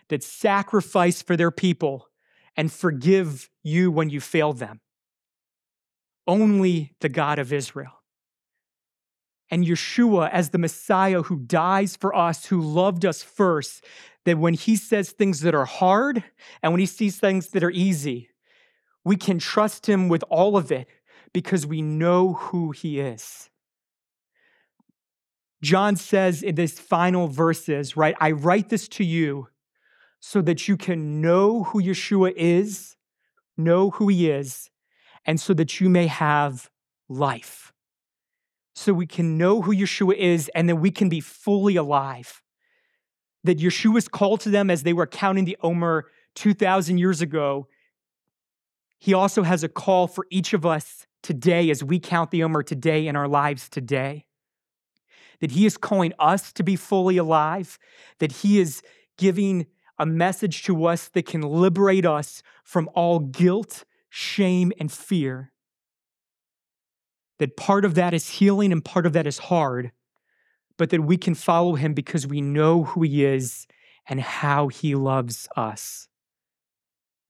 that 0.08 0.24
sacrifice 0.24 1.22
for 1.22 1.38
their 1.38 1.52
people 1.52 2.08
and 2.58 2.72
forgive 2.72 3.48
you 3.62 3.92
when 3.92 4.10
you 4.10 4.20
fail 4.20 4.54
them. 4.54 4.82
only 6.28 6.94
the 7.02 7.10
God 7.10 7.40
of 7.40 7.52
Israel. 7.52 8.04
And 9.50 9.66
Yeshua, 9.66 10.30
as 10.32 10.52
the 10.52 10.60
Messiah 10.60 11.24
who 11.24 11.40
dies 11.40 11.96
for 11.96 12.16
us, 12.16 12.46
who 12.46 12.62
loved 12.62 13.04
us 13.04 13.24
first, 13.24 13.84
that 14.26 14.38
when 14.38 14.54
he 14.54 14.76
says 14.76 15.10
things 15.10 15.42
that 15.42 15.56
are 15.56 15.66
hard 15.66 16.24
and 16.62 16.72
when 16.72 16.80
he 16.80 16.86
sees 16.86 17.18
things 17.20 17.48
that 17.50 17.64
are 17.64 17.72
easy, 17.72 18.30
we 19.10 19.16
can 19.16 19.40
trust 19.40 19.90
him 19.90 20.08
with 20.08 20.24
all 20.30 20.56
of 20.56 20.72
it 20.72 20.88
because 21.34 21.66
we 21.66 21.82
know 21.82 22.34
who 22.34 22.70
he 22.70 23.00
is. 23.00 23.50
John 25.64 25.96
says 25.96 26.44
in 26.44 26.54
this 26.54 26.80
final 26.80 27.28
verses, 27.28 27.98
right, 27.98 28.16
I 28.22 28.30
write 28.30 28.70
this 28.70 28.88
to 28.90 29.04
you 29.04 29.48
so 30.20 30.44
that 30.44 30.68
you 30.68 30.78
can 30.78 31.22
know 31.22 31.64
who 31.64 31.82
Yeshua 31.82 32.34
is, 32.36 32.98
know 33.58 33.90
who 33.90 34.10
he 34.10 34.30
is, 34.30 34.70
and 35.26 35.42
so 35.42 35.56
that 35.56 35.82
you 35.82 35.90
may 35.90 36.06
have 36.06 36.70
life. 37.10 37.74
So 38.76 38.94
we 38.94 39.08
can 39.08 39.40
know 39.40 39.64
who 39.64 39.76
Yeshua 39.76 40.18
is 40.18 40.52
and 40.54 40.70
then 40.70 40.82
we 40.82 40.92
can 40.92 41.10
be 41.10 41.20
fully 41.20 41.78
alive. 41.78 42.44
That 43.44 43.58
Yeshua's 43.58 44.08
called 44.08 44.42
to 44.42 44.50
them 44.52 44.70
as 44.70 44.84
they 44.84 44.94
were 44.94 45.08
counting 45.08 45.46
the 45.46 45.58
Omer 45.64 46.06
2,000 46.36 47.00
years 47.00 47.24
ago. 47.24 47.68
He 49.00 49.14
also 49.14 49.44
has 49.44 49.64
a 49.64 49.70
call 49.70 50.08
for 50.08 50.28
each 50.30 50.54
of 50.54 50.66
us 50.66 51.08
today 51.24 51.70
as 51.70 51.84
we 51.84 52.00
count 52.00 52.32
the 52.32 52.44
Omer 52.44 52.64
today 52.64 53.08
in 53.08 53.16
our 53.16 53.28
lives 53.28 53.70
today. 53.70 54.26
That 55.40 55.52
He 55.52 55.66
is 55.66 55.78
calling 55.78 56.14
us 56.20 56.52
to 56.54 56.64
be 56.64 56.76
fully 56.76 57.18
alive, 57.18 57.80
that 58.20 58.32
He 58.32 58.60
is 58.60 58.82
giving 59.18 59.68
a 59.98 60.06
message 60.06 60.64
to 60.64 60.86
us 60.86 61.08
that 61.10 61.26
can 61.26 61.42
liberate 61.42 62.06
us 62.06 62.44
from 62.64 62.90
all 62.94 63.20
guilt, 63.20 63.86
shame, 64.10 64.72
and 64.80 64.92
fear. 64.92 65.52
That 67.38 67.56
part 67.56 67.86
of 67.86 67.96
that 67.96 68.14
is 68.14 68.30
healing 68.30 68.74
and 68.74 68.84
part 68.84 69.06
of 69.06 69.14
that 69.14 69.28
is 69.28 69.38
hard, 69.38 69.92
but 70.78 70.90
that 70.90 71.04
we 71.04 71.16
can 71.18 71.36
follow 71.36 71.76
him 71.76 71.94
because 71.94 72.28
we 72.28 72.42
know 72.42 72.84
who 72.84 73.04
he 73.04 73.24
is 73.24 73.66
and 74.10 74.20
how 74.20 74.68
he 74.68 74.94
loves 74.96 75.48
us. 75.56 76.09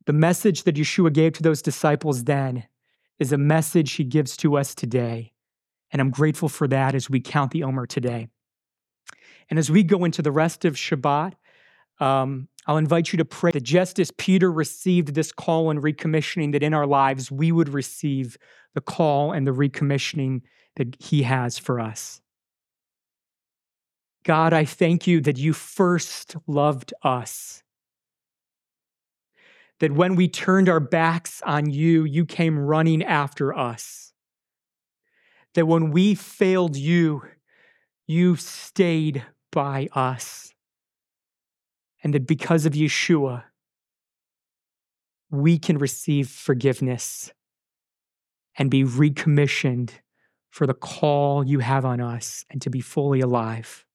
The 0.09 0.13
message 0.13 0.63
that 0.63 0.73
Yeshua 0.73 1.13
gave 1.13 1.33
to 1.33 1.43
those 1.43 1.61
disciples 1.61 2.23
then 2.23 2.63
is 3.19 3.31
a 3.31 3.37
message 3.37 3.91
he 3.91 4.03
gives 4.03 4.35
to 4.37 4.57
us 4.57 4.73
today. 4.73 5.33
And 5.91 6.01
I'm 6.01 6.09
grateful 6.09 6.49
for 6.49 6.67
that 6.67 6.95
as 6.95 7.11
we 7.11 7.19
count 7.19 7.51
the 7.51 7.61
Omer 7.61 7.85
today. 7.85 8.27
And 9.51 9.59
as 9.59 9.69
we 9.69 9.83
go 9.83 10.03
into 10.05 10.23
the 10.23 10.31
rest 10.31 10.65
of 10.65 10.73
Shabbat, 10.73 11.33
um, 11.99 12.47
I'll 12.65 12.77
invite 12.77 13.13
you 13.13 13.17
to 13.17 13.25
pray 13.25 13.51
that 13.51 13.61
just 13.61 13.99
as 13.99 14.09
Peter 14.09 14.51
received 14.51 15.13
this 15.13 15.31
call 15.31 15.69
and 15.69 15.79
recommissioning, 15.79 16.53
that 16.53 16.63
in 16.63 16.73
our 16.73 16.87
lives 16.87 17.31
we 17.31 17.51
would 17.51 17.69
receive 17.69 18.35
the 18.73 18.81
call 18.81 19.31
and 19.31 19.45
the 19.45 19.53
recommissioning 19.53 20.41
that 20.77 20.95
he 20.99 21.21
has 21.21 21.59
for 21.59 21.79
us. 21.79 22.19
God, 24.23 24.53
I 24.53 24.65
thank 24.65 25.05
you 25.05 25.21
that 25.21 25.37
you 25.37 25.53
first 25.53 26.35
loved 26.47 26.95
us. 27.03 27.61
That 29.79 29.93
when 29.93 30.15
we 30.15 30.27
turned 30.27 30.67
our 30.67 30.79
backs 30.79 31.41
on 31.45 31.69
you, 31.69 32.03
you 32.03 32.25
came 32.25 32.59
running 32.59 33.03
after 33.03 33.57
us. 33.57 34.13
That 35.53 35.67
when 35.67 35.91
we 35.91 36.15
failed 36.15 36.75
you, 36.75 37.21
you 38.07 38.35
stayed 38.35 39.25
by 39.51 39.87
us 39.93 40.53
and 42.03 42.13
that 42.13 42.27
because 42.27 42.65
of 42.65 42.73
Yeshua, 42.73 43.43
we 45.29 45.59
can 45.59 45.77
receive 45.77 46.29
forgiveness 46.29 47.31
and 48.57 48.71
be 48.71 48.83
recommissioned 48.83 49.91
for 50.49 50.65
the 50.65 50.73
call 50.73 51.45
you 51.45 51.59
have 51.59 51.85
on 51.85 52.01
us 52.01 52.45
and 52.49 52.61
to 52.61 52.69
be 52.69 52.81
fully 52.81 53.21
alive. 53.21 53.85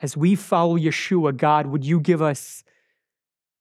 As 0.00 0.16
we 0.16 0.34
follow 0.34 0.78
Yeshua, 0.78 1.36
God, 1.36 1.66
would 1.66 1.84
you 1.84 2.00
give 2.00 2.22
us 2.22 2.64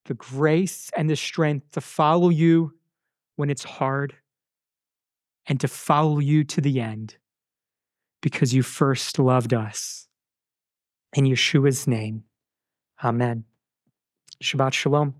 the 0.07 0.15
grace 0.15 0.89
and 0.97 1.09
the 1.09 1.15
strength 1.15 1.71
to 1.71 1.81
follow 1.81 2.29
you 2.29 2.73
when 3.35 3.49
it's 3.49 3.63
hard 3.63 4.15
and 5.45 5.59
to 5.61 5.67
follow 5.67 6.19
you 6.19 6.43
to 6.43 6.59
the 6.59 6.81
end 6.81 7.15
because 8.21 8.53
you 8.53 8.63
first 8.63 9.19
loved 9.19 9.53
us. 9.53 10.07
In 11.13 11.25
Yeshua's 11.25 11.87
name. 11.87 12.23
Amen. 13.03 13.45
Shabbat 14.43 14.73
Shalom. 14.73 15.15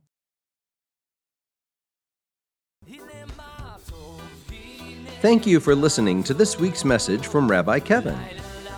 Thank 5.21 5.47
you 5.47 5.59
for 5.59 5.75
listening 5.75 6.23
to 6.23 6.33
this 6.33 6.59
week's 6.59 6.85
message 6.85 7.25
from 7.25 7.49
Rabbi 7.49 7.79
Kevin. 7.79 8.19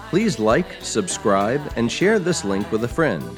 Please 0.10 0.40
like, 0.40 0.66
subscribe, 0.82 1.62
and 1.76 1.92
share 1.92 2.18
this 2.18 2.46
link 2.46 2.72
with 2.72 2.84
a 2.84 2.88
friend. 2.88 3.38